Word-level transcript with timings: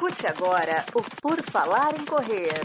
Escute 0.00 0.26
agora 0.26 0.86
o 0.94 1.02
Por 1.20 1.42
Falar 1.42 1.94
em 1.94 2.06
Correr. 2.06 2.64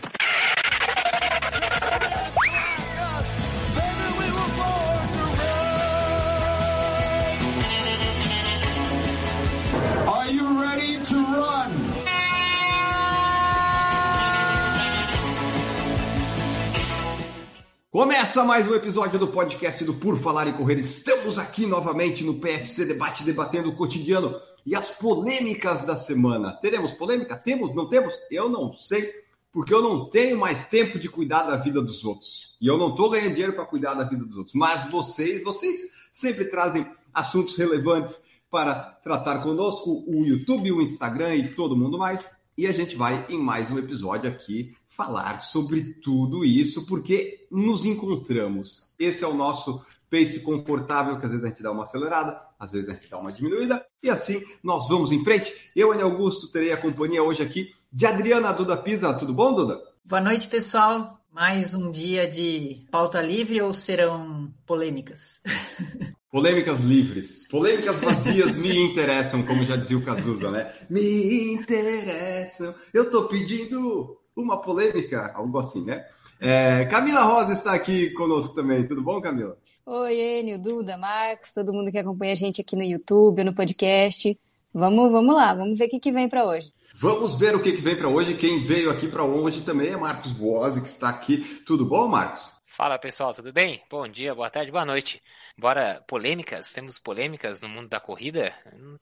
Começa 17.92 18.46
mais 18.46 18.66
um 18.66 18.76
episódio 18.76 19.20
do 19.20 19.28
podcast 19.28 19.84
do 19.84 19.94
Por 19.94 20.18
Falar 20.18 20.48
em 20.48 20.54
Correr. 20.54 20.80
Estamos 20.80 21.38
aqui 21.38 21.66
novamente 21.66 22.24
no 22.24 22.36
PFC 22.36 22.86
Debate, 22.86 23.26
debatendo 23.26 23.72
o 23.72 23.76
cotidiano 23.76 24.40
e 24.66 24.76
as 24.76 24.90
polêmicas 24.90 25.82
da 25.82 25.96
semana. 25.96 26.54
Teremos 26.54 26.94
polêmica? 26.94 27.38
Temos? 27.38 27.76
Não 27.76 27.88
temos? 27.88 28.16
Eu 28.32 28.50
não 28.50 28.74
sei, 28.74 29.14
porque 29.52 29.74
eu 29.74 29.82
não 29.82 30.10
tenho 30.10 30.40
mais 30.40 30.68
tempo 30.68 30.98
de 30.98 31.08
cuidar 31.08 31.44
da 31.44 31.58
vida 31.58 31.82
dos 31.82 32.04
outros. 32.04 32.56
E 32.60 32.68
eu 32.68 32.78
não 32.78 32.90
estou 32.90 33.10
ganhando 33.10 33.34
dinheiro 33.34 33.54
para 33.54 33.66
cuidar 33.66 33.94
da 33.94 34.04
vida 34.04 34.26
dos 34.26 34.38
outros. 34.38 34.56
Mas 34.56 34.90
vocês, 34.90 35.44
vocês 35.44 35.92
sempre 36.12 36.46
trazem 36.46 36.86
assuntos 37.14 37.56
relevantes 37.56 38.22
para 38.50 38.74
tratar 39.04 39.44
conosco, 39.44 40.04
o 40.08 40.26
YouTube, 40.26 40.72
o 40.72 40.82
Instagram 40.82 41.36
e 41.36 41.54
todo 41.54 41.78
mundo 41.78 41.98
mais. 41.98 42.26
E 42.58 42.66
a 42.66 42.72
gente 42.72 42.96
vai 42.96 43.26
em 43.30 43.38
mais 43.38 43.70
um 43.70 43.78
episódio 43.78 44.30
aqui 44.30 44.76
falar 44.88 45.40
sobre 45.42 45.96
tudo 46.02 46.46
isso, 46.46 46.86
porque 46.86 47.46
nos 47.52 47.86
encontramos. 47.86 48.88
Esse 48.98 49.26
é 49.26 49.28
o 49.28 49.34
nosso 49.34 49.86
pace 50.10 50.42
confortável, 50.42 51.20
que 51.20 51.26
às 51.26 51.32
vezes 51.32 51.46
a 51.46 51.50
gente 51.50 51.62
dá 51.62 51.72
uma 51.72 51.84
acelerada, 51.84 52.42
às 52.66 52.72
vezes 52.72 52.90
a 52.90 52.94
gente 52.94 53.10
dá 53.10 53.18
uma 53.18 53.32
diminuída, 53.32 53.86
e 54.04 54.10
assim 54.10 54.44
nós 54.64 54.88
vamos 54.88 55.12
em 55.12 55.24
frente. 55.24 55.54
Eu, 55.76 55.92
Ana 55.92 56.04
Augusto, 56.04 56.52
terei 56.52 56.72
a 56.72 56.78
companhia 56.78 57.24
hoje 57.24 57.42
aqui 57.42 57.74
de 57.92 58.06
Adriana 58.06 58.52
Duda 58.52 58.76
Pisa. 58.76 59.14
Tudo 59.14 59.34
bom, 59.34 59.54
Duda? 59.54 59.80
Boa 60.04 60.22
noite, 60.22 60.48
pessoal. 60.48 61.20
Mais 61.32 61.74
um 61.74 61.92
dia 61.92 62.28
de 62.28 62.86
pauta 62.92 63.22
livre 63.22 63.62
ou 63.62 63.74
serão 63.74 64.54
polêmicas? 64.66 65.42
Polêmicas 66.32 66.82
livres. 66.82 67.48
Polêmicas 67.48 68.00
vazias 68.02 68.58
me 68.58 68.78
interessam, 68.78 69.44
como 69.44 69.64
já 69.64 69.78
dizia 69.78 69.98
o 69.98 70.04
Cazuza, 70.04 70.52
né? 70.52 70.74
Me 70.90 71.54
interessam. 71.54 72.76
Eu 72.94 73.10
tô 73.10 73.24
pedindo 73.30 74.18
uma 74.36 74.62
polêmica, 74.62 75.32
algo 75.34 75.58
assim, 75.60 75.86
né? 75.86 76.06
É, 76.40 76.84
Camila 76.86 77.22
Rosa 77.22 77.54
está 77.54 77.74
aqui 77.74 78.10
conosco 78.12 78.54
também. 78.54 78.86
Tudo 78.86 79.02
bom, 79.02 79.22
Camila? 79.22 79.58
Oi, 79.88 80.20
Enio, 80.20 80.58
Duda, 80.58 80.98
Marcos, 80.98 81.52
todo 81.52 81.72
mundo 81.72 81.92
que 81.92 82.00
acompanha 82.00 82.32
a 82.32 82.36
gente 82.36 82.60
aqui 82.60 82.76
no 82.76 82.82
YouTube, 82.82 83.44
no 83.44 83.54
podcast. 83.54 84.36
Vamos, 84.74 85.12
vamos 85.12 85.36
lá, 85.36 85.54
vamos 85.54 85.78
ver 85.78 85.86
o 85.86 85.90
que, 85.90 86.00
que 86.00 86.12
vem 86.12 86.28
para 86.28 86.44
hoje. 86.44 86.74
Vamos 86.96 87.38
ver 87.38 87.56
o 87.56 87.62
que, 87.62 87.72
que 87.72 87.82
vem 87.82 87.96
para 87.96 88.10
hoje. 88.10 88.34
Quem 88.34 88.66
veio 88.66 88.90
aqui 88.90 89.08
para 89.08 89.24
hoje 89.24 89.62
também 89.62 89.90
é 89.90 89.96
Marcos 89.96 90.32
Boazzi, 90.32 90.82
que 90.82 90.88
está 90.88 91.10
aqui. 91.10 91.62
Tudo 91.68 91.86
bom, 91.86 92.08
Marcos? 92.08 92.52
Fala 92.66 92.98
pessoal, 92.98 93.32
tudo 93.32 93.54
bem? 93.54 93.80
Bom 93.88 94.08
dia, 94.08 94.34
boa 94.34 94.50
tarde, 94.50 94.72
boa 94.72 94.86
noite. 94.86 95.22
Bora 95.56 96.04
polêmicas? 96.08 96.74
Temos 96.74 96.98
polêmicas 96.98 97.62
no 97.62 97.70
mundo 97.70 97.88
da 97.88 98.00
corrida? 98.00 98.54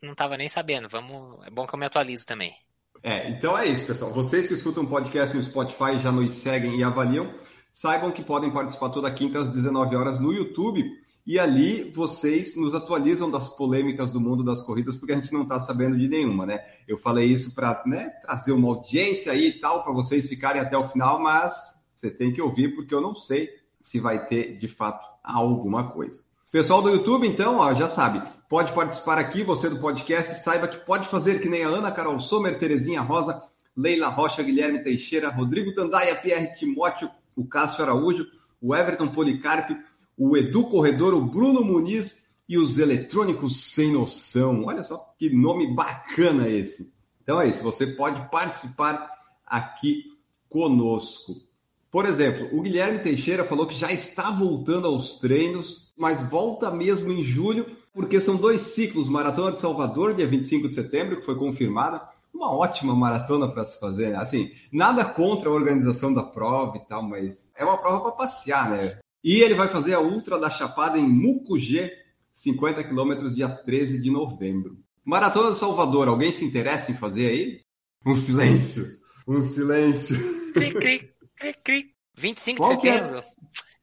Não 0.02 0.12
estava 0.12 0.36
nem 0.36 0.50
sabendo. 0.50 0.90
Vamos, 0.90 1.48
é 1.48 1.50
bom 1.50 1.66
que 1.66 1.74
eu 1.74 1.80
me 1.80 1.86
atualizo 1.86 2.28
também. 2.28 2.54
É, 3.02 3.30
então 3.30 3.58
é 3.58 3.68
isso, 3.68 3.88
pessoal. 3.88 4.12
Vocês 4.12 4.50
que 4.50 4.54
escutam 4.54 4.84
o 4.84 4.88
podcast 4.88 5.34
no 5.34 5.44
Spotify 5.44 5.98
já 5.98 6.12
nos 6.12 6.34
seguem 6.34 6.78
e 6.78 6.84
avaliam, 6.84 7.34
saibam 7.74 8.12
que 8.12 8.24
podem 8.24 8.52
participar 8.52 8.92
toda 8.92 9.12
quinta 9.12 9.40
às 9.40 9.50
19 9.50 9.96
horas 9.96 10.20
no 10.20 10.32
YouTube. 10.32 10.86
E 11.26 11.40
ali 11.40 11.90
vocês 11.92 12.56
nos 12.56 12.76
atualizam 12.76 13.32
das 13.32 13.50
polêmicas 13.50 14.12
do 14.12 14.20
mundo 14.20 14.44
das 14.44 14.62
corridas, 14.62 14.96
porque 14.96 15.14
a 15.14 15.16
gente 15.16 15.34
não 15.34 15.44
está 15.44 15.60
sabendo 15.60 15.98
de 15.98 16.08
nenhuma, 16.08 16.46
né? 16.46 16.60
Eu 16.88 16.98
falei 16.98 17.26
isso 17.28 17.56
para 17.56 17.82
né, 17.86 18.10
trazer 18.22 18.52
uma 18.52 18.68
audiência 18.68 19.32
aí 19.32 19.48
e 19.48 19.54
tal, 19.54 19.84
para 19.84 19.94
vocês 19.94 20.28
ficarem 20.28 20.62
até 20.62 20.78
o 20.78 20.88
final, 20.88 21.20
mas 21.20 21.82
você 21.92 22.12
tem 22.12 22.32
que 22.32 22.42
ouvir, 22.42 22.76
porque 22.76 22.94
eu 22.94 23.02
não 23.02 23.16
sei 23.16 23.50
se 23.82 24.00
vai 24.00 24.28
ter 24.28 24.58
de 24.58 24.68
fato 24.68 25.06
alguma 25.24 25.92
coisa. 25.92 26.22
Pessoal 26.52 26.82
do 26.82 26.90
YouTube, 26.90 27.26
então, 27.26 27.58
ó, 27.58 27.74
já 27.74 27.88
sabe, 27.88 28.22
pode 28.50 28.74
participar 28.74 29.18
aqui, 29.18 29.44
você 29.44 29.70
do 29.70 29.80
podcast, 29.80 30.44
saiba 30.44 30.68
que 30.68 30.86
pode 30.86 31.08
fazer 31.08 31.42
que 31.42 31.50
nem 31.50 31.64
a 31.64 31.70
Ana 31.70 31.92
Carol 31.92 32.20
Sommer, 32.20 32.60
Terezinha 32.60 33.02
Rosa, 33.02 33.42
Leila 33.76 34.10
Rocha, 34.10 34.44
Guilherme 34.44 34.84
Teixeira, 34.84 35.32
Rodrigo 35.32 35.74
Tandaia, 35.74 36.16
Pierre 36.16 36.54
Timóteo, 36.54 37.10
o 37.36 37.46
Cássio 37.46 37.84
Araújo, 37.84 38.28
o 38.62 38.76
Everton 38.76 39.08
Policarpe, 39.10 39.78
o 40.18 40.38
Edu 40.38 40.66
Corredor, 40.66 41.14
o 41.14 41.26
Bruno 41.26 41.64
Muniz 41.64 42.24
e 42.48 42.58
os 42.58 42.80
eletrônicos 42.80 43.72
sem 43.72 43.92
noção. 43.92 44.66
Olha 44.66 44.84
só 44.84 45.14
que 45.18 45.30
nome 45.30 45.74
bacana 45.74 46.48
esse. 46.48 46.94
Então 47.22 47.40
é 47.40 47.48
isso, 47.48 47.64
você 47.64 47.88
pode 47.88 48.30
participar 48.30 49.10
aqui 49.46 50.14
conosco. 50.50 51.42
Por 51.90 52.06
exemplo, 52.06 52.50
o 52.58 52.62
Guilherme 52.62 53.00
Teixeira 53.00 53.44
falou 53.44 53.68
que 53.68 53.76
já 53.76 53.92
está 53.92 54.32
voltando 54.32 54.88
aos 54.88 55.20
treinos, 55.20 55.94
mas 55.98 56.28
volta 56.30 56.72
mesmo 56.72 57.12
em 57.12 57.24
julho, 57.24 57.78
porque 57.94 58.20
são 58.20 58.36
dois 58.36 58.62
ciclos, 58.62 59.08
Maratona 59.08 59.52
de 59.52 59.60
Salvador, 59.60 60.16
dia 60.16 60.26
25 60.26 60.70
de 60.70 60.76
setembro, 60.76 61.18
que 61.18 61.26
foi 61.26 61.36
confirmada, 61.36 62.02
uma 62.34 62.52
ótima 62.52 62.96
maratona 62.96 63.48
para 63.48 63.66
se 63.66 63.80
fazer, 63.80 64.10
né? 64.10 64.18
Assim, 64.18 64.52
nada 64.72 65.06
contra 65.06 65.50
a 65.50 65.54
organização 65.54 66.14
da 66.14 66.24
prova 66.24 66.78
e 66.78 66.86
tal, 66.88 67.04
mas 67.04 67.52
é 67.56 67.64
uma 67.64 67.78
prova 67.78 68.02
para 68.02 68.12
passear, 68.14 68.70
né? 68.72 68.98
E 69.24 69.42
ele 69.42 69.54
vai 69.56 69.68
fazer 69.68 69.94
a 69.94 70.00
Ultra 70.02 70.38
da 70.40 70.50
Chapada 70.50 70.98
em 70.98 71.08
Mucugê, 71.08 71.94
50 72.34 72.84
quilômetros, 72.84 73.36
dia 73.36 73.48
13 73.48 74.02
de 74.02 74.10
novembro. 74.12 74.78
Maratona 75.06 75.52
de 75.52 75.58
Salvador, 75.58 76.08
alguém 76.08 76.32
se 76.32 76.44
interessa 76.44 76.92
em 76.92 76.96
fazer 76.96 77.28
aí? 77.28 77.62
Um 78.06 78.16
silêncio, 78.16 78.86
um 79.28 79.42
silêncio. 79.42 80.18
Cri, 80.54 80.74
cri, 80.74 81.14
cri, 81.38 81.54
cri. 81.64 81.94
25 82.16 82.58
Qual 82.58 82.76
de 82.78 82.88
é? 82.90 82.94
setembro? 82.94 83.24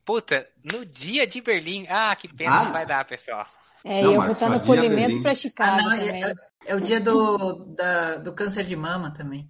Puta, 0.05 0.47
no 0.65 0.84
dia 0.84 1.27
de 1.27 1.41
Berlim. 1.41 1.87
Ah, 1.89 2.15
que 2.16 2.28
pena, 2.28 2.60
Ah. 2.60 2.65
não 2.65 2.72
vai 2.72 2.87
dar, 2.87 3.05
pessoal. 3.05 3.47
É, 3.84 4.03
Não, 4.03 4.12
eu 4.12 4.21
vou 4.21 4.28
Marcos, 4.28 4.43
estar 4.43 4.50
no 4.50 4.60
polimento 4.60 5.22
para 5.22 5.31
Ah, 5.31 5.34
Chicago 5.34 5.83
não, 5.83 5.91
também. 5.99 6.34
É, 6.66 6.75
o 6.75 6.81
dia 6.81 7.00
do, 7.00 7.65
da- 7.76 8.16
do 8.19 8.32
câncer 8.32 8.65
de 8.65 8.76
mama 8.76 9.10
também. 9.10 9.47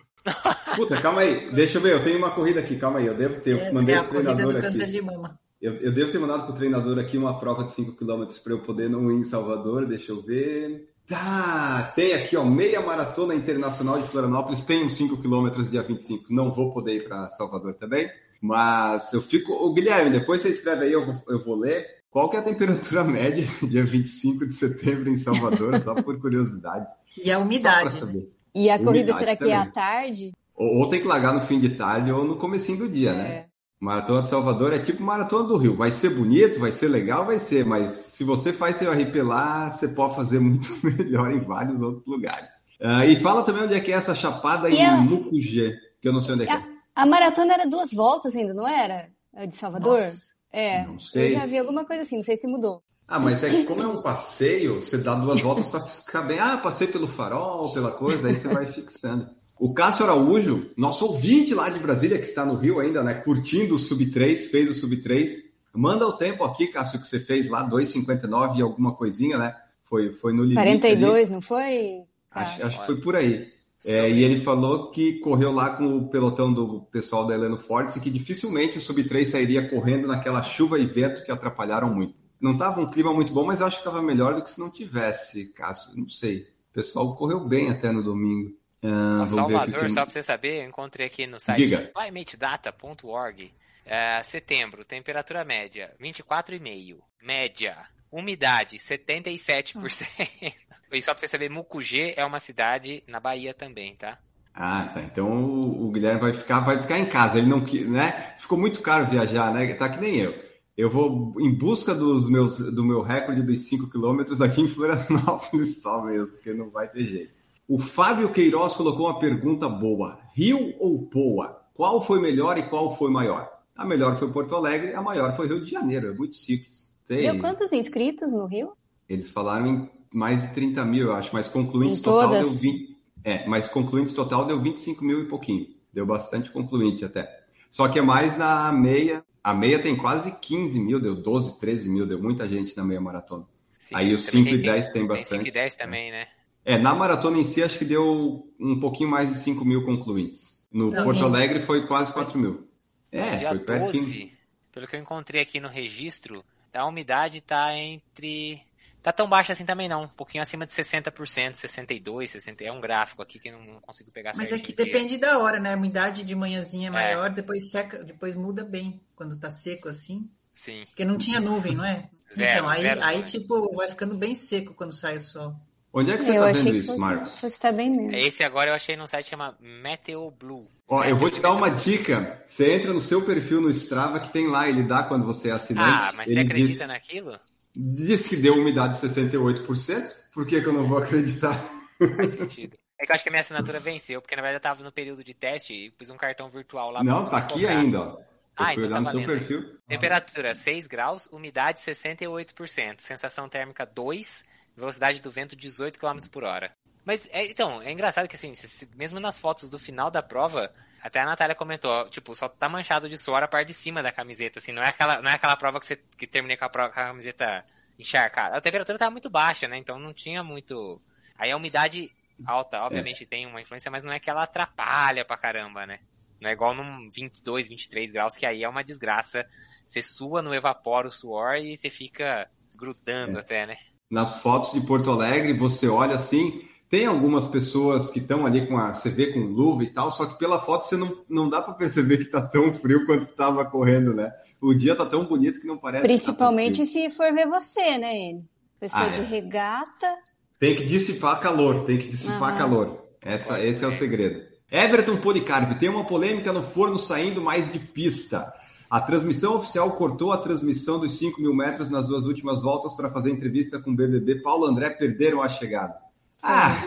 Puta, 0.77 1.01
calma 1.01 1.23
aí, 1.23 1.51
deixa 1.55 1.79
eu 1.79 1.83
ver, 1.83 1.95
eu 1.95 2.05
tenho 2.05 2.19
uma 2.19 2.31
corrida 2.31 2.61
aqui, 2.61 2.77
calma 2.77 2.99
aí, 2.99 3.07
eu 3.07 3.15
devo 3.15 3.41
ter, 3.41 3.59
É, 3.59 3.73
mandei 3.73 3.95
é 3.95 3.99
a 3.99 4.03
pro 4.05 4.13
corrida 4.13 4.35
treinador 4.35 4.55
do 4.55 4.61
câncer 4.67 4.83
aqui. 4.85 4.93
de 4.93 5.03
mama. 5.03 5.39
Eu, 5.61 5.75
eu 5.77 5.93
devo 5.93 6.11
ter 6.13 6.19
mandado 6.19 6.45
pro 6.47 6.55
treinador 6.55 6.99
aqui 6.99 7.19
uma 7.19 7.39
prova 7.39 7.65
de 7.65 7.73
5 7.73 7.93
km 7.93 8.25
para 8.43 8.53
eu 8.53 8.61
poder 8.63 8.89
não 8.89 9.11
ir 9.11 9.17
em 9.17 9.25
Salvador, 9.25 9.87
deixa 9.87 10.13
eu 10.13 10.23
ver. 10.23 10.89
Tá, 11.07 11.93
tem 11.95 12.13
aqui, 12.15 12.37
ó, 12.37 12.45
meia 12.45 12.81
maratona 12.81 13.35
internacional 13.35 14.01
de 14.01 14.09
Florianópolis, 14.09 14.63
tem 14.65 14.85
uns 14.85 14.95
5 14.95 15.21
km 15.21 15.51
dia 15.69 15.83
25. 15.83 16.27
Não 16.33 16.53
vou 16.53 16.73
poder 16.73 16.95
ir 16.97 17.05
para 17.09 17.29
Salvador 17.31 17.75
também, 17.75 18.09
mas 18.41 19.13
eu 19.13 19.21
fico. 19.21 19.53
O 19.53 19.75
Guilherme, 19.75 20.11
depois 20.11 20.41
você 20.41 20.49
escreve 20.51 20.85
aí, 20.85 20.93
eu 20.93 21.05
vou, 21.05 21.15
eu 21.29 21.45
vou 21.45 21.57
ler. 21.59 21.85
Qual 22.11 22.29
que 22.31 22.37
é 22.37 22.41
a 22.41 22.43
temperatura 22.45 23.03
média 23.05 23.47
dia 23.63 23.85
25 23.85 24.47
de 24.47 24.55
setembro 24.55 25.09
em 25.11 25.17
Salvador, 25.17 25.79
só 25.81 25.95
por 25.95 26.19
curiosidade. 26.21 26.87
E 27.17 27.31
a 27.31 27.39
umidade. 27.39 28.05
né? 28.07 28.23
E 28.55 28.69
a 28.71 28.79
corrida 28.79 29.13
Umidade 29.13 29.19
será 29.19 29.37
que 29.37 29.45
é 29.51 29.55
à 29.55 29.59
também. 29.61 29.73
tarde? 29.73 30.33
Ou, 30.55 30.81
ou 30.81 30.89
tem 30.91 31.01
que 31.01 31.07
largar 31.07 31.33
no 31.33 31.41
fim 31.41 31.59
de 31.61 31.71
tarde 31.77 32.11
ou 32.13 32.25
no 32.25 32.37
comecinho 32.37 32.79
do 32.79 32.89
dia, 32.89 33.13
né? 33.15 33.29
É. 33.29 33.47
Maratona 33.79 34.23
de 34.23 34.29
Salvador 34.29 34.73
é 34.75 34.79
tipo 34.79 35.03
Maratona 35.03 35.49
do 35.49 35.57
Rio. 35.57 35.75
Vai 35.75 35.91
ser 35.91 36.11
bonito, 36.11 36.61
vai 36.61 36.71
ser 36.73 36.89
legal, 36.89 37.25
vai 37.25 37.39
ser, 37.39 37.65
mas 37.65 37.91
se 37.93 38.25
você 38.25 38.53
faz 38.53 38.77
seu 38.77 38.93
RP 38.93 39.23
lá, 39.23 39.71
você 39.71 39.89
pode 39.89 40.15
fazer 40.17 40.39
muito 40.41 40.69
melhor 40.85 41.31
em 41.33 41.41
vários 41.41 41.81
outros 41.81 42.07
lugares. 42.07 42.49
Ah, 42.83 43.07
e 43.07 43.17
fala 43.17 43.43
também 43.43 43.63
onde 43.65 43.75
é 43.75 43.81
que 43.81 43.93
é 43.93 43.97
essa 43.97 44.15
chapada 44.15 44.69
E 44.69 44.77
em 44.77 44.85
a- 44.85 44.97
Mucugê, 44.99 45.75
que 46.01 46.09
eu 46.09 46.13
não 46.13 46.21
sei 46.23 46.35
onde 46.35 46.45
é 46.45 46.47
que 46.47 46.53
é. 46.53 46.63
A 46.95 47.07
maratona 47.07 47.55
era 47.55 47.67
duas 47.67 47.91
voltas 47.93 48.35
ainda, 48.37 48.53
não 48.53 48.67
era? 48.69 49.09
A 49.35 49.47
De 49.47 49.55
Salvador? 49.55 49.99
Nossa. 49.99 50.31
É. 50.53 50.85
Não 50.85 50.99
sei. 50.99 51.35
Eu 51.35 51.41
já 51.41 51.47
vi 51.47 51.59
alguma 51.59 51.85
coisa 51.85 52.03
assim, 52.03 52.17
não 52.17 52.23
sei 52.23 52.37
se 52.37 52.47
mudou. 52.47 52.83
Ah, 53.11 53.19
mas 53.19 53.43
é 53.43 53.51
que 53.51 53.65
como 53.65 53.83
é 53.83 53.89
um 53.89 54.01
passeio, 54.01 54.77
você 54.77 54.97
dá 54.97 55.17
duas 55.17 55.41
voltas 55.43 55.67
para 55.67 55.81
ficar 55.81 56.23
bem. 56.23 56.39
Ah, 56.39 56.59
passei 56.59 56.87
pelo 56.87 57.09
farol, 57.09 57.73
pela 57.73 57.91
coisa, 57.91 58.23
daí 58.23 58.37
você 58.37 58.47
vai 58.47 58.67
fixando. 58.67 59.29
O 59.59 59.75
Cássio 59.75 60.05
Araújo, 60.05 60.71
nosso 60.77 61.05
ouvinte 61.05 61.53
lá 61.53 61.69
de 61.69 61.81
Brasília, 61.81 62.19
que 62.19 62.25
está 62.25 62.47
no 62.47 62.55
Rio 62.55 62.79
ainda, 62.79 63.03
né? 63.03 63.15
Curtindo 63.15 63.75
o 63.75 63.79
Sub 63.81 64.09
3, 64.11 64.51
fez 64.53 64.71
o 64.71 64.75
Sub 64.75 64.97
3. 65.03 65.51
Manda 65.75 66.07
o 66.07 66.13
tempo 66.13 66.45
aqui, 66.45 66.69
Cássio, 66.69 67.01
que 67.01 67.07
você 67.07 67.19
fez 67.19 67.51
lá, 67.51 67.69
2,59 67.69 68.59
e 68.59 68.63
alguma 68.63 68.95
coisinha, 68.95 69.37
né? 69.37 69.57
Foi, 69.89 70.13
foi 70.13 70.33
no 70.33 70.45
limite. 70.45 70.61
ali. 70.61 70.79
42, 70.79 71.31
não 71.31 71.43
foi? 71.43 72.03
Acho, 72.31 72.65
acho 72.65 72.81
que 72.81 72.87
foi 72.87 73.01
por 73.01 73.17
aí. 73.17 73.49
É, 73.85 74.09
e 74.09 74.23
ele 74.23 74.41
falou 74.41 74.93
que 74.93 75.19
correu 75.19 75.51
lá 75.51 75.71
com 75.71 75.97
o 75.97 76.09
pelotão 76.09 76.53
do 76.53 76.83
pessoal 76.93 77.27
da 77.27 77.35
Heleno 77.35 77.59
Fortes 77.59 77.97
e 77.97 78.01
que 78.01 78.11
dificilmente 78.11 78.79
o 78.79 78.81
Sub 78.81 79.03
3 79.03 79.29
sairia 79.29 79.69
correndo 79.69 80.07
naquela 80.07 80.43
chuva 80.43 80.79
e 80.79 80.87
vento 80.87 81.25
que 81.25 81.33
atrapalharam 81.33 81.93
muito. 81.93 82.20
Não 82.41 82.53
estava 82.53 82.81
um 82.81 82.87
clima 82.87 83.13
muito 83.13 83.33
bom, 83.33 83.45
mas 83.45 83.61
eu 83.61 83.67
acho 83.67 83.77
que 83.77 83.83
estava 83.83 84.01
melhor 84.03 84.35
do 84.35 84.43
que 84.43 84.51
se 84.51 84.59
não 84.59 84.71
tivesse, 84.71 85.53
Cássio. 85.53 85.93
Não 85.97 86.09
sei. 86.09 86.49
O 86.71 86.73
pessoal 86.75 87.15
correu 87.17 87.41
bem 87.41 87.71
até 87.71 87.91
no 87.93 88.03
domingo. 88.03 88.51
Que 88.81 89.27
Salvador, 89.27 89.81
tem- 89.81 89.91
só 89.91 90.03
pra 90.03 90.11
você 90.11 90.23
saber, 90.23 90.63
eu 90.63 90.69
encontrei 90.69 91.07
aqui 91.07 91.27
no 91.27 91.39
site 91.39 91.69
climatedata.org. 91.95 93.53
É, 93.85 94.23
setembro, 94.23 94.85
temperatura 94.85 95.45
média 95.45 95.95
24,5. 96.01 96.97
Média. 97.23 97.77
Umidade 98.11 98.77
77%. 98.79 100.55
E 100.93 101.01
só 101.01 101.13
pra 101.13 101.21
você 101.21 101.29
saber, 101.29 101.49
Mucugê 101.49 102.15
é 102.17 102.25
uma 102.25 102.41
cidade 102.41 103.05
na 103.07 103.21
Bahia 103.21 103.55
também, 103.55 103.95
tá? 103.95 104.19
Ah, 104.53 104.91
tá. 104.93 105.03
Então 105.05 105.31
o, 105.45 105.87
o 105.87 105.93
Guilherme 105.93 106.21
vai 106.21 106.33
ficar, 106.33 106.59
vai 106.59 106.83
ficar 106.83 106.99
em 106.99 107.07
casa. 107.07 107.39
Ele 107.39 107.47
não, 107.47 107.61
né? 107.61 108.35
Ficou 108.37 108.59
muito 108.59 108.83
caro 108.83 109.07
viajar, 109.07 109.55
né? 109.55 109.73
Tá 109.75 109.89
que 109.89 110.01
nem 110.01 110.17
eu. 110.17 110.35
Eu 110.77 110.89
vou 110.89 111.35
em 111.39 111.53
busca 111.53 111.95
dos 111.95 112.29
meus, 112.29 112.59
do 112.59 112.83
meu 112.85 113.03
recorde 113.03 113.43
dos 113.43 113.61
5 113.69 113.91
quilômetros 113.91 114.41
aqui 114.41 114.63
em 114.63 114.69
Florianópolis 114.69 115.77
só 115.83 116.03
mesmo, 116.05 116.29
porque 116.29 116.55
não 116.55 116.71
vai 116.71 116.89
ter 116.89 117.05
jeito. 117.05 117.33
O 117.69 117.79
Fábio 117.79 118.33
Queiroz 118.33 118.73
colocou 118.75 119.07
uma 119.07 119.19
pergunta 119.19 119.69
boa. 119.69 120.19
Rio 120.35 120.75
ou 120.79 121.07
Poa? 121.07 121.61
Qual 121.75 122.05
foi 122.05 122.21
melhor 122.21 122.59
e 122.59 122.69
qual 122.69 122.97
foi 122.97 123.11
maior? 123.11 123.49
A 123.77 123.85
melhor 123.85 124.17
foi 124.19 124.31
Porto 124.31 124.55
Alegre, 124.55 124.93
a 124.95 125.03
maior 125.03 125.35
foi 125.37 125.47
Rio 125.47 125.65
de 125.65 125.71
Janeiro. 125.71 126.09
É 126.09 126.13
muito 126.13 126.37
simples. 126.37 126.91
Tem- 127.07 127.23
Deu 127.23 127.39
quantos 127.41 127.73
inscritos 127.73 128.33
no 128.33 128.47
Rio? 128.47 128.73
Eles 129.09 129.31
falaram 129.31 129.67
em 129.67 129.91
mais 130.13 130.43
de 130.43 130.55
30 130.55 130.85
mil, 130.85 131.09
eu 131.09 131.13
acho, 131.15 131.31
mas 131.33 131.49
concluintes 131.49 132.01
total 132.01 132.31
deu 132.31 132.53
20. 132.53 132.97
É, 133.25 133.47
mas 133.49 133.69
concluintes 133.69 134.13
total 134.15 134.47
deu 134.47 134.61
25 134.61 135.05
mil 135.05 135.23
e 135.23 135.27
pouquinho. 135.29 135.67
Deu 135.93 136.07
bastante 136.07 136.51
concluinte 136.51 137.05
até. 137.05 137.40
Só 137.71 137.89
que 137.89 137.99
é 137.99 138.03
mais 138.03 138.37
na 138.37 138.71
meia. 138.73 139.25
A 139.43 139.55
meia 139.55 139.81
tem 139.83 139.97
quase 139.97 140.33
15 140.39 140.79
mil, 140.79 141.01
deu 141.01 141.15
12, 141.15 141.59
13 141.59 141.89
mil, 141.89 142.07
deu 142.07 142.21
muita 142.21 142.47
gente 142.47 142.77
na 142.77 142.85
meia 142.85 143.01
maratona. 143.01 143.47
Sim, 143.79 143.95
Aí 143.95 144.13
os 144.13 144.27
também 144.27 144.45
5 144.45 144.55
e 144.55 144.59
cinco- 144.59 144.71
10 144.73 144.85
tem 144.87 144.93
Tem 144.93 145.07
bastante. 145.07 145.39
5 145.39 145.49
e 145.49 145.51
10 145.51 145.75
também, 145.77 146.11
né? 146.11 146.27
É, 146.63 146.77
na 146.77 146.95
maratona 146.95 147.39
em 147.39 147.45
si, 147.45 147.63
acho 147.63 147.79
que 147.79 147.85
deu 147.87 148.47
um 148.61 148.79
pouquinho 148.79 149.09
mais 149.09 149.31
de 149.31 149.37
5 149.37 149.65
mil 149.65 149.83
concluintes. 149.87 150.61
No 150.71 150.91
Não, 150.91 151.05
Porto 151.05 151.25
Alegre 151.25 151.61
foi 151.61 151.87
quase 151.87 152.13
4 152.13 152.39
mil. 152.39 152.69
É, 153.11 153.37
Dia 153.37 153.49
foi 153.49 153.59
pertinho. 153.61 154.05
12, 154.05 154.33
pelo 154.71 154.87
que 154.87 154.95
eu 154.97 155.01
encontrei 155.01 155.41
aqui 155.43 155.59
no 155.59 155.69
registro, 155.69 156.45
a 156.75 156.87
umidade 156.87 157.41
tá 157.41 157.75
entre. 157.77 158.61
Tá 159.03 159.13
tão 159.13 159.29
baixa 159.29 159.53
assim 159.53 159.65
também 159.65 159.89
não, 159.89 160.03
um 160.05 160.09
pouquinho 160.09 160.43
acima 160.43 160.67
de 160.67 160.73
60%, 160.73 161.55
62, 161.55 162.31
60, 162.31 162.65
é 162.65 162.71
um 162.73 162.81
gráfico 162.81 163.23
aqui 163.23 163.39
que 163.39 163.49
eu 163.49 163.59
não 163.59 163.81
consigo 163.81 164.11
pegar 164.11 164.33
Mas 164.37 164.53
é 164.53 164.59
que 164.59 164.75
depende 164.75 165.17
da 165.17 165.39
hora, 165.39 165.59
né? 165.59 165.73
A 165.73 165.77
umidade 165.77 166.23
de 166.23 166.35
manhãzinha 166.35 166.89
é 166.89 166.91
É. 166.91 166.91
maior, 166.93 167.31
depois 167.31 167.71
seca, 167.71 168.05
depois 168.05 168.35
muda 168.35 168.63
bem 168.65 169.01
quando 169.17 169.39
tá 169.39 169.51
seco 169.51 169.89
assim. 169.89 170.29
Sim. 170.53 170.85
Porque 170.87 171.05
não 171.05 171.17
tinha 171.17 171.41
nuvem, 171.41 171.75
não 171.75 171.85
é? 171.85 172.11
Zero, 172.35 172.51
então, 172.59 172.69
aí, 172.69 172.83
zero 172.83 173.01
aí 173.03 173.17
nuvem. 173.19 173.31
tipo, 173.31 173.75
vai 173.75 173.89
ficando 173.89 174.17
bem 174.19 174.35
seco 174.35 174.75
quando 174.75 174.93
sai 174.93 175.17
o 175.17 175.23
sol. 175.23 175.55
Onde 175.93 176.13
é 176.13 176.17
que 176.17 176.23
você 176.23 176.39
eu 176.39 176.43
tá 176.43 176.53
vendo 176.53 176.75
isso, 176.75 176.87
fosse, 176.87 177.01
Marcos? 177.01 177.41
fosse 177.41 177.55
estar 177.57 177.73
bem 177.73 177.91
menos. 177.91 178.15
Esse 178.15 178.45
agora 178.45 178.71
eu 178.71 178.75
achei 178.75 178.97
num 178.97 179.07
site 179.07 179.25
que 179.25 179.31
chama 179.31 179.57
Meteo 179.61 180.31
Blue. 180.31 180.69
Ó, 180.87 181.03
eu 181.05 181.17
vou 181.17 181.31
te 181.31 181.41
dar 181.41 181.53
uma 181.53 181.69
dica. 181.71 182.43
Você 182.45 182.75
entra 182.75 182.93
no 182.93 183.01
seu 183.01 183.25
perfil 183.25 183.61
no 183.61 183.71
Strava 183.71 184.21
que 184.21 184.33
tem 184.33 184.47
lá, 184.49 184.69
ele 184.69 184.83
dá 184.85 185.03
quando 185.03 185.25
você 185.25 185.49
é 185.49 185.53
assinante. 185.53 185.89
Ah, 185.91 186.13
mas 186.15 186.31
você 186.33 186.39
acredita 186.39 186.79
diz, 186.79 186.89
naquilo? 186.89 187.41
Diz 187.75 188.27
que 188.27 188.37
deu 188.37 188.55
umidade 188.55 189.01
de 189.01 189.07
68%. 189.07 190.17
Por 190.33 190.47
que, 190.47 190.61
que 190.61 190.67
eu 190.67 190.73
não 190.73 190.85
vou 190.87 190.99
acreditar? 190.99 191.59
Faz 192.17 192.31
sentido. 192.35 192.77
É 192.99 193.07
que 193.07 193.13
eu 193.13 193.15
acho 193.15 193.25
que 193.25 193.31
a 193.31 193.33
minha 193.33 193.41
assinatura 193.41 193.81
venceu, 193.81 194.21
porque 194.21 194.37
na 194.37 194.43
verdade 194.43 194.59
eu 194.59 194.63
tava 194.63 194.85
no 194.85 194.93
período 194.93 195.25
de 195.25 195.33
teste 195.33 195.73
e 195.73 195.91
pus 195.91 196.11
um 196.11 196.17
cartão 196.17 196.51
virtual 196.51 196.91
lá 196.91 197.03
Não, 197.03 197.29
tá 197.29 197.39
aqui 197.39 197.55
cobrar. 197.55 197.79
ainda, 197.79 198.01
ó. 198.01 198.19
Eu 198.19 198.67
Ah, 198.67 198.75
fui 198.75 198.85
então 198.85 199.03
tá 199.03 199.11
seu 199.11 199.25
perfil. 199.25 199.79
Temperatura 199.89 200.55
6 200.55 200.87
graus, 200.87 201.27
umidade 201.33 201.81
68%, 201.81 203.01
sensação 203.01 203.49
térmica 203.49 203.87
2, 203.87 204.45
velocidade 204.77 205.23
do 205.23 205.31
vento 205.31 205.57
18 205.57 205.99
km 205.99 206.19
por 206.31 206.45
hora. 206.45 206.71
Mas, 207.05 207.27
é, 207.31 207.47
então, 207.47 207.81
é 207.81 207.91
engraçado 207.91 208.29
que 208.29 208.37
assim, 208.37 208.53
mesmo 208.97 209.19
nas 209.19 209.39
fotos 209.39 209.71
do 209.71 209.79
final 209.79 210.11
da 210.11 210.23
prova, 210.23 210.71
até 211.03 211.21
a 211.21 211.27
Natália 211.27 211.55
comentou, 211.55 212.09
tipo, 212.09 212.35
só 212.35 212.49
tá 212.49 212.69
manchado 212.69 213.09
de 213.09 213.17
suor 213.19 213.43
a 213.43 213.49
parte 213.49 213.69
de 213.69 213.75
cima 213.75 214.03
da 214.03 214.13
camiseta, 214.13 214.59
assim, 214.59 214.73
não 214.73 214.83
é 214.83 214.89
aquela, 214.89 215.21
não 215.23 215.31
é 215.31 215.35
aquela 215.35 215.57
prova 215.57 215.81
que 215.81 215.87
você 215.87 215.97
que 216.17 216.27
terminei 216.27 216.57
com 216.57 216.65
a, 216.65 216.69
prova, 216.69 216.93
com 216.93 217.01
a 217.01 217.07
camiseta 217.07 217.65
encharcada. 217.99 218.57
A 218.57 218.61
temperatura 218.61 218.99
tava 218.99 219.11
muito 219.11 219.31
baixa, 219.31 219.67
né, 219.69 219.79
então 219.79 219.99
não 219.99 220.13
tinha 220.13 220.43
muito... 220.45 221.01
Aí 221.39 221.51
a 221.51 221.57
umidade 221.57 222.11
alta, 222.45 222.83
obviamente, 222.83 223.27
tem 223.27 223.47
uma 223.47 223.61
influência, 223.61 223.91
mas 223.91 224.05
não 224.05 224.13
é 224.13 224.19
que 224.19 224.31
ela 224.31 224.43
atrapalha 224.43 225.25
pra 225.25 225.37
caramba, 225.37 225.87
né? 225.87 226.01
Não 226.41 226.49
é 226.49 226.53
igual 226.53 226.75
num 226.75 227.11
22, 227.11 227.69
23 227.69 228.13
graus, 228.13 228.35
que 228.35 228.47
aí 228.47 228.65
é 228.65 228.69
uma 228.69 228.83
desgraça. 228.83 229.47
Você 229.85 230.01
sua, 230.01 230.41
não 230.41 230.55
evapora 230.55 231.07
o 231.07 231.11
suor 231.11 231.57
e 231.57 231.77
você 231.77 231.91
fica 231.91 232.49
grudando 232.75 233.39
É. 233.39 233.41
até, 233.41 233.67
né? 233.67 233.77
Nas 234.11 234.41
fotos 234.41 234.73
de 234.73 234.81
Porto 234.87 235.11
Alegre, 235.11 235.53
você 235.53 235.87
olha 235.87 236.15
assim, 236.15 236.67
tem 236.91 237.07
algumas 237.07 237.47
pessoas 237.47 238.11
que 238.11 238.19
estão 238.19 238.45
ali 238.45 238.67
com 238.67 238.77
a. 238.77 238.93
Você 238.95 239.09
vê 239.09 239.33
com 239.33 239.39
luva 239.39 239.85
e 239.85 239.87
tal, 239.91 240.11
só 240.11 240.27
que 240.27 240.37
pela 240.39 240.59
foto 240.59 240.85
você 240.85 240.97
não, 240.97 241.17
não 241.29 241.49
dá 241.49 241.63
para 241.63 241.73
perceber 241.75 242.19
que 242.19 242.25
tá 242.25 242.43
tão 242.43 242.75
frio 242.75 243.07
quanto 243.07 243.23
estava 243.23 243.65
correndo, 243.65 244.13
né? 244.13 244.33
O 244.61 244.75
dia 244.75 244.97
tá 244.97 245.07
tão 245.07 245.25
bonito 245.25 245.61
que 245.61 245.67
não 245.69 245.79
parece. 245.79 246.03
tá 246.03 246.09
Principalmente 246.09 246.85
frio. 246.85 246.87
se 246.87 247.11
for 247.11 247.33
ver 247.33 247.47
você, 247.47 247.97
né, 247.97 248.15
ele? 248.15 248.45
Pessoa 248.81 249.05
Ah, 249.05 249.09
de 249.09 249.21
é. 249.21 249.25
regata. 249.25 250.17
Tem 250.59 250.75
que 250.75 250.85
dissipar 250.85 251.39
calor, 251.41 251.85
tem 251.87 251.97
que 251.97 252.09
dissipar 252.09 252.51
Aham. 252.51 252.59
calor. 252.59 253.07
Essa, 253.23 253.55
Pode 253.55 253.67
esse 253.67 253.85
é 253.85 253.89
o 253.89 253.93
segredo. 253.93 254.43
Everton 254.71 255.17
Policarpo, 255.19 255.79
tem 255.79 255.89
uma 255.89 256.05
polêmica 256.05 256.53
no 256.53 256.63
forno 256.63 256.99
saindo 256.99 257.41
mais 257.41 257.73
de 257.73 257.79
pista. 257.79 258.53
A 258.91 259.01
transmissão 259.01 259.55
oficial 259.57 259.93
cortou 259.93 260.33
a 260.33 260.39
transmissão 260.39 260.99
dos 260.99 261.17
5 261.19 261.41
mil 261.41 261.55
metros 261.55 261.89
nas 261.89 262.07
duas 262.07 262.27
últimas 262.27 262.61
voltas 262.61 262.95
para 262.95 263.11
fazer 263.11 263.31
entrevista 263.31 263.81
com 263.81 263.93
o 263.93 263.97
BBB. 263.97 264.43
Paulo 264.43 264.67
André 264.67 264.91
perderam 264.91 265.41
a 265.41 265.49
chegada. 265.49 265.95
Ah, 266.43 266.83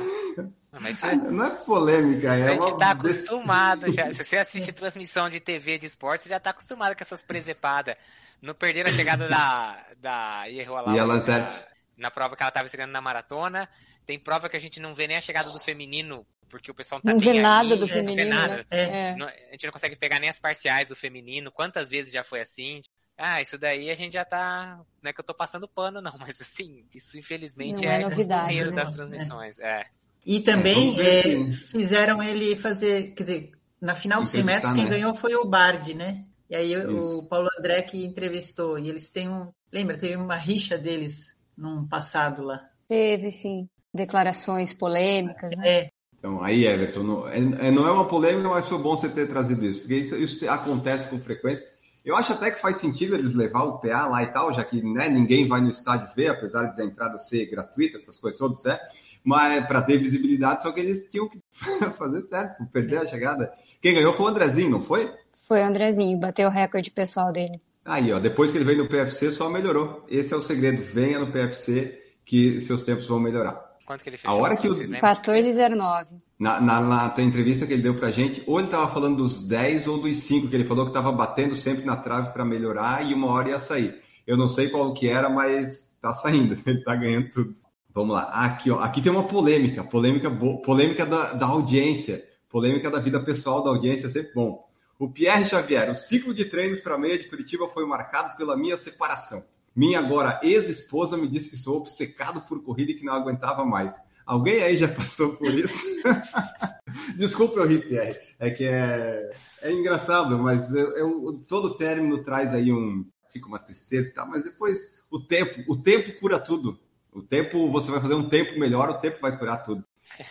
Não, 0.71 0.81
mas 0.81 0.97
isso, 0.97 1.15
não 1.31 1.45
é 1.45 1.55
polêmica, 1.63 2.31
a 2.31 2.35
é 2.37 2.47
gente 2.53 2.61
uma... 2.65 2.77
tá 2.77 2.93
bes- 2.93 3.17
acostumado 3.27 3.91
já. 3.93 4.11
Se 4.11 4.23
você 4.23 4.37
assiste 4.37 4.71
transmissão 4.71 5.29
de 5.29 5.39
TV 5.39 5.77
de 5.77 5.85
esporte, 5.85 6.23
você 6.23 6.29
já 6.29 6.39
tá 6.39 6.49
acostumado 6.49 6.95
com 6.95 7.03
essas 7.03 7.21
presepadas. 7.23 7.95
Não 8.41 8.53
perderam 8.53 8.89
a 8.89 8.93
chegada 8.93 9.27
da, 9.29 9.85
da 9.97 10.45
Ierroa 10.45 10.81
lá 10.81 10.93
E 10.93 10.97
ela 10.97 11.15
na, 11.25 11.63
na 11.97 12.11
prova 12.11 12.35
que 12.35 12.43
ela 12.43 12.51
tava 12.51 12.65
estreando 12.65 12.91
na 12.91 12.99
maratona. 13.01 13.69
Tem 14.05 14.19
prova 14.19 14.49
que 14.49 14.57
a 14.57 14.59
gente 14.59 14.79
não 14.81 14.93
vê 14.93 15.07
nem 15.07 15.15
a 15.15 15.21
chegada 15.21 15.49
do 15.49 15.59
feminino, 15.61 16.27
porque 16.49 16.69
o 16.69 16.73
pessoal 16.73 16.99
não 17.01 17.11
tá 17.11 17.13
Não 17.13 17.19
vê 17.33 17.41
nada 17.41 17.69
ali, 17.69 17.75
do 17.75 17.81
não 17.81 17.87
vê 17.87 17.93
feminino, 17.93 18.29
nada. 18.35 18.57
né? 18.57 18.65
É. 18.69 18.81
É. 19.11 19.15
Não- 19.15 19.27
a 19.27 19.51
gente 19.51 19.65
não 19.65 19.71
consegue 19.71 19.95
pegar 19.95 20.19
nem 20.19 20.29
as 20.29 20.39
parciais 20.41 20.87
do 20.89 20.95
feminino. 20.95 21.51
Quantas 21.53 21.89
vezes 21.89 22.11
já 22.11 22.23
foi 22.23 22.41
assim? 22.41 22.81
Ah, 23.17 23.41
isso 23.41 23.57
daí 23.57 23.89
a 23.89 23.95
gente 23.95 24.13
já 24.13 24.25
tá. 24.25 24.79
Não 25.01 25.09
é 25.09 25.13
que 25.13 25.19
eu 25.19 25.23
tô 25.25 25.33
passando 25.33 25.67
pano, 25.67 26.01
não, 26.01 26.13
mas 26.19 26.41
assim, 26.41 26.85
isso 26.93 27.17
infelizmente 27.17 27.83
Não 27.83 27.91
é 27.91 27.99
é, 27.99 27.99
novidade, 27.99 28.45
costumeiro 28.45 28.69
né? 28.71 28.75
das 28.75 28.91
transmissões. 28.91 29.59
É. 29.59 29.85
E 30.25 30.39
também 30.41 30.99
é, 30.99 31.21
se- 31.21 31.67
fizeram 31.71 32.21
ele 32.23 32.55
fazer, 32.57 33.13
quer 33.13 33.23
dizer, 33.23 33.51
na 33.81 33.93
final 33.95 34.21
dos 34.21 34.29
100 34.31 34.41
Entrevistar, 34.41 34.67
metros, 34.67 34.73
quem 34.73 34.85
né? 34.85 34.89
ganhou 34.91 35.13
foi 35.15 35.35
o 35.35 35.45
Bard, 35.45 35.93
né? 35.93 36.25
E 36.49 36.55
aí 36.55 36.75
o- 36.77 36.97
Isso. 36.97 37.19
o 37.19 37.29
Paulo 37.29 37.49
André 37.59 37.81
que 37.81 38.03
entrevistou. 38.05 38.77
E 38.79 38.89
eles 38.89 39.09
têm 39.09 39.29
um. 39.29 39.51
Lembra, 39.71 39.97
teve 39.97 40.15
uma 40.15 40.35
rixa 40.35 40.77
deles 40.77 41.37
num 41.57 41.87
passado 41.87 42.43
lá. 42.43 42.69
Teve, 42.87 43.29
sim, 43.31 43.67
declarações 43.93 44.73
polêmicas, 44.73 45.55
né? 45.57 45.67
É, 45.67 45.89
Então, 46.17 46.41
aí, 46.41 46.65
Everton, 46.65 47.03
não 47.03 47.27
é, 47.27 47.37
é- 47.37 47.71
não 47.71 47.85
é 47.87 47.91
uma 47.91 48.07
polêmica, 48.07 48.47
mas 48.47 48.67
foi 48.67 48.77
bom 48.77 48.95
você 48.95 49.09
ter 49.09 49.27
trazido 49.27 49.65
isso, 49.65 49.81
porque 49.81 49.95
isso, 49.95 50.15
isso 50.15 50.49
acontece 50.49 51.09
com 51.09 51.19
frequência. 51.19 51.67
Eu 52.05 52.15
acho 52.15 52.33
até 52.33 52.51
que 52.51 52.59
faz 52.59 52.77
sentido 52.77 53.15
eles 53.15 53.33
levar 53.33 53.63
o 53.63 53.79
PA 53.79 54.07
lá 54.07 54.23
e 54.23 54.27
tal, 54.27 54.53
já 54.53 54.63
que 54.63 54.81
né, 54.83 55.07
ninguém 55.07 55.47
vai 55.47 55.61
no 55.61 55.69
estádio 55.69 56.13
ver, 56.15 56.27
apesar 56.27 56.65
de 56.65 56.81
a 56.81 56.85
entrada 56.85 57.17
ser 57.17 57.45
gratuita, 57.45 57.97
essas 57.97 58.17
coisas 58.17 58.37
todas, 58.37 58.65
é, 58.65 58.79
mas 59.23 59.65
para 59.65 59.81
ter 59.81 59.97
visibilidade, 59.97 60.63
só 60.63 60.71
que 60.71 60.81
eles 60.81 61.07
tinham 61.09 61.29
que 61.29 61.39
fazer 61.97 62.27
certo, 62.27 62.65
perder 62.65 62.97
a 62.97 63.07
chegada. 63.07 63.53
Quem 63.81 63.93
ganhou 63.93 64.13
foi 64.13 64.25
o 64.25 64.29
Andrezinho, 64.29 64.69
não 64.69 64.81
foi? 64.81 65.09
Foi 65.43 65.61
o 65.61 65.65
Andrezinho, 65.65 66.19
bateu 66.19 66.47
o 66.47 66.51
recorde 66.51 66.91
pessoal 66.91 67.31
dele. 67.31 67.61
Aí, 67.85 68.11
ó, 68.13 68.19
depois 68.19 68.51
que 68.51 68.57
ele 68.57 68.65
veio 68.65 68.83
no 68.83 68.89
PFC, 68.89 69.31
só 69.31 69.49
melhorou. 69.49 70.05
Esse 70.09 70.33
é 70.33 70.37
o 70.37 70.41
segredo. 70.41 70.81
Venha 70.81 71.19
no 71.19 71.31
PFC 71.31 72.01
que 72.25 72.61
seus 72.61 72.83
tempos 72.83 73.07
vão 73.07 73.19
melhorar. 73.19 73.72
Quanto 73.85 74.01
que 74.03 74.09
ele 74.09 74.15
A 74.15 74.19
fechou? 74.19 74.39
hora 74.41 74.55
que 74.57 74.67
o- 74.67 74.75
Vocês 74.75 74.89
lembram? 74.89 75.01
14,09. 75.15 76.15
Na, 76.39 76.59
na, 76.61 76.79
na 76.81 77.13
entrevista 77.23 77.65
que 77.67 77.73
ele 77.73 77.81
deu 77.83 77.93
pra 77.95 78.11
gente, 78.11 78.41
ou 78.47 78.59
ele 78.59 78.69
tava 78.69 78.87
falando 78.93 79.17
dos 79.17 79.45
10 79.47 79.87
ou 79.87 79.99
dos 80.01 80.17
5, 80.17 80.47
que 80.47 80.55
ele 80.55 80.63
falou 80.65 80.85
que 80.85 80.93
tava 80.93 81.11
batendo 81.11 81.55
sempre 81.55 81.85
na 81.85 81.95
trave 81.97 82.31
para 82.31 82.45
melhorar 82.45 83.05
e 83.05 83.13
uma 83.13 83.27
hora 83.31 83.49
ia 83.49 83.59
sair. 83.59 84.01
Eu 84.25 84.37
não 84.37 84.47
sei 84.47 84.69
qual 84.69 84.93
que 84.93 85.07
era, 85.09 85.29
mas 85.29 85.91
tá 86.01 86.13
saindo, 86.13 86.57
ele 86.65 86.83
tá 86.83 86.95
ganhando 86.95 87.29
tudo. 87.29 87.55
Vamos 87.93 88.15
lá, 88.15 88.23
aqui, 88.23 88.71
ó, 88.71 88.79
aqui 88.79 89.01
tem 89.01 89.11
uma 89.11 89.23
polêmica, 89.27 89.83
polêmica, 89.83 90.29
bo- 90.29 90.61
polêmica 90.63 91.05
da, 91.05 91.33
da 91.33 91.45
audiência, 91.45 92.23
polêmica 92.49 92.89
da 92.89 92.99
vida 92.99 93.19
pessoal 93.19 93.63
da 93.63 93.69
audiência, 93.69 94.07
é 94.07 94.09
sempre 94.09 94.33
bom. 94.33 94.67
O 94.97 95.07
Pierre 95.09 95.45
Xavier, 95.45 95.91
o 95.91 95.95
ciclo 95.95 96.33
de 96.33 96.45
treinos 96.45 96.79
para 96.81 96.95
a 96.95 96.97
meia 96.97 97.17
de 97.19 97.25
Curitiba 97.29 97.67
foi 97.67 97.85
marcado 97.85 98.35
pela 98.37 98.57
minha 98.57 98.77
separação. 98.77 99.43
Minha 99.75 99.99
agora 99.99 100.39
ex-esposa 100.43 101.17
me 101.17 101.27
disse 101.27 101.49
que 101.49 101.57
sou 101.57 101.77
obcecado 101.77 102.41
por 102.47 102.61
corrida 102.63 102.91
e 102.91 102.95
que 102.95 103.05
não 103.05 103.13
aguentava 103.13 103.65
mais. 103.65 103.93
Alguém 104.25 104.61
aí 104.61 104.75
já 104.77 104.87
passou 104.87 105.35
por 105.35 105.51
isso? 105.53 105.73
Desculpa 107.17 107.59
eu 107.59 107.67
rir, 107.67 107.87
Pierre. 107.87 108.17
É 108.39 108.49
que 108.49 108.63
é, 108.65 109.31
é 109.61 109.71
engraçado, 109.71 110.37
mas 110.39 110.73
eu, 110.73 110.95
eu- 110.97 111.43
todo 111.47 111.75
término 111.75 112.23
traz 112.23 112.53
aí 112.53 112.71
um. 112.71 113.05
Fica 113.29 113.47
uma 113.47 113.59
tristeza 113.59 114.09
e 114.09 114.13
tal, 114.13 114.27
mas 114.27 114.43
depois 114.43 114.99
o 115.09 115.19
tempo, 115.19 115.63
o 115.67 115.75
tempo 115.75 116.19
cura 116.19 116.39
tudo. 116.39 116.79
O 117.11 117.21
tempo, 117.21 117.69
você 117.71 117.89
vai 117.91 117.99
fazer 117.99 118.13
um 118.13 118.29
tempo 118.29 118.59
melhor, 118.59 118.89
o 118.89 118.99
tempo 118.99 119.19
vai 119.21 119.37
curar 119.37 119.63
tudo. 119.63 119.83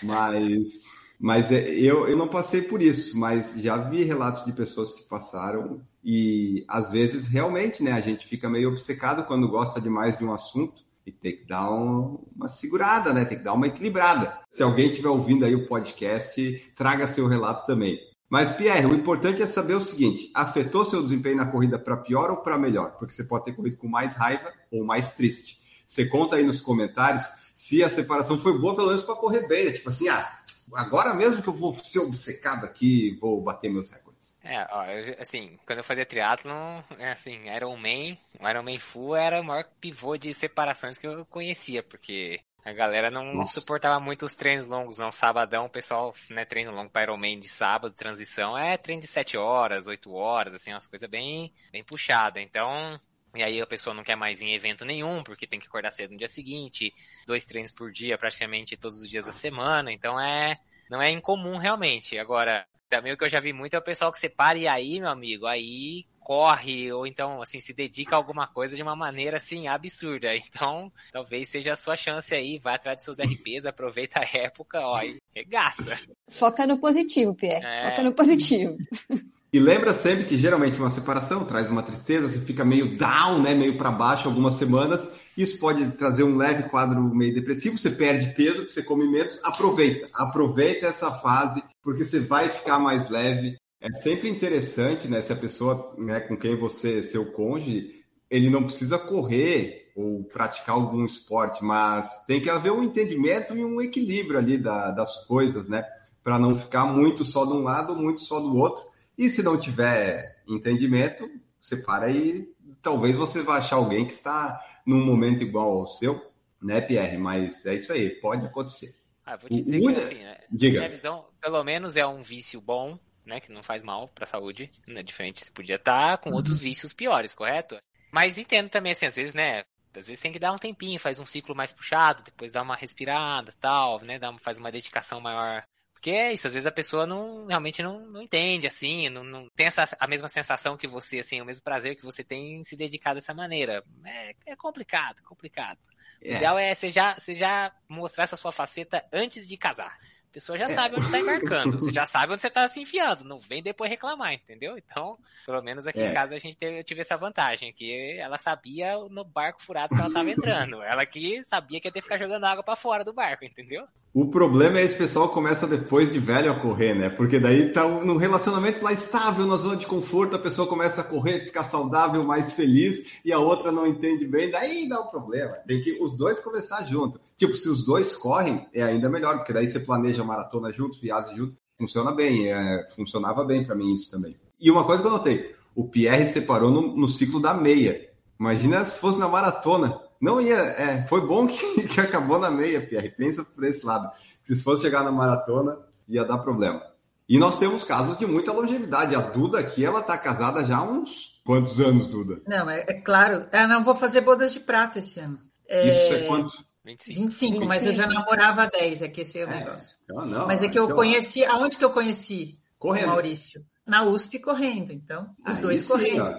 Mas, 0.03 0.83
mas 1.19 1.51
é, 1.51 1.71
eu, 1.71 2.09
eu 2.09 2.17
não 2.17 2.29
passei 2.29 2.63
por 2.63 2.81
isso, 2.81 3.19
mas 3.19 3.53
já 3.57 3.77
vi 3.77 4.05
relatos 4.05 4.45
de 4.45 4.53
pessoas 4.53 4.93
que 4.93 5.03
passaram 5.09 5.81
e 6.04 6.64
às 6.68 6.90
vezes 6.90 7.28
realmente, 7.28 7.82
né, 7.82 7.92
a 7.92 8.00
gente 8.00 8.26
fica 8.26 8.49
meio 8.49 8.71
obcecado 8.71 9.25
quando 9.25 9.49
gosta 9.49 9.80
demais 9.80 10.18
de 10.18 10.25
um 10.25 10.32
assunto 10.32 10.82
E 11.06 11.11
tem 11.11 11.37
que 11.37 11.44
dar 11.44 11.71
um, 11.71 12.18
uma 12.35 12.49
segurada, 12.49 13.12
né? 13.12 13.25
Tem 13.25 13.38
que 13.38 13.44
dar 13.44 13.54
uma 13.54 13.66
equilibrada. 13.66 14.38
Se 14.52 14.62
alguém 14.62 14.88
estiver 14.88 15.09
ouvindo 15.09 15.44
aí 15.44 15.54
o 15.54 15.66
podcast, 15.66 16.73
traga 16.76 17.09
seu 17.09 17.26
relato 17.26 17.66
também. 17.66 17.99
Mas, 18.28 18.54
Pierre, 18.56 18.87
o 18.87 18.94
importante 18.94 19.42
é 19.42 19.47
saber 19.47 19.75
o 19.75 19.80
seguinte: 19.80 20.30
afetou 20.32 20.85
seu 20.85 21.02
desempenho 21.02 21.37
na 21.37 21.47
corrida 21.47 21.78
para 21.78 21.97
pior 21.97 22.30
ou 22.30 22.37
para 22.38 22.56
melhor? 22.56 22.92
Porque 22.99 23.12
você 23.12 23.25
pode 23.25 23.44
ter 23.44 23.52
corrido 23.52 23.76
com 23.76 23.88
mais 23.88 24.14
raiva 24.14 24.52
ou 24.71 24.85
mais 24.85 25.11
triste. 25.11 25.61
Você 25.87 26.06
conta 26.06 26.37
aí 26.37 26.44
nos 26.44 26.61
comentários 26.61 27.25
se 27.52 27.82
a 27.82 27.90
separação 27.90 28.38
foi 28.38 28.59
boa, 28.59 28.75
pelo 28.75 28.88
menos 28.88 29.02
para 29.02 29.16
correr 29.16 29.47
bem. 29.47 29.66
Né? 29.66 29.73
Tipo 29.73 29.90
assim, 29.90 30.09
ah, 30.09 30.38
agora 30.75 31.12
mesmo 31.14 31.42
que 31.42 31.49
eu 31.49 31.52
vou 31.52 31.75
ser 31.82 31.99
obcecado 31.99 32.64
aqui, 32.64 33.18
vou 33.21 33.42
bater 33.42 33.71
meus 33.71 33.90
recordes. 33.90 34.12
É, 34.45 34.67
ó, 34.71 34.85
eu, 34.87 35.17
assim, 35.21 35.59
quando 35.65 35.79
eu 35.79 35.85
fazia 35.85 36.05
triatlon, 36.05 36.83
é 36.99 37.13
assim, 37.13 37.49
Iron 37.55 37.77
Man, 37.77 38.17
o 38.41 38.49
Iron 38.49 38.63
Man 38.63 38.79
Full 38.79 39.17
era 39.17 39.41
o 39.41 39.45
maior 39.45 39.65
pivô 39.81 40.17
de 40.17 40.35
separações 40.35 40.99
que 40.99 41.07
eu 41.07 41.25
conhecia, 41.27 41.83
porque 41.83 42.41
a 42.65 42.73
galera 42.73 43.11
não 43.11 43.35
Nossa. 43.35 43.61
suportava 43.61 43.99
muito 44.01 44.25
os 44.25 44.37
treinos 44.37 44.67
longos, 44.67 44.99
não. 44.99 45.11
Sabadão, 45.11 45.67
o 45.67 45.71
pessoal, 45.71 46.15
né, 46.31 46.45
treino 46.45 46.73
longo 46.73 46.91
para 46.91 47.03
Ironman 47.03 47.39
de 47.39 47.49
sábado, 47.49 47.95
transição, 47.95 48.57
é 48.57 48.77
treino 48.77 49.03
de 49.03 49.09
7 49.09 49.37
horas, 49.37 49.87
8 49.87 50.13
horas, 50.13 50.55
assim, 50.55 50.73
umas 50.73 50.87
coisas 50.87 51.09
bem, 51.09 51.53
bem 51.71 51.85
puxadas. 51.85 52.43
Então, 52.43 53.01
e 53.35 53.43
aí 53.43 53.61
a 53.61 53.67
pessoa 53.67 53.95
não 53.95 54.03
quer 54.03 54.17
mais 54.17 54.41
ir 54.41 54.47
em 54.47 54.55
evento 54.55 54.85
nenhum, 54.85 55.25
porque 55.25 55.47
tem 55.47 55.59
que 55.59 55.67
acordar 55.67 55.91
cedo 55.91 56.13
no 56.13 56.19
dia 56.19 56.29
seguinte, 56.29 56.93
dois 57.27 57.45
treinos 57.45 57.73
por 57.73 57.91
dia, 57.91 58.19
praticamente 58.19 58.77
todos 58.77 59.01
os 59.01 59.09
dias 59.09 59.25
da 59.25 59.33
semana, 59.33 59.91
então 59.93 60.21
é, 60.21 60.59
não 60.93 61.01
é 61.01 61.11
incomum 61.11 61.57
realmente. 61.57 62.19
Agora, 62.19 62.67
também 62.87 63.15
o 63.15 63.17
que 63.17 63.25
eu 63.25 63.31
já 63.31 63.41
vi 63.41 63.51
muito 63.51 63.75
é 63.75 63.79
o 63.79 63.83
pessoal 63.83 64.13
que 64.13 64.21
separa 64.21 64.59
e 64.59 64.69
aí, 64.69 65.01
meu 65.01 65.09
amigo, 65.09 65.47
aí 65.47 66.05
corre 66.21 66.93
ou 66.93 67.05
então 67.05 67.43
assim 67.43 67.59
se 67.59 67.73
dedica 67.73 68.15
a 68.15 68.19
alguma 68.19 68.47
coisa 68.47 68.77
de 68.77 68.83
uma 68.83 68.95
maneira 68.95 69.39
assim 69.39 69.67
absurda. 69.67 70.29
Então, 70.53 70.93
talvez 71.11 71.49
seja 71.49 71.73
a 71.73 71.77
sua 71.77 71.97
chance 71.97 72.35
aí, 72.35 72.59
vai 72.59 72.75
atrás 72.75 72.99
de 72.99 73.05
seus 73.05 73.17
RPs, 73.19 73.65
aproveita 73.65 74.21
a 74.21 74.39
época, 74.39 74.81
ó, 74.81 75.03
e 75.03 75.19
regaça. 75.35 75.99
Foca 76.29 76.67
no 76.67 76.79
positivo, 76.79 77.35
Pierre. 77.35 77.65
É... 77.65 77.91
Foca 77.91 78.03
no 78.03 78.13
positivo. 78.13 78.77
E 79.52 79.61
lembra 79.61 79.92
sempre 79.92 80.25
que 80.25 80.38
geralmente 80.38 80.78
uma 80.78 80.88
separação 80.88 81.44
traz 81.44 81.68
uma 81.68 81.82
tristeza, 81.82 82.26
você 82.26 82.40
fica 82.40 82.64
meio 82.64 82.97
down, 82.97 83.42
né, 83.42 83.54
meio 83.54 83.76
para 83.76 83.90
baixo 83.90 84.26
algumas 84.26 84.54
semanas. 84.54 85.06
Isso 85.37 85.61
pode 85.61 85.90
trazer 85.92 86.23
um 86.23 86.37
leve 86.37 86.71
quadro 86.71 87.02
meio 87.14 87.35
depressivo, 87.35 87.76
você 87.76 87.90
perde 87.90 88.35
peso, 88.35 88.64
você 88.64 88.82
come 88.82 89.06
menos. 89.06 89.38
Aproveita, 89.44 90.09
aproveita 90.14 90.87
essa 90.87 91.11
fase 91.11 91.62
porque 91.82 92.02
você 92.02 92.21
vai 92.21 92.49
ficar 92.49 92.78
mais 92.78 93.11
leve. 93.11 93.59
É 93.78 93.92
sempre 93.92 94.30
interessante, 94.30 95.06
né, 95.06 95.21
se 95.21 95.35
a 95.35 95.37
pessoa 95.37 95.94
né, 95.99 96.21
com 96.21 96.35
quem 96.35 96.56
você, 96.56 97.02
seu 97.02 97.26
cônjuge, 97.32 98.02
ele 98.30 98.49
não 98.49 98.64
precisa 98.64 98.99
correr 98.99 99.92
ou 99.94 100.25
praticar 100.25 100.76
algum 100.76 101.04
esporte, 101.04 101.62
mas 101.62 102.25
tem 102.26 102.40
que 102.40 102.49
haver 102.49 102.73
um 102.73 102.82
entendimento 102.82 103.54
e 103.54 103.62
um 103.62 103.82
equilíbrio 103.82 104.38
ali 104.38 104.56
da, 104.56 104.90
das 104.92 105.26
coisas, 105.26 105.68
né, 105.68 105.85
para 106.25 106.38
não 106.38 106.54
ficar 106.54 106.87
muito 106.87 107.23
só 107.23 107.44
de 107.44 107.52
um 107.52 107.62
lado, 107.62 107.94
muito 107.94 108.23
só 108.23 108.40
do 108.40 108.56
outro. 108.56 108.92
E 109.16 109.28
se 109.28 109.42
não 109.42 109.59
tiver 109.59 110.42
entendimento, 110.47 111.28
separa 111.61 112.11
e 112.11 112.50
talvez 112.83 113.14
você 113.14 113.42
vá 113.42 113.59
achar 113.59 113.76
alguém 113.76 114.07
que 114.07 114.12
está 114.12 114.61
num 114.85 115.04
momento 115.04 115.42
igual 115.42 115.78
ao 115.78 115.87
seu, 115.87 116.33
né, 116.61 116.81
Pierre? 116.81 117.19
Mas 117.19 117.64
é 117.66 117.75
isso 117.75 117.92
aí, 117.92 118.11
pode 118.21 118.45
acontecer. 118.45 118.95
Ah, 119.25 119.37
vou 119.37 119.49
te 119.49 119.62
dizer 119.62 119.78
o... 119.78 119.95
que 119.95 120.00
assim, 120.00 120.23
né? 120.23 120.38
Diga. 120.50 120.78
Minha 120.81 120.90
visão, 120.90 121.25
pelo 121.40 121.62
menos 121.62 121.97
é 121.97 122.07
um 122.07 122.23
vício 122.23 122.61
bom, 122.61 122.99
né? 123.25 123.40
Que 123.40 123.52
não 123.52 123.62
faz 123.62 123.85
mal 123.85 124.09
para 124.09 124.25
a 124.25 124.28
saúde. 124.28 124.71
Né, 124.87 125.02
diferente, 125.02 125.45
se 125.45 125.52
podia 125.52 125.76
estar 125.76 126.16
tá 126.16 126.19
com 126.19 126.31
uhum. 126.31 126.37
outros 126.37 126.61
vícios 126.61 126.92
piores, 126.92 127.35
correto? 127.35 127.76
Mas 128.11 128.37
entendo 128.37 128.69
também, 128.69 128.92
assim, 128.92 129.07
às 129.07 129.16
vezes, 129.16 129.35
né? 129.35 129.62
Às 129.95 130.07
vezes 130.07 130.21
tem 130.21 130.33
que 130.33 130.38
dar 130.38 130.52
um 130.52 130.57
tempinho, 130.57 130.99
faz 130.99 131.21
um 131.21 131.26
ciclo 131.26 131.54
mais 131.54 131.73
puxado, 131.73 132.23
depois 132.23 132.50
dá 132.50 132.62
uma 132.62 132.75
respirada 132.75 133.52
tal, 133.61 134.00
né? 134.02 134.19
Dá, 134.19 134.33
faz 134.38 134.59
uma 134.59 134.73
dedicação 134.73 135.21
maior 135.21 135.62
porque 136.02 136.11
é 136.11 136.32
isso, 136.32 136.49
às 136.49 136.52
vezes 136.52 136.66
a 136.66 136.73
pessoa 136.73 137.06
não 137.06 137.47
realmente 137.47 137.80
não, 137.80 138.00
não 138.00 138.21
entende, 138.21 138.66
assim, 138.66 139.09
não, 139.09 139.23
não 139.23 139.49
tem 139.50 139.66
essa, 139.66 139.88
a 140.00 140.09
mesma 140.09 140.26
sensação 140.26 140.76
que 140.76 140.88
você, 140.88 141.21
assim, 141.21 141.40
o 141.40 141.44
mesmo 141.44 141.62
prazer 141.62 141.94
que 141.94 142.02
você 142.02 142.25
tem 142.25 142.56
em 142.56 142.64
se 142.64 142.75
dedicar 142.75 143.14
dessa 143.14 143.32
maneira. 143.32 143.85
É, 144.04 144.35
é 144.47 144.56
complicado, 144.56 145.23
complicado. 145.23 145.78
É. 146.21 146.32
O 146.32 146.37
ideal 146.38 146.59
é 146.59 146.75
você 146.75 146.88
já, 146.88 147.14
você 147.14 147.32
já 147.32 147.73
mostrar 147.88 148.25
essa 148.25 148.35
sua 148.35 148.50
faceta 148.50 149.06
antes 149.12 149.47
de 149.47 149.56
casar. 149.56 149.97
A 150.33 150.41
pessoa 150.41 150.57
já 150.57 150.65
é. 150.65 150.75
sabe 150.75 150.97
onde 150.97 151.05
está 151.05 151.21
embarcando, 151.21 151.79
você 151.79 151.93
já 151.93 152.07
sabe 152.07 152.33
onde 152.33 152.41
você 152.41 152.49
está 152.49 152.67
se 152.67 152.81
enfiando, 152.81 153.23
não 153.23 153.39
vem 153.39 153.62
depois 153.62 153.91
reclamar, 153.91 154.33
entendeu? 154.33 154.79
Então, 154.79 155.19
pelo 155.45 155.61
menos 155.61 155.87
aqui 155.87 156.01
é. 156.01 156.11
em 156.11 156.15
casa 156.15 156.35
a 156.35 156.39
gente 156.39 156.57
teve, 156.57 156.79
eu 156.79 156.85
tive 156.85 157.03
essa 157.03 157.19
vantagem, 157.19 157.71
que 157.71 158.17
ela 158.19 158.39
sabia 158.39 158.97
no 159.11 159.25
barco 159.25 159.61
furado 159.62 159.95
que 159.95 160.01
ela 160.01 160.09
estava 160.09 160.31
entrando. 160.31 160.81
ela 160.83 161.05
que 161.05 161.45
sabia 161.45 161.79
que 161.79 161.87
ia 161.87 161.93
ter 161.93 161.99
que 162.01 162.05
ficar 162.05 162.17
jogando 162.17 162.45
água 162.45 162.62
para 162.62 162.75
fora 162.75 163.05
do 163.05 163.12
barco, 163.12 163.45
entendeu? 163.45 163.85
O 164.15 164.31
problema 164.31 164.79
é 164.79 164.85
esse 164.85 164.97
pessoal 164.97 165.29
começa 165.29 165.67
depois 165.67 166.11
de 166.11 166.19
velho 166.19 166.51
a 166.51 166.61
correr, 166.61 166.95
né? 166.95 167.11
Porque 167.11 167.39
daí 167.39 167.71
tá 167.71 167.87
no 167.87 168.17
relacionamento 168.17 168.83
lá 168.83 168.93
estável, 168.93 169.47
na 169.47 169.57
zona 169.57 169.77
de 169.77 169.87
conforto, 169.87 170.37
a 170.37 170.39
pessoa 170.39 170.69
começa 170.69 171.03
a 171.03 171.05
correr, 171.05 171.41
ficar 171.41 171.65
saudável, 171.65 172.25
mais 172.25 172.53
feliz, 172.53 173.21
e 173.25 173.33
a 173.33 173.39
outra 173.39 173.71
não 173.71 173.87
entende 173.87 174.27
bem, 174.27 174.51
daí 174.51 174.89
dá 174.89 175.01
o 175.01 175.05
um 175.05 175.11
problema. 175.11 175.55
Tem 175.67 175.83
que 175.83 176.03
os 176.03 176.17
dois 176.17 176.41
começar 176.41 176.85
junto. 176.85 177.21
Tipo, 177.43 177.57
se 177.57 177.69
os 177.69 177.85
dois 177.85 178.15
correm, 178.15 178.69
é 178.73 178.85
ainda 178.85 179.11
melhor, 179.11 179.39
porque 179.39 179.53
daí 179.53 179.67
você 179.67 179.81
planeja 179.81 180.23
maratona 180.23 180.73
juntos, 180.73 181.01
viagem 181.01 181.37
junto, 181.37 181.57
funciona 181.77 182.13
bem, 182.13 182.49
é, 182.49 182.87
funcionava 182.95 183.45
bem 183.45 183.67
para 183.67 183.75
mim 183.75 183.93
isso 183.93 184.13
também. 184.13 184.37
E 184.61 184.71
uma 184.71 184.85
coisa 184.85 185.03
que 185.03 185.09
eu 185.09 185.13
notei, 185.13 185.53
o 185.75 185.89
Pierre 185.89 186.29
separou 186.29 186.71
no, 186.71 186.97
no, 186.97 187.09
ciclo 187.09 187.43
da 187.43 187.53
meia. 187.53 188.01
Imagina 188.39 188.85
se 188.85 188.97
fosse 188.97 189.19
na 189.19 189.27
maratona. 189.27 190.01
Não 190.21 190.41
ia, 190.41 190.55
é, 190.55 191.05
foi 191.09 191.27
bom 191.27 191.49
que, 191.51 191.89
que 191.89 192.01
acabou 192.01 192.39
na 192.39 192.49
meia, 192.49 192.81
Pierre. 192.81 193.11
Pensa 193.11 193.43
por 193.43 193.65
esse 193.65 193.85
lado. 193.85 194.09
Se 194.45 194.55
fosse 194.63 194.83
chegar 194.83 195.03
na 195.03 195.11
maratona, 195.11 195.81
ia 196.09 196.25
dar 196.25 196.39
problema. 196.39 196.81
E 197.29 197.41
nós 197.41 197.59
temos 197.59 197.83
casos 197.83 198.19
de 198.19 198.25
muita 198.25 198.53
longevidade. 198.53 199.17
A 199.17 199.21
Duda 199.21 199.59
aqui, 199.59 199.85
ela 199.85 200.01
tá 200.01 200.17
casada 200.17 200.65
já 200.65 200.77
há 200.77 200.85
uns 200.85 201.43
quantos 201.45 201.81
anos, 201.81 202.07
Duda? 202.07 202.41
Não, 202.47 202.71
é, 202.71 202.85
é 202.87 203.01
claro. 203.01 203.49
Eu 203.53 203.67
não 203.67 203.83
vou 203.83 203.97
fazer 203.97 204.21
bodas 204.21 204.53
de 204.53 204.61
prata 204.61 205.01
esse 205.01 205.19
ano. 205.19 205.41
É... 205.69 205.89
Isso 205.89 206.15
é 206.15 206.27
quanto? 206.29 206.72
25. 206.85 207.21
25, 207.21 207.65
mas 207.67 207.87
eu 207.87 207.93
já 207.93 208.07
namorava 208.07 208.67
10, 208.67 209.03
é 209.03 209.09
que 209.09 209.21
esse 209.21 209.39
é 209.39 209.45
o 209.45 209.49
é, 209.49 209.61
negócio. 209.61 209.97
Então, 210.05 210.27
não, 210.27 210.47
mas 210.47 210.62
é 210.62 210.69
que 210.69 210.79
eu 210.79 210.85
então... 210.85 210.97
conheci, 210.97 211.45
aonde 211.45 211.77
que 211.77 211.85
eu 211.85 211.91
conheci 211.91 212.59
correndo. 212.79 213.05
o 213.05 213.09
Maurício? 213.09 213.65
Na 213.87 214.05
USP 214.05 214.39
correndo, 214.39 214.93
então, 214.93 215.35
os 215.49 215.59
dois 215.59 215.81
sim, 215.81 215.89
correndo. 215.89 216.39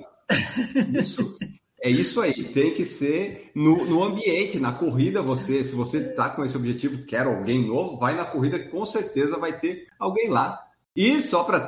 Isso. 0.99 1.37
É 1.81 1.89
isso 1.89 2.21
aí, 2.21 2.45
tem 2.45 2.73
que 2.73 2.85
ser 2.85 3.51
no, 3.53 3.83
no 3.83 4.01
ambiente, 4.01 4.57
na 4.57 4.71
corrida 4.71 5.21
você, 5.21 5.65
se 5.65 5.75
você 5.75 5.97
está 5.97 6.29
com 6.29 6.41
esse 6.41 6.55
objetivo, 6.55 7.05
quer 7.05 7.25
alguém 7.25 7.67
novo, 7.67 7.97
vai 7.97 8.15
na 8.15 8.23
corrida 8.23 8.57
que 8.57 8.69
com 8.69 8.85
certeza 8.85 9.37
vai 9.37 9.59
ter 9.59 9.87
alguém 9.99 10.29
lá. 10.29 10.65
E 10.95 11.21
só 11.21 11.43
para 11.43 11.59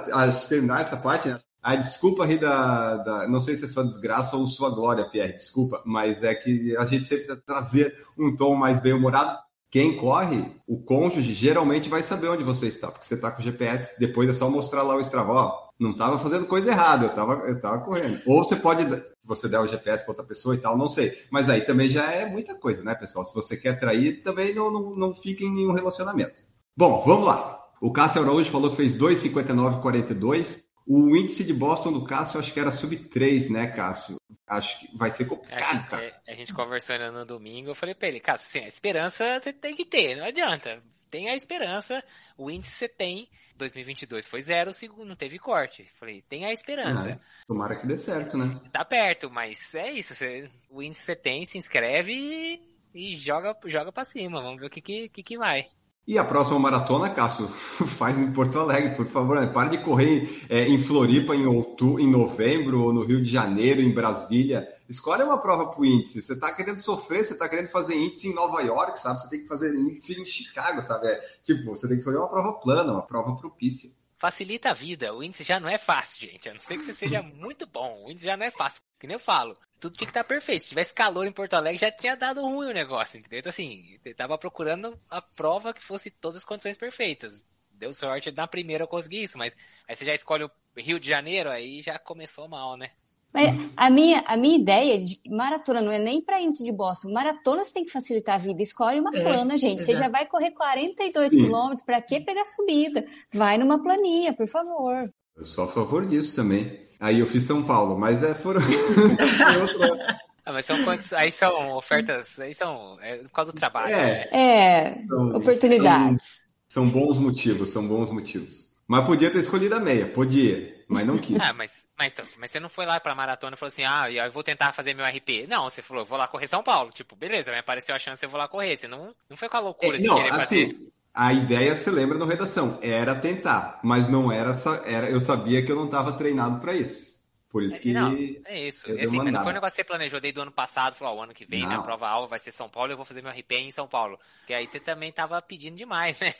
terminar 0.47 0.77
essa 0.77 0.95
parte, 0.95 1.27
né? 1.27 1.39
A 1.65 1.75
desculpa 1.75 2.25
aí 2.25 2.37
da, 2.37 2.97
da, 2.97 3.27
Não 3.27 3.41
sei 3.41 3.55
se 3.55 3.65
é 3.65 3.67
sua 3.67 3.83
desgraça 3.83 4.37
ou 4.37 4.45
sua 4.45 4.69
glória, 4.69 5.09
Pierre, 5.09 5.33
desculpa, 5.33 5.81
mas 5.83 6.23
é 6.23 6.35
que 6.35 6.77
a 6.77 6.85
gente 6.85 7.05
sempre 7.05 7.35
trazer 7.37 8.05
um 8.15 8.35
tom 8.35 8.55
mais 8.55 8.79
bem-humorado. 8.79 9.39
Quem 9.71 9.97
corre, 9.97 10.45
o 10.67 10.77
cônjuge 10.83 11.33
geralmente 11.33 11.89
vai 11.89 12.03
saber 12.03 12.27
onde 12.27 12.43
você 12.43 12.67
está, 12.67 12.91
porque 12.91 13.07
você 13.07 13.15
está 13.15 13.31
com 13.31 13.41
o 13.41 13.43
GPS, 13.43 13.99
depois 13.99 14.29
é 14.29 14.33
só 14.33 14.47
mostrar 14.47 14.83
lá 14.83 14.95
o 14.95 15.01
Strava, 15.01 15.31
ó, 15.33 15.69
não 15.79 15.89
estava 15.89 16.19
fazendo 16.19 16.45
coisa 16.45 16.69
errada, 16.69 17.05
eu 17.05 17.09
estava 17.09 17.33
eu 17.47 17.59
tava 17.59 17.79
correndo. 17.79 18.21
Ou 18.27 18.43
você 18.43 18.55
pode, 18.55 18.85
você 19.23 19.49
der 19.49 19.59
o 19.59 19.67
GPS 19.67 20.03
para 20.03 20.11
outra 20.11 20.23
pessoa 20.23 20.53
e 20.53 20.59
tal, 20.59 20.77
não 20.77 20.87
sei. 20.87 21.17
Mas 21.31 21.49
aí 21.49 21.61
também 21.61 21.89
já 21.89 22.11
é 22.11 22.27
muita 22.27 22.53
coisa, 22.53 22.83
né, 22.83 22.93
pessoal? 22.93 23.25
Se 23.25 23.33
você 23.33 23.57
quer 23.57 23.79
trair, 23.79 24.21
também 24.21 24.53
não, 24.53 24.71
não, 24.71 24.95
não 24.95 25.13
fique 25.15 25.43
em 25.43 25.51
nenhum 25.51 25.73
relacionamento. 25.73 26.35
Bom, 26.77 27.03
vamos 27.03 27.25
lá. 27.25 27.59
O 27.81 27.91
Cássio 27.91 28.21
Araújo 28.21 28.51
falou 28.51 28.69
que 28.69 28.77
fez 28.77 28.95
2,59,42. 28.95 30.64
O 30.87 31.15
índice 31.15 31.43
de 31.43 31.53
Boston 31.53 31.91
do 31.91 32.05
Cássio, 32.05 32.39
acho 32.39 32.53
que 32.53 32.59
era 32.59 32.71
sub 32.71 32.95
3, 32.95 33.49
né, 33.49 33.67
Cássio? 33.67 34.17
Acho 34.47 34.79
que 34.79 34.97
vai 34.97 35.09
ser 35.09 35.25
complicado, 35.25 35.85
é, 35.85 35.89
Cássio. 35.89 36.23
É, 36.27 36.33
a 36.33 36.35
gente 36.35 36.53
conversou 36.53 36.93
ainda 36.93 37.11
no 37.11 37.25
domingo, 37.25 37.69
eu 37.69 37.75
falei 37.75 37.95
pra 37.95 38.07
ele, 38.07 38.19
Cássio, 38.19 38.47
assim, 38.47 38.65
a 38.65 38.67
esperança 38.67 39.39
você 39.39 39.51
tem 39.51 39.75
que 39.75 39.85
ter, 39.85 40.15
não 40.15 40.25
adianta. 40.25 40.83
Tem 41.09 41.29
a 41.29 41.35
esperança, 41.35 42.03
o 42.37 42.51
índice 42.51 42.71
você 42.71 42.89
tem. 42.89 43.29
2022 43.57 44.27
foi 44.27 44.41
zero, 44.41 44.71
não 45.05 45.15
teve 45.15 45.39
corte. 45.39 45.89
Falei, 45.97 46.21
tem 46.21 46.43
a 46.43 46.51
esperança. 46.51 47.21
Ah, 47.21 47.45
tomara 47.47 47.77
que 47.77 47.87
dê 47.87 47.97
certo, 47.97 48.37
né? 48.37 48.59
Tá 48.69 48.83
perto, 48.83 49.29
mas 49.29 49.73
é 49.75 49.93
isso. 49.93 50.13
Você, 50.13 50.51
o 50.69 50.83
índice 50.83 51.03
você 51.03 51.15
tem, 51.15 51.45
se 51.45 51.57
inscreve 51.57 52.13
e, 52.13 52.61
e 52.93 53.15
joga, 53.15 53.55
joga 53.65 53.93
pra 53.93 54.03
cima. 54.03 54.41
Vamos 54.41 54.59
ver 54.59 54.67
o 54.67 54.69
que, 54.69 54.81
que, 54.81 55.23
que 55.23 55.37
vai. 55.37 55.69
E 56.07 56.19
a 56.19 56.23
próxima 56.23 56.59
maratona, 56.59 57.09
Cássio, 57.09 57.47
faz 57.97 58.15
em 58.15 58.31
Porto 58.31 58.59
Alegre, 58.59 58.95
por 58.95 59.07
favor. 59.07 59.39
Né? 59.39 59.47
Pare 59.47 59.71
de 59.71 59.83
correr 59.83 60.45
é, 60.49 60.67
em 60.67 60.77
Floripa 60.77 61.35
em, 61.35 61.47
outubro, 61.47 61.99
em 61.99 62.07
novembro, 62.07 62.83
ou 62.83 62.93
no 62.93 63.03
Rio 63.03 63.23
de 63.23 63.29
Janeiro, 63.29 63.81
em 63.81 63.91
Brasília. 63.91 64.71
Escolhe 64.87 65.23
uma 65.23 65.39
prova 65.39 65.65
para 65.67 65.81
o 65.81 65.85
índice. 65.85 66.21
Você 66.21 66.33
está 66.33 66.53
querendo 66.53 66.79
sofrer, 66.79 67.23
você 67.23 67.33
está 67.33 67.49
querendo 67.49 67.69
fazer 67.69 67.95
índice 67.95 68.27
em 68.27 68.35
Nova 68.35 68.61
York, 68.61 68.99
sabe? 68.99 69.19
Você 69.19 69.29
tem 69.29 69.41
que 69.41 69.47
fazer 69.47 69.73
índice 69.73 70.21
em 70.21 70.25
Chicago, 70.27 70.83
sabe? 70.83 71.07
É, 71.07 71.19
tipo, 71.43 71.71
você 71.71 71.87
tem 71.87 71.97
que 71.97 72.01
escolher 72.01 72.17
uma 72.17 72.29
prova 72.29 72.53
plana, 72.53 72.93
uma 72.93 73.01
prova 73.01 73.35
propícia. 73.35 73.89
Facilita 74.19 74.69
a 74.69 74.73
vida. 74.73 75.11
O 75.11 75.23
índice 75.23 75.43
já 75.43 75.59
não 75.59 75.67
é 75.67 75.79
fácil, 75.79 76.29
gente. 76.29 76.47
A 76.47 76.53
não 76.53 76.59
ser 76.59 76.77
que 76.77 76.83
você 76.83 76.93
seja 76.93 77.23
muito 77.33 77.65
bom. 77.65 78.03
O 78.05 78.11
índice 78.11 78.27
já 78.27 78.37
não 78.37 78.45
é 78.45 78.51
fácil. 78.51 78.79
Que 78.99 79.07
nem 79.07 79.15
eu 79.15 79.19
falo. 79.19 79.57
Tudo 79.79 79.95
tinha 79.95 80.07
que 80.07 80.11
estar 80.11 80.23
perfeito. 80.23 80.63
Se 80.63 80.69
tivesse 80.69 80.93
calor 80.93 81.25
em 81.25 81.31
Porto 81.31 81.53
Alegre, 81.53 81.79
já 81.79 81.91
tinha 81.91 82.15
dado 82.15 82.41
ruim 82.41 82.69
o 82.69 82.73
negócio, 82.73 83.19
entendeu? 83.19 83.39
Então, 83.39 83.49
assim, 83.49 83.99
ele 84.03 84.15
tava 84.15 84.37
procurando 84.37 84.99
a 85.09 85.21
prova 85.21 85.73
que 85.73 85.83
fosse 85.83 86.09
todas 86.09 86.37
as 86.37 86.45
condições 86.45 86.77
perfeitas. 86.77 87.47
Deu 87.71 87.93
sorte, 87.93 88.31
na 88.31 88.47
primeira 88.47 88.85
eu 88.85 88.87
consegui 88.87 89.23
isso, 89.23 89.37
mas 89.37 89.53
aí 89.87 89.95
você 89.95 90.05
já 90.05 90.15
escolhe 90.15 90.45
o 90.45 90.51
Rio 90.77 90.99
de 90.99 91.09
Janeiro, 91.09 91.49
aí 91.49 91.81
já 91.81 91.99
começou 91.99 92.47
mal, 92.47 92.77
né? 92.77 92.91
Mas 93.35 93.53
a 93.75 93.89
minha, 93.89 94.23
a 94.25 94.37
minha 94.37 94.57
ideia 94.57 94.97
de 94.97 95.19
maratona 95.29 95.81
não 95.81 95.91
é 95.91 95.99
nem 95.99 96.21
para 96.21 96.41
índice 96.41 96.63
de 96.63 96.71
Boston. 96.71 97.11
Maratona 97.11 97.65
você 97.65 97.73
tem 97.73 97.83
que 97.83 97.91
facilitar 97.91 98.35
a 98.35 98.37
vida. 98.37 98.61
Escolhe 98.61 98.97
uma 98.97 99.13
é, 99.13 99.21
plana, 99.21 99.57
gente. 99.57 99.81
Exato. 99.81 99.91
Você 99.91 99.97
já 99.97 100.07
vai 100.07 100.25
correr 100.25 100.51
42 100.51 101.31
Sim. 101.31 101.43
quilômetros. 101.43 101.85
Para 101.85 102.01
que 102.01 102.21
pegar 102.21 102.45
subida? 102.45 103.05
Vai 103.33 103.57
numa 103.57 103.83
planinha, 103.83 104.31
por 104.31 104.47
favor. 104.47 105.13
Eu 105.35 105.43
sou 105.43 105.65
a 105.65 105.67
favor 105.67 106.07
disso 106.07 106.33
também. 106.33 106.84
Aí 106.99 107.19
eu 107.19 107.27
fiz 107.27 107.43
São 107.43 107.63
Paulo, 107.63 107.97
mas 107.97 108.23
é 108.23 108.33
foram. 108.33 108.61
ah, 110.45 110.51
mas 110.51 110.65
são 110.65 110.83
quantos. 110.83 111.11
Aí 111.13 111.31
são 111.31 111.75
ofertas. 111.75 112.39
Aí 112.39 112.53
são. 112.53 112.97
É 113.01 113.17
por 113.17 113.31
causa 113.31 113.51
do 113.51 113.59
trabalho. 113.59 113.93
É. 113.93 114.29
Né? 114.29 114.29
É. 114.31 115.05
São, 115.07 115.29
oportunidades. 115.35 116.25
São, 116.67 116.83
são 116.83 116.89
bons 116.89 117.17
motivos, 117.17 117.71
são 117.71 117.87
bons 117.87 118.11
motivos. 118.11 118.73
Mas 118.87 119.05
podia 119.05 119.31
ter 119.31 119.39
escolhido 119.39 119.75
a 119.75 119.79
meia, 119.79 120.07
podia 120.07 120.75
mas 120.87 121.05
não 121.05 121.17
quis. 121.17 121.37
Ah, 121.39 121.53
mas, 121.53 121.87
mas, 121.97 122.07
então, 122.07 122.25
mas 122.39 122.51
você 122.51 122.59
não 122.59 122.69
foi 122.69 122.85
lá 122.85 122.99
pra 122.99 123.15
maratona 123.15 123.55
e 123.55 123.57
falou 123.57 123.71
assim, 123.71 123.83
ah, 123.83 124.09
eu 124.09 124.31
vou 124.31 124.43
tentar 124.43 124.71
fazer 124.71 124.93
meu 124.93 125.05
RP. 125.05 125.47
Não, 125.47 125.63
você 125.63 125.81
falou, 125.81 126.05
vou 126.05 126.17
lá 126.17 126.27
correr 126.27 126.47
São 126.47 126.63
Paulo. 126.63 126.91
Tipo, 126.91 127.15
beleza, 127.15 127.51
me 127.51 127.57
apareceu 127.57 127.95
a 127.95 127.99
chance, 127.99 128.23
eu 128.23 128.29
vou 128.29 128.39
lá 128.39 128.47
correr. 128.47 128.77
Você 128.77 128.87
não, 128.87 129.15
não 129.29 129.35
foi 129.35 129.49
com 129.49 129.57
a 129.57 129.61
loucura 129.61 129.95
é, 129.95 129.99
de 129.99 130.07
não, 130.07 130.15
querer 130.15 130.33
assim, 130.33 130.67
fazer. 130.67 130.93
A 131.15 131.33
ideia, 131.33 131.75
você 131.75 131.89
lembra 131.89 132.17
no 132.17 132.25
redação, 132.25 132.77
era 132.81 133.15
tentar, 133.15 133.79
mas 133.81 134.09
não 134.09 134.31
era, 134.31 134.51
era 134.85 135.09
eu 135.09 135.21
sabia 135.21 135.65
que 135.65 135.71
eu 135.71 135.75
não 135.75 135.85
estava 135.85 136.13
treinado 136.13 136.59
para 136.59 136.73
isso. 136.73 137.15
Por 137.49 137.63
isso 137.63 137.79
que. 137.79 137.93
Não, 137.93 138.11
é 138.45 138.67
isso. 138.67 138.91
Assim, 138.91 139.17
não 139.17 139.41
foi 139.41 139.51
um 139.51 139.55
negócio 139.55 139.77
que 139.77 139.77
você 139.77 139.83
planejou 139.85 140.19
desde 140.19 140.37
o 140.37 140.43
ano 140.43 140.51
passado, 140.51 140.93
falou, 140.93 141.19
o 141.19 141.23
ano 141.23 141.33
que 141.33 141.45
vem, 141.45 141.61
não. 141.61 141.69
minha 141.69 141.81
prova 141.81 142.05
alva 142.05 142.27
vai 142.27 142.39
ser 142.39 142.51
São 142.51 142.67
Paulo, 142.67 142.91
eu 142.91 142.97
vou 142.97 143.05
fazer 143.05 143.21
meu 143.21 143.31
RP 143.31 143.53
em 143.53 143.71
São 143.71 143.87
Paulo. 143.87 144.19
Porque 144.39 144.53
aí 144.53 144.67
você 144.67 144.77
também 144.77 145.09
tava 145.09 145.41
pedindo 145.41 145.77
demais, 145.77 146.19
né? 146.19 146.33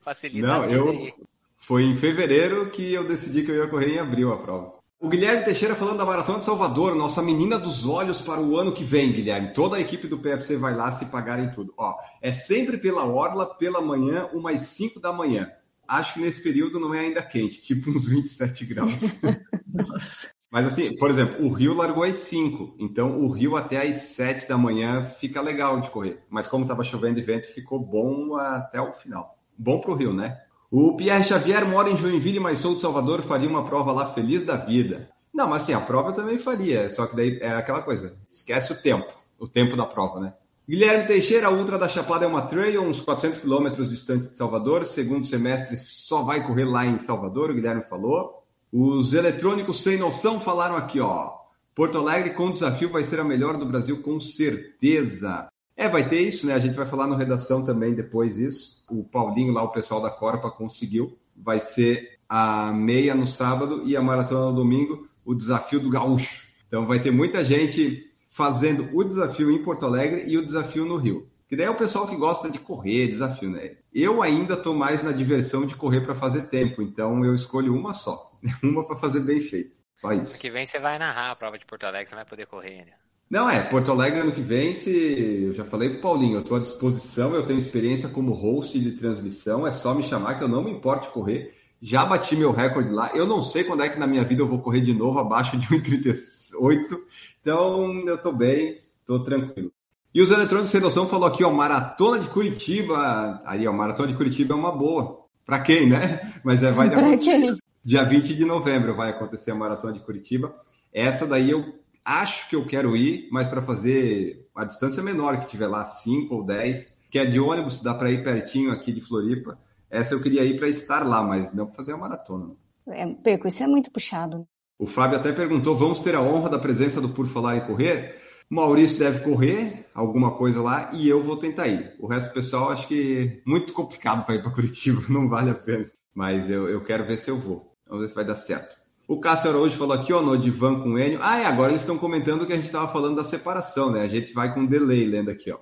Facilita. 0.00 0.46
Não, 0.46 0.64
eu, 0.64 0.88
aí. 0.88 1.14
Foi 1.58 1.82
em 1.82 1.94
fevereiro 1.94 2.70
que 2.70 2.94
eu 2.94 3.06
decidi 3.06 3.44
que 3.44 3.50
eu 3.50 3.56
ia 3.56 3.68
correr 3.68 3.96
em 3.96 3.98
abril 3.98 4.32
a 4.32 4.38
prova. 4.38 4.83
O 5.00 5.08
Guilherme 5.08 5.44
Teixeira 5.44 5.74
falando 5.74 5.98
da 5.98 6.04
Maratona 6.04 6.38
de 6.38 6.44
Salvador, 6.44 6.94
nossa 6.94 7.22
menina 7.22 7.58
dos 7.58 7.86
olhos 7.86 8.22
para 8.22 8.40
o 8.40 8.56
ano 8.56 8.72
que 8.72 8.84
vem, 8.84 9.12
Guilherme. 9.12 9.52
Toda 9.52 9.76
a 9.76 9.80
equipe 9.80 10.08
do 10.08 10.18
PFC 10.18 10.56
vai 10.56 10.74
lá 10.74 10.92
se 10.92 11.06
pagarem 11.06 11.50
tudo. 11.50 11.74
Ó, 11.76 11.94
é 12.22 12.32
sempre 12.32 12.78
pela 12.78 13.04
orla, 13.04 13.54
pela 13.54 13.82
manhã, 13.82 14.28
umas 14.32 14.62
5 14.62 15.00
da 15.00 15.12
manhã. 15.12 15.50
Acho 15.86 16.14
que 16.14 16.20
nesse 16.20 16.42
período 16.42 16.80
não 16.80 16.94
é 16.94 17.00
ainda 17.00 17.22
quente, 17.22 17.60
tipo 17.60 17.90
uns 17.90 18.06
27 18.06 18.64
graus. 18.64 19.00
Nossa. 19.68 20.30
Mas 20.50 20.66
assim, 20.66 20.96
por 20.96 21.10
exemplo, 21.10 21.44
o 21.44 21.52
Rio 21.52 21.74
largou 21.74 22.04
às 22.04 22.16
5, 22.16 22.76
então 22.78 23.20
o 23.20 23.30
Rio 23.30 23.56
até 23.56 23.86
às 23.86 23.96
7 23.96 24.48
da 24.48 24.56
manhã 24.56 25.02
fica 25.02 25.40
legal 25.40 25.80
de 25.80 25.90
correr. 25.90 26.24
Mas 26.30 26.46
como 26.46 26.64
estava 26.64 26.84
chovendo 26.84 27.18
e 27.18 27.22
vento, 27.22 27.52
ficou 27.52 27.78
bom 27.78 28.36
até 28.36 28.80
o 28.80 28.92
final. 28.92 29.36
Bom 29.58 29.80
para 29.80 29.90
o 29.90 29.94
Rio, 29.96 30.14
né? 30.14 30.40
O 30.76 30.96
Pierre 30.96 31.22
Xavier 31.22 31.64
mora 31.64 31.88
em 31.88 31.96
Joinville, 31.96 32.40
mas 32.40 32.58
sou 32.58 32.74
de 32.74 32.80
Salvador, 32.80 33.22
faria 33.22 33.48
uma 33.48 33.64
prova 33.64 33.92
lá 33.92 34.06
feliz 34.12 34.44
da 34.44 34.56
vida. 34.56 35.08
Não, 35.32 35.48
mas 35.48 35.62
assim, 35.62 35.72
a 35.72 35.80
prova 35.80 36.08
eu 36.08 36.14
também 36.14 36.36
faria, 36.36 36.90
só 36.90 37.06
que 37.06 37.14
daí 37.14 37.38
é 37.40 37.52
aquela 37.52 37.80
coisa, 37.80 38.18
esquece 38.28 38.72
o 38.72 38.82
tempo, 38.82 39.06
o 39.38 39.46
tempo 39.46 39.76
da 39.76 39.86
prova, 39.86 40.18
né? 40.18 40.34
Guilherme 40.68 41.06
Teixeira, 41.06 41.46
a 41.46 41.50
Ultra 41.52 41.78
da 41.78 41.86
Chapada 41.86 42.24
é 42.24 42.28
uma 42.28 42.42
trail, 42.42 42.82
uns 42.82 43.00
400 43.02 43.38
quilômetros 43.38 43.88
distante 43.88 44.30
de 44.30 44.36
Salvador, 44.36 44.84
segundo 44.84 45.24
semestre 45.24 45.76
só 45.76 46.24
vai 46.24 46.44
correr 46.44 46.64
lá 46.64 46.84
em 46.84 46.98
Salvador, 46.98 47.50
o 47.50 47.54
Guilherme 47.54 47.84
falou. 47.84 48.42
Os 48.72 49.14
eletrônicos 49.14 49.80
sem 49.80 49.96
noção 49.96 50.40
falaram 50.40 50.74
aqui, 50.74 50.98
ó. 50.98 51.34
Porto 51.72 51.98
Alegre 51.98 52.30
com 52.30 52.50
desafio 52.50 52.90
vai 52.90 53.04
ser 53.04 53.20
a 53.20 53.24
melhor 53.24 53.56
do 53.58 53.66
Brasil, 53.66 54.02
com 54.02 54.18
certeza. 54.18 55.46
É, 55.76 55.88
vai 55.88 56.08
ter 56.08 56.20
isso, 56.20 56.46
né? 56.46 56.54
A 56.54 56.58
gente 56.58 56.74
vai 56.74 56.86
falar 56.86 57.06
no 57.06 57.16
redação 57.16 57.64
também 57.64 57.94
depois 57.94 58.38
isso. 58.38 58.84
O 58.88 59.02
Paulinho 59.02 59.52
lá, 59.52 59.62
o 59.62 59.72
pessoal 59.72 60.00
da 60.00 60.10
Corpa 60.10 60.50
conseguiu. 60.50 61.18
Vai 61.36 61.58
ser 61.58 62.18
a 62.28 62.72
meia 62.72 63.14
no 63.14 63.26
sábado 63.26 63.82
e 63.84 63.96
a 63.96 64.02
maratona 64.02 64.46
no 64.46 64.56
domingo, 64.56 65.08
o 65.24 65.34
desafio 65.34 65.80
do 65.80 65.90
gaúcho. 65.90 66.48
Então 66.68 66.86
vai 66.86 67.00
ter 67.00 67.10
muita 67.10 67.44
gente 67.44 68.10
fazendo 68.28 68.88
o 68.92 69.04
desafio 69.04 69.50
em 69.50 69.62
Porto 69.62 69.86
Alegre 69.86 70.24
e 70.26 70.38
o 70.38 70.44
desafio 70.44 70.84
no 70.84 70.96
Rio. 70.96 71.28
Que 71.48 71.56
daí 71.56 71.66
é 71.66 71.70
o 71.70 71.76
pessoal 71.76 72.08
que 72.08 72.16
gosta 72.16 72.50
de 72.50 72.58
correr, 72.58 73.08
desafio, 73.08 73.50
né? 73.50 73.76
Eu 73.92 74.22
ainda 74.22 74.54
estou 74.54 74.74
mais 74.74 75.02
na 75.04 75.12
diversão 75.12 75.66
de 75.66 75.76
correr 75.76 76.00
para 76.00 76.14
fazer 76.14 76.48
tempo, 76.48 76.82
então 76.82 77.24
eu 77.24 77.34
escolho 77.34 77.74
uma 77.74 77.92
só. 77.92 78.32
Uma 78.62 78.86
para 78.86 78.96
fazer 78.96 79.20
bem 79.20 79.40
feito. 79.40 79.74
Só 79.96 80.12
isso. 80.12 80.38
que 80.38 80.50
vem 80.50 80.66
você 80.66 80.78
vai 80.78 80.98
narrar 80.98 81.30
a 81.30 81.36
prova 81.36 81.58
de 81.58 81.64
Porto 81.64 81.84
Alegre, 81.84 82.08
você 82.08 82.14
vai 82.14 82.24
poder 82.26 82.46
correr 82.46 82.80
ainda. 82.80 83.03
Não, 83.34 83.50
é, 83.50 83.60
Porto 83.64 83.90
Alegre 83.90 84.20
ano 84.20 84.30
que 84.30 84.40
vem, 84.40 84.76
se 84.76 85.46
eu 85.46 85.54
já 85.54 85.64
falei 85.64 85.90
pro 85.90 86.00
Paulinho, 86.00 86.36
eu 86.36 86.42
estou 86.42 86.56
à 86.56 86.60
disposição, 86.60 87.34
eu 87.34 87.44
tenho 87.44 87.58
experiência 87.58 88.08
como 88.08 88.30
host 88.30 88.78
de 88.78 88.92
transmissão, 88.92 89.66
é 89.66 89.72
só 89.72 89.92
me 89.92 90.04
chamar 90.04 90.36
que 90.36 90.44
eu 90.44 90.48
não 90.48 90.62
me 90.62 90.70
importo 90.70 91.10
correr. 91.10 91.52
Já 91.82 92.06
bati 92.06 92.36
meu 92.36 92.52
recorde 92.52 92.90
lá. 92.90 93.10
Eu 93.12 93.26
não 93.26 93.42
sei 93.42 93.64
quando 93.64 93.82
é 93.82 93.88
que 93.88 93.98
na 93.98 94.06
minha 94.06 94.22
vida 94.22 94.40
eu 94.40 94.46
vou 94.46 94.60
correr 94.60 94.82
de 94.82 94.94
novo 94.94 95.18
abaixo 95.18 95.58
de 95.58 95.66
1,38. 95.66 96.96
Então, 97.40 98.06
eu 98.06 98.14
estou 98.14 98.32
bem, 98.32 98.78
estou 99.00 99.18
tranquilo. 99.24 99.72
E 100.14 100.22
os 100.22 100.30
eletrônicos 100.30 100.70
sem 100.70 100.80
noção 100.80 101.08
falou 101.08 101.26
aqui, 101.26 101.42
ó, 101.42 101.50
maratona 101.50 102.20
de 102.20 102.28
Curitiba. 102.28 103.40
Aí, 103.44 103.66
ó, 103.66 103.72
maratona 103.72 104.12
de 104.12 104.16
Curitiba 104.16 104.54
é 104.54 104.56
uma 104.56 104.70
boa. 104.70 105.26
Para 105.44 105.58
quem, 105.58 105.88
né? 105.88 106.32
Mas 106.44 106.62
é, 106.62 106.70
vai 106.70 106.86
acontecer. 106.94 107.56
Dia 107.82 108.04
20 108.04 108.32
de 108.32 108.44
novembro 108.44 108.94
vai 108.94 109.10
acontecer 109.10 109.50
a 109.50 109.56
maratona 109.56 109.92
de 109.92 109.98
Curitiba. 109.98 110.54
Essa 110.92 111.26
daí 111.26 111.50
eu 111.50 111.82
acho 112.04 112.48
que 112.48 112.56
eu 112.56 112.66
quero 112.66 112.96
ir, 112.96 113.28
mas 113.30 113.48
para 113.48 113.62
fazer 113.62 114.48
a 114.54 114.64
distância 114.64 115.02
menor 115.02 115.40
que 115.40 115.48
tiver 115.48 115.66
lá, 115.66 115.84
5 115.84 116.34
ou 116.34 116.44
10, 116.44 116.96
que 117.10 117.18
é 117.18 117.24
de 117.24 117.40
ônibus, 117.40 117.80
dá 117.80 117.94
para 117.94 118.10
ir 118.10 118.22
pertinho 118.22 118.70
aqui 118.70 118.92
de 118.92 119.00
Floripa. 119.00 119.58
Essa 119.90 120.14
eu 120.14 120.20
queria 120.20 120.44
ir 120.44 120.58
para 120.58 120.68
estar 120.68 121.06
lá, 121.06 121.22
mas 121.22 121.54
não 121.54 121.66
para 121.66 121.76
fazer 121.76 121.92
a 121.92 121.96
maratona. 121.96 122.54
É, 122.88 123.06
percurso 123.06 123.62
é 123.62 123.66
muito 123.66 123.90
puxado. 123.90 124.46
O 124.78 124.86
Fábio 124.86 125.18
até 125.18 125.32
perguntou: 125.32 125.76
vamos 125.76 126.00
ter 126.00 126.14
a 126.14 126.20
honra 126.20 126.50
da 126.50 126.58
presença 126.58 127.00
do 127.00 127.08
Por 127.08 127.26
Falar 127.26 127.56
em 127.56 127.66
Correr? 127.66 128.20
Maurício 128.50 128.98
deve 128.98 129.20
correr 129.20 129.86
alguma 129.94 130.36
coisa 130.36 130.60
lá 130.60 130.92
e 130.92 131.08
eu 131.08 131.22
vou 131.22 131.36
tentar 131.36 131.66
ir. 131.66 131.94
O 131.98 132.06
resto 132.06 132.28
do 132.28 132.34
pessoal 132.34 132.70
acho 132.70 132.86
que 132.86 133.42
muito 133.46 133.72
complicado 133.72 134.26
para 134.26 134.34
ir 134.34 134.42
para 134.42 134.52
Curitiba, 134.52 135.02
não 135.08 135.28
vale 135.28 135.50
a 135.50 135.54
pena. 135.54 135.90
Mas 136.14 136.50
eu, 136.50 136.68
eu 136.68 136.82
quero 136.84 137.06
ver 137.06 137.16
se 137.16 137.30
eu 137.30 137.38
vou. 137.38 137.74
Vamos 137.86 138.04
ver 138.04 138.08
se 138.10 138.14
vai 138.14 138.24
dar 138.24 138.36
certo. 138.36 138.76
O 139.06 139.20
Cássio 139.20 139.50
Araújo 139.50 139.76
falou 139.76 139.94
aqui, 139.94 140.12
ó, 140.12 140.22
no 140.22 140.36
Divan 140.38 140.80
com 140.80 140.90
o 140.90 140.98
Enio. 140.98 141.18
Ah, 141.22 141.38
é, 141.38 141.44
agora 141.44 141.72
eles 141.72 141.82
estão 141.82 141.98
comentando 141.98 142.46
que 142.46 142.52
a 142.52 142.56
gente 142.56 142.66
estava 142.66 142.90
falando 142.90 143.16
da 143.16 143.24
separação, 143.24 143.90
né? 143.90 144.00
A 144.00 144.08
gente 144.08 144.32
vai 144.32 144.54
com 144.54 144.64
delay 144.64 145.04
lendo 145.06 145.30
aqui, 145.30 145.50
ó. 145.50 145.58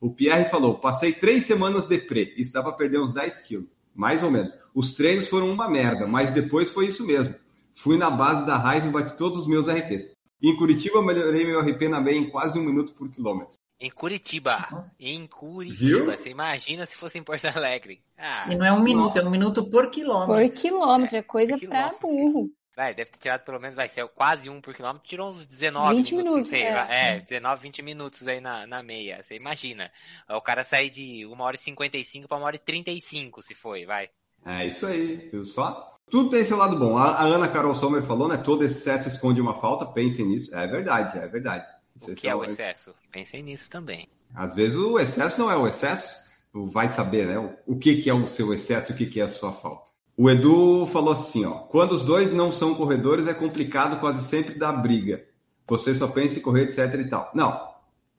O 0.00 0.10
Pierre 0.10 0.50
falou, 0.50 0.78
passei 0.78 1.12
três 1.12 1.44
semanas 1.44 1.86
de 1.86 1.98
pré, 1.98 2.32
isso 2.36 2.52
dá 2.52 2.62
para 2.62 2.72
perder 2.72 3.00
uns 3.00 3.12
10 3.12 3.40
quilos, 3.42 3.68
mais 3.94 4.22
ou 4.22 4.30
menos. 4.30 4.52
Os 4.74 4.94
treinos 4.94 5.28
foram 5.28 5.50
uma 5.50 5.68
merda, 5.68 6.06
mas 6.06 6.32
depois 6.32 6.70
foi 6.70 6.86
isso 6.86 7.06
mesmo. 7.06 7.34
Fui 7.74 7.96
na 7.96 8.10
base 8.10 8.46
da 8.46 8.56
raiva 8.56 8.86
e 8.86 8.90
bati 8.90 9.16
todos 9.16 9.38
os 9.38 9.48
meus 9.48 9.66
RPs. 9.66 10.14
Em 10.42 10.54
Curitiba, 10.56 11.02
melhorei 11.02 11.44
meu 11.46 11.58
RP 11.60 11.88
na 11.88 12.00
meia 12.00 12.18
em 12.18 12.28
quase 12.28 12.58
um 12.58 12.62
minuto 12.62 12.92
por 12.92 13.08
quilômetro. 13.08 13.56
Em 13.80 13.90
Curitiba. 13.90 14.68
Em 15.00 15.26
Curitiba. 15.26 15.78
Viu? 15.78 16.04
Você 16.06 16.30
imagina 16.30 16.86
se 16.86 16.96
fosse 16.96 17.18
em 17.18 17.24
Porto 17.24 17.46
Alegre. 17.46 18.00
Ah, 18.16 18.46
e 18.50 18.54
não 18.54 18.64
é 18.64 18.72
um 18.72 18.82
minuto, 18.82 19.06
nossa. 19.06 19.20
é 19.20 19.24
um 19.24 19.30
minuto 19.30 19.64
por 19.68 19.90
quilômetro. 19.90 20.34
Por 20.34 20.48
quilômetro, 20.50 21.16
é, 21.16 21.20
é 21.20 21.22
coisa 21.22 21.58
para 21.58 21.94
burro. 22.00 22.50
Vai, 22.76 22.92
deve 22.92 23.10
ter 23.12 23.18
tirado 23.18 23.44
pelo 23.44 23.60
menos, 23.60 23.76
vai 23.76 23.88
ser 23.88 24.06
quase 24.08 24.50
um 24.50 24.60
por 24.60 24.74
quilômetro, 24.74 25.06
tirou 25.06 25.28
uns 25.28 25.46
19 25.46 25.96
20 25.96 26.10
minutos, 26.10 26.32
minutos 26.32 26.48
sei, 26.48 26.62
é. 26.62 27.16
é, 27.16 27.20
19, 27.20 27.62
20 27.62 27.82
minutos 27.82 28.26
aí 28.26 28.40
na, 28.40 28.66
na 28.66 28.82
meia, 28.82 29.22
você 29.22 29.36
imagina. 29.36 29.92
O 30.28 30.40
cara 30.40 30.64
sair 30.64 30.90
de 30.90 31.24
1 31.24 31.40
hora 31.40 31.54
e 31.54 31.58
55 31.58 32.26
para 32.26 32.38
1 32.38 32.42
hora 32.42 32.56
e 32.56 32.58
35, 32.58 33.42
se 33.42 33.54
foi, 33.54 33.86
vai. 33.86 34.10
É 34.44 34.66
isso 34.66 34.86
aí, 34.86 35.28
viu 35.30 35.44
só? 35.44 35.98
Tudo 36.10 36.30
tem 36.30 36.44
seu 36.44 36.56
lado 36.56 36.78
bom. 36.78 36.98
A, 36.98 37.12
a 37.12 37.22
Ana 37.22 37.48
Carol 37.48 37.74
Sommer 37.74 38.02
falou, 38.02 38.28
né? 38.28 38.36
Todo 38.36 38.64
excesso 38.64 39.08
esconde 39.08 39.40
uma 39.40 39.54
falta, 39.54 39.86
pensem 39.86 40.26
nisso. 40.26 40.54
É 40.54 40.66
verdade, 40.66 41.18
é 41.18 41.26
verdade. 41.26 41.64
O 42.02 42.14
que 42.14 42.28
é 42.28 42.34
o 42.34 42.44
excesso? 42.44 42.94
Pensem 43.10 43.42
nisso 43.42 43.70
também. 43.70 44.08
Às 44.34 44.54
vezes 44.54 44.76
o 44.76 44.98
excesso 44.98 45.38
não 45.38 45.50
é 45.50 45.56
o 45.56 45.66
excesso, 45.66 46.28
vai 46.52 46.88
saber, 46.88 47.26
né? 47.26 47.38
O, 47.38 47.74
o 47.74 47.78
que, 47.78 48.02
que 48.02 48.10
é 48.10 48.14
o 48.14 48.26
seu 48.26 48.52
excesso 48.52 48.92
e 48.92 48.94
o 48.94 48.98
que, 48.98 49.06
que 49.06 49.20
é 49.20 49.24
a 49.24 49.30
sua 49.30 49.52
falta. 49.52 49.93
O 50.16 50.30
Edu 50.30 50.86
falou 50.86 51.12
assim, 51.12 51.44
ó, 51.44 51.58
quando 51.60 51.92
os 51.92 52.02
dois 52.02 52.32
não 52.32 52.52
são 52.52 52.74
corredores 52.74 53.26
é 53.26 53.34
complicado 53.34 53.98
quase 53.98 54.24
sempre 54.26 54.54
dar 54.54 54.72
briga. 54.72 55.24
Você 55.66 55.94
só 55.94 56.08
pensa 56.08 56.38
em 56.38 56.42
correr, 56.42 56.64
etc 56.64 56.94
e 57.00 57.08
tal. 57.08 57.30
Não, 57.34 57.74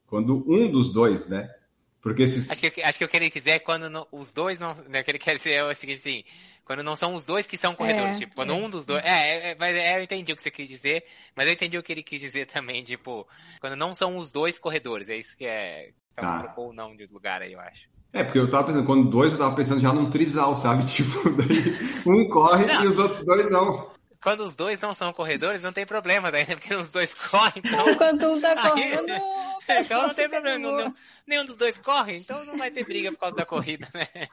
quando 0.07 0.43
um 0.47 0.69
dos 0.69 0.91
dois, 0.91 1.27
né? 1.27 1.53
Porque 2.01 2.27
se... 2.27 2.51
acho, 2.51 2.71
que, 2.71 2.81
acho 2.83 2.99
que 2.99 3.05
o 3.05 3.07
que 3.07 3.17
ele 3.17 3.31
quiser 3.31 3.55
é 3.55 3.59
quando 3.59 3.89
não, 3.89 4.05
os 4.11 4.31
dois 4.31 4.59
não... 4.59 4.73
Né, 4.87 5.01
o 5.01 5.03
que 5.03 5.11
ele 5.11 5.19
quer 5.19 5.37
dizer 5.37 5.53
é 5.53 5.63
o 5.63 5.73
seguinte, 5.73 5.99
assim, 5.99 6.23
quando 6.63 6.83
não 6.83 6.95
são 6.95 7.15
os 7.15 7.23
dois 7.23 7.47
que 7.47 7.57
são 7.57 7.73
corredores. 7.73 8.17
É, 8.17 8.19
tipo, 8.19 8.35
quando 8.35 8.51
é. 8.51 8.55
um 8.55 8.69
dos 8.69 8.85
dois... 8.85 9.03
É, 9.03 9.51
é, 9.51 9.55
mas 9.57 9.75
é, 9.75 9.97
eu 9.97 10.03
entendi 10.03 10.33
o 10.33 10.35
que 10.35 10.43
você 10.43 10.51
quis 10.51 10.67
dizer, 10.67 11.03
mas 11.35 11.47
eu 11.47 11.53
entendi 11.53 11.77
o 11.77 11.83
que 11.83 11.93
ele 11.93 12.03
quis 12.03 12.19
dizer 12.19 12.45
também, 12.51 12.83
tipo, 12.83 13.27
quando 13.61 13.75
não 13.75 13.93
são 13.93 14.17
os 14.17 14.29
dois 14.29 14.59
corredores. 14.59 15.09
É 15.09 15.15
isso 15.15 15.35
que 15.37 15.45
é... 15.45 15.91
Então, 16.11 16.25
tá. 16.25 16.43
trocou 16.43 16.69
o 16.69 16.73
não 16.73 16.95
de 16.95 17.05
lugar 17.07 17.41
aí, 17.41 17.53
eu 17.53 17.59
acho. 17.59 17.87
É, 18.15 18.23
porque 18.23 18.39
eu 18.39 18.49
tava 18.49 18.67
pensando, 18.67 18.85
quando 18.85 19.09
dois, 19.09 19.33
eu 19.33 19.37
tava 19.37 19.53
pensando 19.53 19.81
já 19.81 19.91
num 19.91 20.09
trisal, 20.09 20.55
sabe? 20.55 20.85
Tipo, 20.87 21.29
daí 21.31 21.77
um 22.05 22.29
corre 22.29 22.65
não. 22.65 22.85
e 22.85 22.87
os 22.87 22.97
outros 22.97 23.25
dois 23.25 23.51
não. 23.51 23.91
quando 24.23 24.45
os 24.45 24.55
dois 24.55 24.79
não 24.79 24.93
são 24.93 25.11
corredores, 25.11 25.61
não 25.61 25.73
tem 25.73 25.85
problema 25.85 26.31
daí, 26.31 26.47
né? 26.47 26.55
Porque 26.55 26.73
os 26.73 26.87
dois 26.87 27.13
correm, 27.13 27.51
então... 27.57 27.89
Enquanto 27.89 28.25
um 28.25 28.39
tá 28.39 28.69
correndo... 28.69 29.11
Aí, 29.67 29.81
então 29.81 30.07
não 30.07 30.13
tem 30.13 30.29
problema, 30.29 30.59
não, 30.59 30.95
nenhum 31.27 31.43
dos 31.43 31.57
dois 31.57 31.77
corre, 31.79 32.17
então 32.17 32.45
não 32.45 32.57
vai 32.57 32.71
ter 32.71 32.85
briga 32.85 33.11
por 33.11 33.19
causa 33.19 33.35
da 33.35 33.45
corrida, 33.45 33.89
né? 33.93 34.27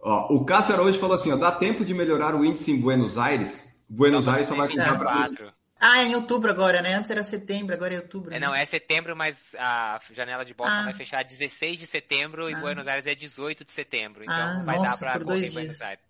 Ó, 0.00 0.34
o 0.34 0.44
Cássio 0.44 0.80
hoje 0.80 0.98
falou 0.98 1.14
assim, 1.14 1.30
ó, 1.30 1.36
dá 1.36 1.52
tempo 1.52 1.84
de 1.84 1.94
melhorar 1.94 2.34
o 2.34 2.44
índice 2.44 2.72
em 2.72 2.80
Buenos 2.80 3.18
Aires? 3.18 3.64
Buenos 3.88 4.24
só 4.24 4.32
Aires 4.32 4.48
só 4.48 4.56
vai 4.56 4.68
contar 4.68 4.98
para... 4.98 5.54
Ah, 5.80 6.02
é 6.02 6.06
em 6.06 6.14
outubro 6.14 6.50
agora, 6.50 6.82
né? 6.82 6.94
Antes 6.94 7.10
era 7.10 7.22
setembro, 7.22 7.74
agora 7.74 7.94
é 7.94 7.98
outubro. 7.98 8.32
É, 8.32 8.40
né? 8.40 8.46
não, 8.46 8.54
é 8.54 8.64
setembro, 8.64 9.14
mas 9.14 9.54
a 9.56 10.00
janela 10.12 10.44
de 10.44 10.52
Boston 10.52 10.74
ah. 10.74 10.84
vai 10.84 10.94
fechar 10.94 11.22
16 11.22 11.78
de 11.78 11.86
setembro 11.86 12.46
ah. 12.46 12.50
e 12.50 12.56
Buenos 12.56 12.86
Aires 12.88 13.06
é 13.06 13.14
18 13.14 13.64
de 13.64 13.70
setembro. 13.70 14.24
Então 14.24 14.34
ah, 14.34 14.62
vai 14.64 14.76
nossa, 14.76 15.04
dar 15.04 15.12
para 15.12 15.24
correr 15.24 15.46
em 15.46 15.50
Buenos 15.50 15.80
Aires. 15.80 16.02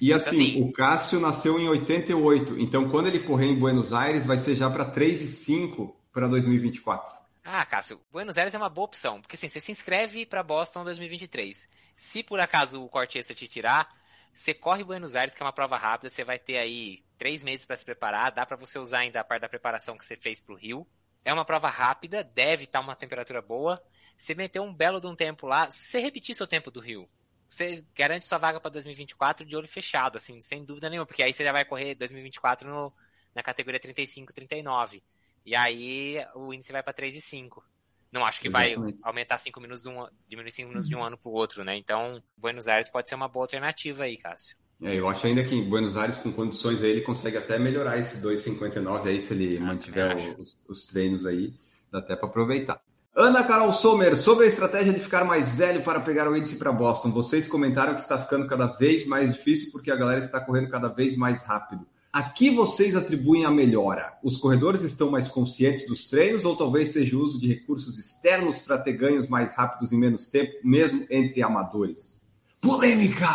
E 0.00 0.12
assim, 0.12 0.26
então, 0.28 0.60
assim, 0.60 0.62
o 0.62 0.72
Cássio 0.72 1.20
nasceu 1.20 1.58
em 1.58 1.68
88, 1.68 2.60
então 2.60 2.90
quando 2.90 3.06
ele 3.06 3.20
correr 3.20 3.46
em 3.46 3.58
Buenos 3.58 3.94
Aires 3.94 4.26
vai 4.26 4.36
ser 4.36 4.54
já 4.54 4.68
para 4.68 4.84
3 4.84 5.22
e 5.22 5.26
5 5.26 5.96
para 6.12 6.28
2024. 6.28 7.16
Ah, 7.42 7.64
Cássio, 7.64 8.00
Buenos 8.12 8.36
Aires 8.36 8.54
é 8.54 8.58
uma 8.58 8.68
boa 8.68 8.84
opção, 8.84 9.20
porque 9.20 9.36
assim, 9.36 9.48
você 9.48 9.60
se 9.60 9.72
inscreve 9.72 10.26
para 10.26 10.42
Boston 10.42 10.84
2023. 10.84 11.66
Se 11.96 12.22
por 12.22 12.40
acaso 12.40 12.82
o 12.82 12.88
corte 12.88 13.18
extra 13.18 13.34
te 13.34 13.48
tirar, 13.48 13.88
você 14.34 14.52
corre 14.52 14.82
Buenos 14.82 15.14
Aires, 15.14 15.32
que 15.32 15.42
é 15.42 15.46
uma 15.46 15.52
prova 15.52 15.76
rápida, 15.76 16.10
você 16.10 16.24
vai 16.24 16.38
ter 16.38 16.58
aí 16.58 17.04
três 17.16 17.42
meses 17.42 17.64
para 17.64 17.76
se 17.76 17.84
preparar, 17.84 18.32
dá 18.32 18.44
para 18.44 18.56
você 18.56 18.78
usar 18.78 18.98
ainda 18.98 19.20
a 19.20 19.24
parte 19.24 19.42
da 19.42 19.48
preparação 19.48 19.96
que 19.96 20.04
você 20.04 20.16
fez 20.16 20.40
para 20.40 20.52
o 20.52 20.56
Rio. 20.56 20.86
É 21.24 21.32
uma 21.32 21.44
prova 21.44 21.68
rápida, 21.68 22.24
deve 22.24 22.64
estar 22.64 22.80
tá 22.80 22.84
uma 22.84 22.96
temperatura 22.96 23.40
boa. 23.40 23.82
Você 24.16 24.34
meteu 24.34 24.62
um 24.62 24.74
belo 24.74 25.00
de 25.00 25.06
um 25.06 25.14
tempo 25.14 25.46
lá, 25.46 25.70
se 25.70 25.86
você 25.86 26.00
repetir 26.00 26.34
seu 26.34 26.46
tempo 26.46 26.70
do 26.70 26.80
Rio, 26.80 27.08
você 27.48 27.84
garante 27.94 28.26
sua 28.26 28.38
vaga 28.38 28.60
para 28.60 28.70
2024 28.72 29.46
de 29.46 29.56
olho 29.56 29.68
fechado, 29.68 30.16
assim, 30.16 30.40
sem 30.40 30.64
dúvida 30.64 30.90
nenhuma, 30.90 31.06
porque 31.06 31.22
aí 31.22 31.32
você 31.32 31.44
já 31.44 31.52
vai 31.52 31.64
correr 31.64 31.94
2024 31.94 32.68
no, 32.68 32.92
na 33.34 33.42
categoria 33.42 33.80
35, 33.80 34.32
39. 34.32 35.02
E 35.46 35.54
aí 35.54 36.16
o 36.34 36.52
índice 36.52 36.72
vai 36.72 36.82
para 36.82 36.94
3,5. 36.94 37.62
Não 38.14 38.24
acho 38.24 38.40
que 38.40 38.46
Exatamente. 38.46 39.00
vai 39.00 39.10
aumentar 39.10 39.38
5 39.38 39.60
minutos 39.60 39.82
de 39.82 39.88
um, 39.88 40.06
diminuir 40.28 40.52
5 40.52 40.68
minutos 40.68 40.88
de 40.88 40.94
um 40.94 41.02
ano 41.02 41.18
para 41.18 41.28
o 41.28 41.32
outro, 41.32 41.64
né? 41.64 41.76
Então, 41.76 42.22
Buenos 42.38 42.68
Aires 42.68 42.88
pode 42.88 43.08
ser 43.08 43.16
uma 43.16 43.26
boa 43.26 43.42
alternativa 43.42 44.04
aí, 44.04 44.16
Cássio. 44.16 44.56
É, 44.80 44.94
eu 44.94 45.08
acho 45.08 45.26
ainda 45.26 45.42
que 45.42 45.52
em 45.52 45.68
Buenos 45.68 45.96
Aires, 45.96 46.18
com 46.18 46.32
condições 46.32 46.80
aí, 46.80 46.90
ele 46.90 47.00
consegue 47.00 47.36
até 47.36 47.58
melhorar 47.58 47.98
esse 47.98 48.22
2,59 48.22 49.08
aí, 49.08 49.20
se 49.20 49.34
ele 49.34 49.56
ah, 49.56 49.62
mantiver 49.62 50.16
os, 50.38 50.56
os, 50.68 50.86
treinos 50.86 51.26
aí, 51.26 51.54
dá 51.90 51.98
até 51.98 52.14
para 52.14 52.28
aproveitar. 52.28 52.80
Ana 53.16 53.42
Carol 53.42 53.72
Sommer, 53.72 54.16
sobre 54.16 54.44
a 54.44 54.48
estratégia 54.48 54.92
de 54.92 55.00
ficar 55.00 55.24
mais 55.24 55.52
velho 55.52 55.82
para 55.82 56.00
pegar 56.00 56.28
o 56.28 56.36
índice 56.36 56.54
para 56.54 56.70
Boston. 56.70 57.10
Vocês 57.10 57.48
comentaram 57.48 57.94
que 57.94 58.00
está 58.00 58.16
ficando 58.16 58.46
cada 58.46 58.66
vez 58.66 59.06
mais 59.06 59.32
difícil 59.32 59.72
porque 59.72 59.90
a 59.90 59.96
galera 59.96 60.20
está 60.24 60.38
correndo 60.38 60.70
cada 60.70 60.86
vez 60.86 61.16
mais 61.16 61.42
rápido. 61.42 61.84
A 62.14 62.22
que 62.22 62.48
vocês 62.48 62.94
atribuem 62.94 63.44
a 63.44 63.50
melhora? 63.50 64.16
Os 64.22 64.36
corredores 64.36 64.84
estão 64.84 65.10
mais 65.10 65.26
conscientes 65.26 65.88
dos 65.88 66.08
treinos 66.08 66.44
ou 66.44 66.54
talvez 66.54 66.92
seja 66.92 67.16
o 67.16 67.20
uso 67.20 67.40
de 67.40 67.48
recursos 67.48 67.98
externos 67.98 68.60
para 68.60 68.78
ter 68.78 68.92
ganhos 68.92 69.26
mais 69.26 69.52
rápidos 69.52 69.92
em 69.92 69.98
menos 69.98 70.28
tempo, 70.28 70.52
mesmo 70.62 71.04
entre 71.10 71.42
amadores? 71.42 72.30
Polêmica! 72.60 73.26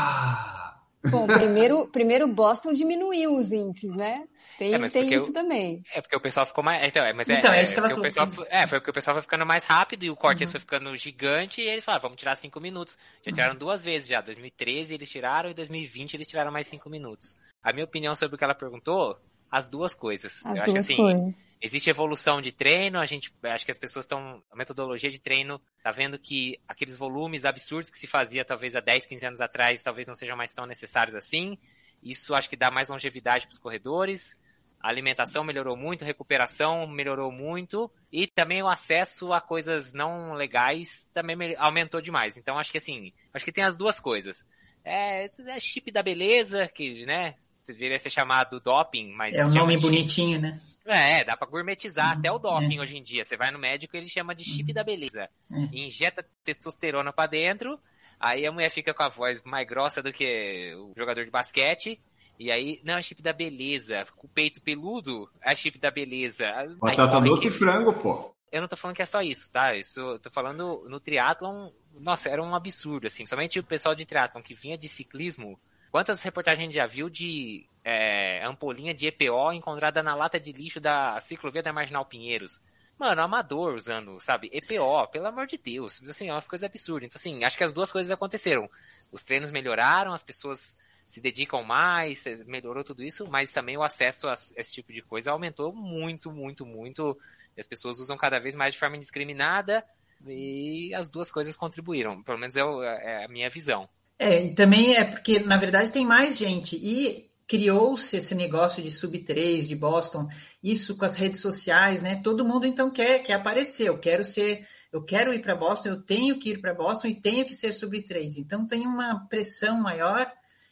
Bom, 1.11 1.27
primeiro, 1.27 1.87
primeiro 1.87 2.25
Boston 2.25 2.71
diminuiu 2.71 3.35
os 3.35 3.51
índices, 3.51 3.93
né? 3.97 4.23
Tem, 4.59 4.73
é, 4.73 4.89
tem 4.89 5.13
isso 5.13 5.31
também. 5.31 5.81
É 5.93 6.01
porque 6.01 6.17
o 6.17 6.19
pessoal 6.19 6.45
ficou 6.45 6.61
mais. 6.61 6.85
Então, 6.85 7.05
é, 7.05 7.13
mas 7.13 7.29
é, 7.29 7.39
então, 7.39 7.53
é, 7.53 7.63
é, 7.63 7.65
que 7.65 7.79
ela 7.79 7.95
o 7.95 8.01
pessoal, 8.01 8.27
é, 8.49 8.67
foi 8.67 8.79
porque 8.81 8.91
o 8.91 8.93
pessoal 8.93 9.15
foi 9.15 9.21
ficando 9.21 9.45
mais 9.45 9.63
rápido 9.63 10.03
e 10.03 10.09
o 10.09 10.17
corte 10.17 10.43
uhum. 10.43 10.51
foi 10.51 10.59
ficando 10.59 10.93
gigante 10.97 11.61
e 11.61 11.69
eles 11.69 11.85
falaram, 11.85 12.01
vamos 12.01 12.17
tirar 12.17 12.35
cinco 12.35 12.59
minutos. 12.59 12.97
Já 13.25 13.31
tiraram 13.31 13.53
uhum. 13.53 13.59
duas 13.59 13.85
vezes 13.85 14.09
já. 14.09 14.19
2013 14.19 14.93
eles 14.93 15.09
tiraram 15.09 15.49
e 15.49 15.53
2020 15.53 16.15
eles 16.15 16.27
tiraram 16.27 16.51
mais 16.51 16.67
cinco 16.67 16.89
minutos. 16.89 17.37
A 17.63 17.71
minha 17.71 17.85
opinião 17.85 18.13
sobre 18.15 18.35
o 18.35 18.37
que 18.37 18.43
ela 18.43 18.53
perguntou 18.53 19.17
as 19.49 19.69
duas 19.69 19.93
coisas. 19.93 20.45
As 20.45 20.59
eu 20.59 20.65
duas 20.65 20.69
acho 20.75 20.77
assim, 20.77 20.95
coisas. 20.97 21.47
existe 21.61 21.89
evolução 21.89 22.41
de 22.41 22.51
treino, 22.51 22.99
a 22.99 23.05
gente 23.05 23.33
acho 23.43 23.63
que 23.63 23.71
as 23.71 23.79
pessoas 23.79 24.03
estão 24.03 24.43
a 24.51 24.55
metodologia 24.57 25.09
de 25.09 25.19
treino 25.19 25.59
tá 25.81 25.89
vendo 25.89 26.19
que 26.19 26.59
aqueles 26.67 26.97
volumes 26.97 27.45
absurdos 27.45 27.89
que 27.89 27.97
se 27.97 28.07
fazia 28.07 28.43
talvez 28.43 28.75
há 28.75 28.81
10, 28.81 29.05
15 29.05 29.25
anos 29.25 29.41
atrás, 29.41 29.81
talvez 29.81 30.05
não 30.05 30.15
sejam 30.15 30.35
mais 30.35 30.53
tão 30.53 30.65
necessários 30.65 31.15
assim. 31.15 31.57
Isso 32.01 32.33
acho 32.33 32.49
que 32.49 32.55
dá 32.55 32.71
mais 32.71 32.89
longevidade 32.89 33.45
para 33.47 33.53
os 33.53 33.59
corredores. 33.59 34.37
A 34.81 34.87
alimentação 34.87 35.43
melhorou 35.43 35.75
muito, 35.75 36.03
a 36.03 36.07
recuperação 36.07 36.87
melhorou 36.87 37.31
muito 37.31 37.91
e 38.11 38.25
também 38.27 38.63
o 38.63 38.67
acesso 38.67 39.33
a 39.33 39.41
coisas 39.41 39.93
não 39.93 40.33
legais 40.33 41.09
também 41.13 41.55
aumentou 41.57 42.01
demais. 42.01 42.37
Então 42.37 42.57
acho 42.57 42.71
que 42.71 42.77
assim, 42.77 43.11
acho 43.33 43.43
que 43.43 43.51
tem 43.51 43.63
as 43.63 43.75
duas 43.75 43.99
coisas. 43.99 44.45
É, 44.83 45.25
é 45.25 45.59
chip 45.59 45.91
da 45.91 46.01
beleza, 46.01 46.67
que, 46.67 47.05
né, 47.05 47.35
deveria 47.73 47.99
ser 47.99 48.09
chamado 48.09 48.59
doping, 48.59 49.11
mas. 49.11 49.35
É 49.35 49.45
um 49.45 49.49
nome 49.49 49.77
bonitinho, 49.77 50.39
né? 50.39 50.59
É, 50.85 51.23
dá 51.23 51.37
pra 51.37 51.47
gourmetizar 51.47 52.17
até 52.17 52.31
o 52.31 52.35
uhum. 52.35 52.41
doping 52.41 52.77
é. 52.77 52.81
hoje 52.81 52.97
em 52.97 53.03
dia. 53.03 53.23
Você 53.23 53.37
vai 53.37 53.51
no 53.51 53.59
médico 53.59 53.95
ele 53.95 54.07
chama 54.07 54.33
de 54.33 54.43
chip 54.43 54.73
da 54.73 54.83
beleza. 54.83 55.29
É. 55.51 55.55
injeta 55.73 56.25
testosterona 56.43 57.13
para 57.13 57.29
dentro, 57.29 57.79
aí 58.19 58.45
a 58.45 58.51
mulher 58.51 58.69
fica 58.69 58.93
com 58.93 59.03
a 59.03 59.09
voz 59.09 59.41
mais 59.43 59.67
grossa 59.67 60.01
do 60.01 60.11
que 60.11 60.73
o 60.75 60.93
jogador 60.97 61.23
de 61.23 61.31
basquete. 61.31 61.99
E 62.39 62.51
aí, 62.51 62.79
não, 62.83 62.97
é 62.97 63.01
chip 63.01 63.21
da 63.21 63.33
beleza. 63.33 64.07
Com 64.15 64.25
o 64.25 64.29
peito 64.29 64.61
peludo, 64.61 65.29
é 65.41 65.53
chip 65.53 65.77
da 65.77 65.91
beleza. 65.91 66.45
Batata 66.79 67.19
doce 67.19 67.49
e 67.49 67.51
frango, 67.51 67.93
pô. 67.93 68.33
Eu 68.51 68.61
não 68.61 68.67
tô 68.67 68.77
falando 68.77 68.95
que 68.95 69.01
é 69.01 69.05
só 69.05 69.21
isso, 69.21 69.51
tá? 69.51 69.75
Isso, 69.75 69.99
eu 69.99 70.17
tô 70.17 70.31
falando 70.31 70.83
no 70.89 70.99
triatlon, 70.99 71.69
nossa, 71.99 72.29
era 72.29 72.41
um 72.41 72.55
absurdo, 72.55 73.05
assim. 73.05 73.25
Somente 73.25 73.59
o 73.59 73.63
pessoal 73.63 73.93
de 73.93 74.05
triatlon 74.05 74.41
que 74.41 74.55
vinha 74.55 74.77
de 74.77 74.87
ciclismo 74.87 75.59
Quantas 75.91 76.21
reportagens 76.21 76.61
a 76.61 76.65
gente 76.65 76.75
já 76.75 76.85
viu 76.85 77.09
de 77.09 77.65
é, 77.83 78.43
ampolinha 78.45 78.93
de 78.93 79.07
EPO 79.07 79.51
encontrada 79.53 80.03
na 80.03 80.13
lata 80.13 80.39
de 80.39 80.51
lixo 80.51 80.79
da 80.79 81.19
ciclovia 81.19 81.63
da 81.63 81.73
Marginal 81.73 82.05
Pinheiros? 82.05 82.61
Mano, 82.97 83.21
amador 83.21 83.73
usando, 83.73 84.19
sabe? 84.19 84.49
EPO, 84.53 85.07
pelo 85.07 85.27
amor 85.27 85.47
de 85.47 85.57
Deus. 85.57 86.01
Assim, 86.07 86.27
é 86.27 86.33
umas 86.33 86.47
coisas 86.47 86.65
absurdas. 86.65 87.07
Então, 87.07 87.19
assim, 87.19 87.43
acho 87.43 87.57
que 87.57 87.63
as 87.63 87.73
duas 87.73 87.91
coisas 87.91 88.11
aconteceram. 88.11 88.69
Os 89.11 89.23
treinos 89.23 89.51
melhoraram, 89.51 90.13
as 90.13 90.21
pessoas 90.21 90.77
se 91.09 91.19
dedicam 91.19 91.63
mais, 91.63 92.23
melhorou 92.45 92.83
tudo 92.83 93.03
isso, 93.03 93.25
mas 93.31 93.51
também 93.51 93.75
o 93.75 93.81
acesso 93.81 94.27
a 94.27 94.33
esse 94.33 94.71
tipo 94.71 94.93
de 94.93 95.01
coisa 95.01 95.31
aumentou 95.31 95.73
muito, 95.73 96.31
muito, 96.31 96.67
muito. 96.67 97.17
As 97.57 97.65
pessoas 97.65 97.97
usam 97.97 98.15
cada 98.15 98.39
vez 98.39 98.55
mais 98.55 98.75
de 98.75 98.79
forma 98.79 98.95
indiscriminada 98.95 99.83
e 100.27 100.93
as 100.93 101.09
duas 101.09 101.31
coisas 101.31 101.57
contribuíram. 101.57 102.21
Pelo 102.21 102.37
menos 102.37 102.55
é, 102.55 102.61
é 102.61 103.25
a 103.25 103.27
minha 103.27 103.49
visão. 103.49 103.89
É, 104.19 104.45
e 104.45 104.53
também 104.53 104.97
é 104.97 105.03
porque, 105.03 105.39
na 105.39 105.57
verdade, 105.57 105.91
tem 105.91 106.05
mais 106.05 106.37
gente. 106.37 106.75
E 106.75 107.27
criou-se 107.47 108.15
esse 108.15 108.35
negócio 108.35 108.83
de 108.83 108.91
sub-3, 108.91 109.65
de 109.65 109.75
Boston, 109.75 110.27
isso 110.61 110.95
com 110.95 111.05
as 111.05 111.15
redes 111.15 111.39
sociais, 111.39 112.03
né? 112.03 112.21
Todo 112.23 112.45
mundo 112.45 112.67
então 112.67 112.91
quer, 112.91 113.23
quer 113.23 113.33
aparecer. 113.33 113.87
Eu 113.87 113.97
quero 113.97 114.23
ser, 114.23 114.67
eu 114.93 115.03
quero 115.03 115.33
ir 115.33 115.41
para 115.41 115.55
Boston, 115.55 115.89
eu 115.89 116.01
tenho 116.03 116.37
que 116.37 116.51
ir 116.51 116.61
para 116.61 116.75
Boston 116.75 117.07
e 117.07 117.19
tenho 117.19 117.47
que 117.47 117.55
ser 117.55 117.73
sub-3. 117.73 118.37
Então 118.37 118.67
tem 118.67 118.85
uma 118.85 119.25
pressão 119.27 119.81
maior. 119.81 120.31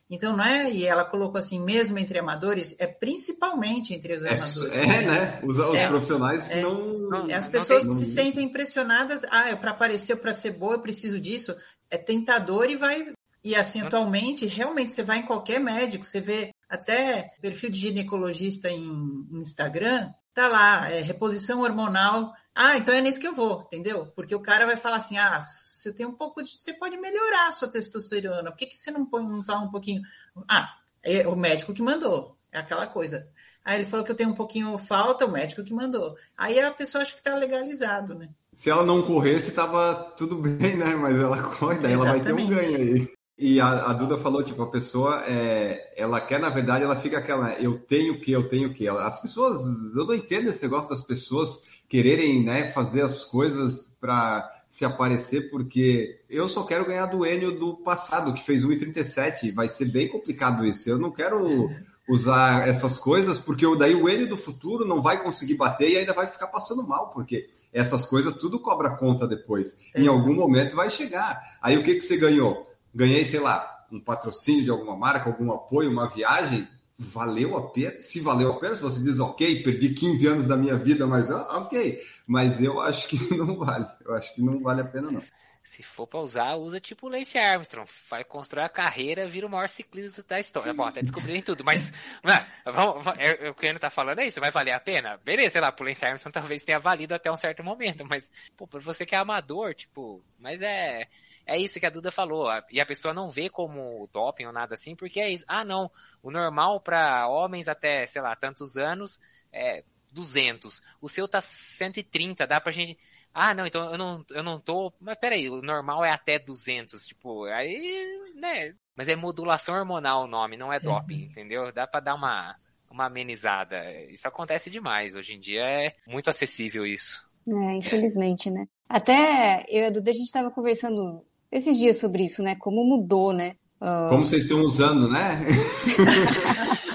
Então 0.09 0.37
não 0.37 0.43
é, 0.43 0.71
e 0.71 0.85
ela 0.85 1.03
colocou 1.03 1.37
assim, 1.37 1.59
mesmo 1.59 1.99
entre 1.99 2.17
amadores, 2.17 2.73
é 2.79 2.87
principalmente 2.87 3.93
entre 3.93 4.15
os 4.15 4.23
é, 4.23 4.29
amadores. 4.29 4.71
É, 4.71 5.01
né? 5.05 5.39
Os, 5.43 5.57
os 5.57 5.75
é, 5.75 5.87
profissionais 5.87 6.49
é, 6.49 6.61
não, 6.61 6.97
não. 7.09 7.35
As 7.35 7.47
pessoas 7.47 7.85
não, 7.85 7.93
se 7.93 8.05
sentem 8.05 8.45
impressionadas. 8.45 9.25
Ah, 9.25 9.55
para 9.57 9.71
aparecer, 9.71 10.15
para 10.15 10.33
ser 10.33 10.51
boa, 10.51 10.75
eu 10.75 10.81
preciso 10.81 11.19
disso. 11.19 11.55
É 11.89 11.97
tentador 11.97 12.69
e 12.69 12.75
vai, 12.75 13.13
e 13.47 13.55
assim, 13.55 13.81
atualmente, 13.81 14.45
realmente, 14.45 14.91
você 14.91 15.03
vai 15.03 15.19
em 15.19 15.25
qualquer 15.25 15.59
médico, 15.59 16.03
você 16.03 16.19
vê 16.19 16.53
até 16.67 17.29
perfil 17.41 17.69
de 17.69 17.79
ginecologista 17.79 18.69
em, 18.69 19.25
Instagram, 19.31 20.09
tá 20.33 20.49
lá, 20.49 20.91
é, 20.91 21.01
reposição 21.01 21.61
hormonal. 21.61 22.33
Ah, 22.59 22.75
então 22.75 22.91
é 22.91 22.99
nisso 22.99 23.19
que 23.19 23.27
eu 23.27 23.35
vou, 23.35 23.61
entendeu? 23.67 24.07
Porque 24.15 24.33
o 24.33 24.39
cara 24.39 24.65
vai 24.65 24.75
falar 24.75 24.97
assim, 24.97 25.15
ah, 25.15 25.39
você 25.39 25.93
tem 25.93 26.07
um 26.07 26.11
pouco 26.11 26.41
de. 26.41 26.57
Você 26.57 26.73
pode 26.73 26.97
melhorar 26.97 27.49
a 27.49 27.51
sua 27.51 27.67
testosterona. 27.67 28.49
Por 28.49 28.57
que, 28.57 28.65
que 28.65 28.75
você 28.75 28.89
não 28.89 29.05
põe 29.05 29.23
não 29.23 29.43
tá 29.43 29.59
um 29.59 29.69
pouquinho. 29.69 30.01
Ah, 30.49 30.67
é 31.03 31.27
o 31.27 31.35
médico 31.35 31.71
que 31.71 31.83
mandou. 31.83 32.35
É 32.51 32.57
aquela 32.57 32.87
coisa. 32.87 33.27
Aí 33.63 33.77
ele 33.77 33.85
falou 33.85 34.03
que 34.03 34.11
eu 34.11 34.15
tenho 34.15 34.31
um 34.31 34.35
pouquinho 34.35 34.75
falta, 34.79 35.23
o 35.23 35.31
médico 35.31 35.63
que 35.63 35.71
mandou. 35.71 36.15
Aí 36.35 36.59
a 36.59 36.71
pessoa 36.71 37.03
acha 37.03 37.15
que 37.15 37.21
tá 37.21 37.35
legalizado, 37.35 38.15
né? 38.15 38.27
Se 38.55 38.71
ela 38.71 38.83
não 38.83 39.03
corresse, 39.03 39.53
tava 39.53 40.15
tudo 40.17 40.37
bem, 40.41 40.75
né? 40.75 40.95
Mas 40.95 41.15
ela 41.15 41.43
corre, 41.43 41.77
daí 41.77 41.93
ela 41.93 42.05
vai 42.05 42.21
ter 42.21 42.33
um 42.33 42.47
ganho 42.47 42.75
aí. 42.75 43.07
E 43.37 43.61
a, 43.61 43.91
a, 43.91 43.93
Duda 43.93 44.17
falou, 44.17 44.43
tipo, 44.43 44.63
a 44.63 44.71
pessoa, 44.71 45.21
é, 45.27 45.93
ela 45.95 46.19
quer, 46.19 46.39
na 46.39 46.49
verdade, 46.49 46.83
ela 46.83 46.95
fica 46.95 47.19
aquela, 47.19 47.53
eu 47.61 47.77
tenho 47.77 48.19
que, 48.19 48.31
eu 48.31 48.49
tenho 48.49 48.73
que. 48.73 48.87
As 48.87 49.21
pessoas, 49.21 49.61
eu 49.95 50.05
não 50.05 50.15
entendo 50.15 50.47
esse 50.47 50.63
negócio 50.63 50.89
das 50.89 51.03
pessoas 51.03 51.67
quererem, 51.87 52.43
né, 52.43 52.71
fazer 52.71 53.01
as 53.01 53.23
coisas 53.23 53.95
para 53.99 54.53
se 54.69 54.83
aparecer, 54.85 55.49
porque 55.49 56.19
eu 56.29 56.47
só 56.47 56.63
quero 56.65 56.85
ganhar 56.85 57.05
do 57.05 57.25
Enio 57.25 57.57
do 57.57 57.77
passado, 57.77 58.33
que 58.33 58.43
fez 58.43 58.63
1,37. 58.63 59.53
Vai 59.53 59.67
ser 59.69 59.85
bem 59.85 60.07
complicado 60.07 60.65
isso. 60.65 60.89
Eu 60.89 60.97
não 60.97 61.11
quero 61.11 61.69
usar 62.07 62.67
essas 62.67 62.97
coisas, 62.97 63.39
porque 63.39 63.65
daí 63.77 63.95
o 63.95 64.09
Enio 64.09 64.29
do 64.29 64.37
futuro 64.37 64.85
não 64.85 65.01
vai 65.01 65.23
conseguir 65.23 65.55
bater 65.55 65.89
e 65.89 65.97
ainda 65.97 66.13
vai 66.13 66.27
ficar 66.27 66.47
passando 66.47 66.85
mal, 66.87 67.09
porque 67.11 67.49
essas 67.73 68.05
coisas 68.05 68.35
tudo 68.35 68.59
cobra 68.59 68.97
conta 68.97 69.27
depois. 69.27 69.77
Em 69.95 70.07
algum 70.07 70.33
momento 70.33 70.75
vai 70.75 70.89
chegar. 70.89 71.57
Aí 71.61 71.77
o 71.77 71.83
que, 71.83 71.95
que 71.95 72.01
você 72.01 72.17
ganhou? 72.17 72.67
ganhei, 72.97 73.23
sei 73.23 73.39
lá, 73.39 73.85
um 73.91 73.99
patrocínio 73.99 74.63
de 74.63 74.71
alguma 74.71 74.97
marca, 74.97 75.29
algum 75.29 75.51
apoio, 75.51 75.91
uma 75.91 76.07
viagem, 76.07 76.67
valeu 76.97 77.57
a 77.57 77.69
pena? 77.69 77.99
Se 77.99 78.19
valeu 78.19 78.51
a 78.51 78.59
pena, 78.59 78.75
se 78.75 78.81
você 78.81 79.01
diz, 79.01 79.19
ok, 79.19 79.63
perdi 79.63 79.93
15 79.93 80.27
anos 80.27 80.45
da 80.45 80.57
minha 80.57 80.75
vida, 80.75 81.05
mas 81.05 81.29
ah, 81.29 81.59
ok. 81.59 82.01
Mas 82.25 82.59
eu 82.61 82.79
acho 82.81 83.07
que 83.07 83.17
não 83.35 83.57
vale. 83.57 83.87
Eu 84.03 84.13
acho 84.15 84.33
que 84.33 84.41
não 84.41 84.59
vale 84.61 84.81
a 84.81 84.85
pena, 84.85 85.11
não. 85.11 85.21
Se 85.63 85.83
for 85.83 86.07
pra 86.07 86.21
usar, 86.21 86.55
usa 86.55 86.79
tipo 86.79 87.07
o 87.07 87.09
Lance 87.09 87.37
Armstrong. 87.37 87.89
Vai 88.09 88.23
construir 88.23 88.63
a 88.63 88.69
carreira, 88.69 89.27
vira 89.27 89.45
o 89.45 89.49
maior 89.49 89.67
ciclista 89.67 90.23
da 90.23 90.39
história. 90.39 90.73
Bom, 90.73 90.85
até 90.85 91.01
descobrirem 91.01 91.41
tudo, 91.41 91.63
mas 91.63 91.91
vamos, 92.63 93.03
vamos, 93.03 93.19
é, 93.19 93.49
o 93.49 93.53
que 93.53 93.65
ele 93.65 93.77
tá 93.77 93.89
falando 93.89 94.19
é 94.19 94.27
isso, 94.27 94.39
vai 94.39 94.49
valer 94.49 94.71
a 94.71 94.79
pena? 94.79 95.19
Beleza, 95.25 95.51
sei 95.51 95.61
lá, 95.61 95.69
pro 95.69 95.85
Lance 95.85 96.05
Armstrong 96.05 96.33
talvez 96.33 96.63
tenha 96.63 96.79
valido 96.79 97.13
até 97.13 97.29
um 97.29 97.35
certo 97.35 97.63
momento, 97.65 98.05
mas, 98.05 98.31
pô, 98.55 98.65
pra 98.65 98.79
você 98.79 99.05
que 99.05 99.13
é 99.13 99.17
amador, 99.17 99.75
tipo, 99.75 100.23
mas 100.39 100.61
é, 100.61 101.05
é 101.47 101.57
isso 101.57 101.79
que 101.79 101.85
a 101.85 101.89
Duda 101.89 102.11
falou. 102.11 102.49
E 102.69 102.79
a 102.79 102.85
pessoa 102.85 103.13
não 103.13 103.29
vê 103.29 103.49
como 103.49 104.07
doping 104.11 104.45
ou 104.45 104.53
nada 104.53 104.75
assim, 104.75 104.95
porque 104.95 105.19
é 105.19 105.29
isso. 105.29 105.45
Ah, 105.47 105.63
não, 105.63 105.89
o 106.21 106.29
normal 106.29 106.81
para 106.81 107.27
homens 107.27 107.67
até, 107.67 108.05
sei 108.05 108.21
lá, 108.21 108.35
tantos 108.35 108.77
anos 108.77 109.19
é 109.51 109.83
200. 110.11 110.81
O 111.01 111.09
seu 111.09 111.27
tá 111.27 111.41
130, 111.41 112.45
dá 112.45 112.59
pra 112.59 112.71
gente 112.71 112.97
ah, 113.39 113.53
não, 113.53 113.67
então 113.67 113.91
eu 113.91 113.97
não, 113.99 114.25
eu 114.31 114.41
não 114.41 114.59
tô. 114.59 114.91
Mas 114.99 115.15
peraí, 115.19 115.47
o 115.47 115.61
normal 115.61 116.03
é 116.03 116.09
até 116.09 116.39
200. 116.39 117.05
Tipo, 117.05 117.43
aí, 117.43 118.33
né? 118.33 118.73
Mas 118.95 119.07
é 119.07 119.15
modulação 119.15 119.75
hormonal 119.75 120.23
o 120.23 120.27
nome, 120.27 120.57
não 120.57 120.73
é 120.73 120.79
doping, 120.79 121.25
uhum. 121.25 121.29
entendeu? 121.29 121.71
Dá 121.71 121.85
pra 121.85 121.99
dar 121.99 122.15
uma, 122.15 122.55
uma 122.89 123.05
amenizada. 123.05 123.79
Isso 124.05 124.27
acontece 124.27 124.71
demais. 124.71 125.13
Hoje 125.13 125.35
em 125.35 125.39
dia 125.39 125.61
é 125.61 125.95
muito 126.07 126.31
acessível 126.31 126.83
isso. 126.83 127.23
É, 127.47 127.75
infelizmente, 127.75 128.49
né? 128.49 128.65
Até 128.89 129.63
eu 129.69 129.83
e 129.83 129.85
a 129.85 129.89
Duda, 129.91 130.09
a 130.09 130.13
gente 130.13 130.31
tava 130.31 130.49
conversando 130.49 131.23
esses 131.51 131.77
dias 131.77 131.99
sobre 131.99 132.23
isso, 132.23 132.41
né? 132.41 132.55
Como 132.55 132.83
mudou, 132.83 133.33
né? 133.33 133.55
Uh... 133.81 134.09
Como 134.09 134.25
vocês 134.25 134.43
estão 134.43 134.61
usando, 134.61 135.09
né? 135.09 135.39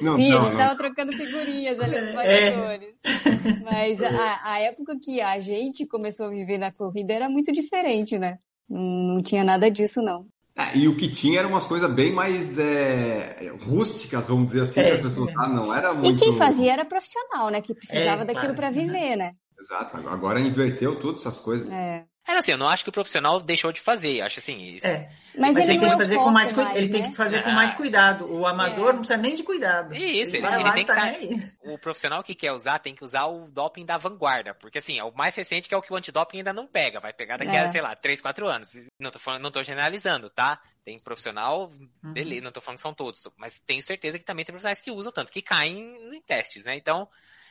Não, 0.00 0.16
Sim, 0.16 0.30
não, 0.30 0.42
eles 0.42 0.52
estavam 0.52 0.76
trocando 0.76 1.12
figurinhas 1.12 1.80
ali 1.80 2.00
nos 2.00 2.14
bastidores. 2.14 2.94
É. 3.04 3.60
Mas 3.64 4.00
a, 4.02 4.40
a, 4.44 4.60
época 4.60 4.96
que 5.02 5.20
a 5.20 5.38
gente 5.40 5.86
começou 5.86 6.26
a 6.26 6.30
viver 6.30 6.58
na 6.58 6.70
corrida 6.70 7.12
era 7.12 7.28
muito 7.28 7.52
diferente, 7.52 8.18
né? 8.18 8.38
Não, 8.68 9.20
tinha 9.22 9.42
nada 9.42 9.70
disso, 9.70 10.00
não. 10.02 10.26
É, 10.56 10.76
e 10.76 10.88
o 10.88 10.96
que 10.96 11.08
tinha 11.08 11.38
eram 11.38 11.50
umas 11.50 11.64
coisas 11.64 11.90
bem 11.92 12.12
mais 12.12 12.58
é, 12.58 13.52
rústicas, 13.64 14.26
vamos 14.26 14.48
dizer 14.48 14.62
assim, 14.62 14.80
é, 14.80 14.94
para 14.94 15.02
pessoas 15.02 15.30
usar, 15.30 15.48
não 15.48 15.74
era 15.74 15.94
muito... 15.94 16.16
E 16.16 16.16
quem 16.16 16.32
fazia 16.36 16.72
era 16.72 16.84
profissional, 16.84 17.48
né? 17.50 17.62
Que 17.62 17.74
precisava 17.74 18.22
é, 18.22 18.24
daquilo 18.24 18.54
para 18.54 18.70
viver, 18.70 19.16
né? 19.16 19.32
Exato, 19.58 19.96
agora 20.08 20.40
inverteu 20.40 20.98
tudo 20.98 21.18
essas 21.18 21.38
coisas. 21.38 21.70
É. 21.70 22.04
É 22.28 22.36
assim, 22.36 22.52
eu 22.52 22.58
não 22.58 22.68
acho 22.68 22.84
que 22.84 22.90
o 22.90 22.92
profissional 22.92 23.40
deixou 23.40 23.72
de 23.72 23.80
fazer, 23.80 24.20
acho 24.20 24.38
assim. 24.38 24.78
É. 24.82 25.08
Mas, 25.34 25.54
mas 25.54 25.56
ele, 25.56 25.78
tem 25.78 25.80
que 25.80 25.96
fazer 25.96 26.16
com 26.16 26.30
mais, 26.30 26.52
mais 26.52 26.76
ele 26.76 26.86
né? 26.88 26.92
tem 26.92 27.10
que 27.10 27.16
fazer 27.16 27.42
com 27.42 27.50
mais 27.52 27.72
cuidado. 27.72 28.30
O 28.30 28.46
amador 28.46 28.90
é. 28.90 28.92
não 28.92 28.98
precisa 28.98 29.18
nem 29.18 29.34
de 29.34 29.42
cuidado. 29.42 29.94
Isso, 29.94 30.36
ele, 30.36 30.46
ele, 30.46 30.60
ele 30.60 30.72
tem 30.72 30.84
que 30.84 30.92
tá 30.92 31.72
O 31.72 31.78
profissional 31.78 32.22
que 32.22 32.34
quer 32.34 32.52
usar 32.52 32.80
tem 32.80 32.94
que 32.94 33.02
usar 33.02 33.24
o 33.24 33.48
doping 33.48 33.86
da 33.86 33.96
vanguarda, 33.96 34.52
porque 34.52 34.76
assim, 34.76 34.98
é 34.98 35.04
o 35.04 35.14
mais 35.14 35.34
recente 35.34 35.70
que 35.70 35.74
é 35.74 35.78
o 35.78 35.80
que 35.80 35.90
o 35.90 35.96
antidoping 35.96 36.38
ainda 36.38 36.52
não 36.52 36.66
pega, 36.66 37.00
vai 37.00 37.14
pegar 37.14 37.38
daqui 37.38 37.56
é. 37.56 37.60
a, 37.60 37.68
sei 37.70 37.80
lá, 37.80 37.96
3, 37.96 38.20
4 38.20 38.46
anos. 38.46 38.74
Não 39.00 39.10
tô 39.10 39.18
falando, 39.18 39.42
não 39.42 39.50
tô 39.50 39.62
generalizando, 39.62 40.28
tá? 40.28 40.60
Tem 40.84 40.98
profissional, 40.98 41.72
uhum. 42.04 42.12
beleza, 42.12 42.42
não 42.42 42.52
tô 42.52 42.60
falando 42.60 42.76
que 42.76 42.82
são 42.82 42.92
todos, 42.92 43.26
mas 43.38 43.58
tenho 43.60 43.82
certeza 43.82 44.18
que 44.18 44.24
também 44.24 44.44
tem 44.44 44.52
profissionais 44.52 44.82
que 44.82 44.90
usam 44.90 45.10
tanto 45.10 45.32
que 45.32 45.40
caem 45.40 45.96
em 46.14 46.20
testes, 46.20 46.66
né? 46.66 46.76
Então, 46.76 47.08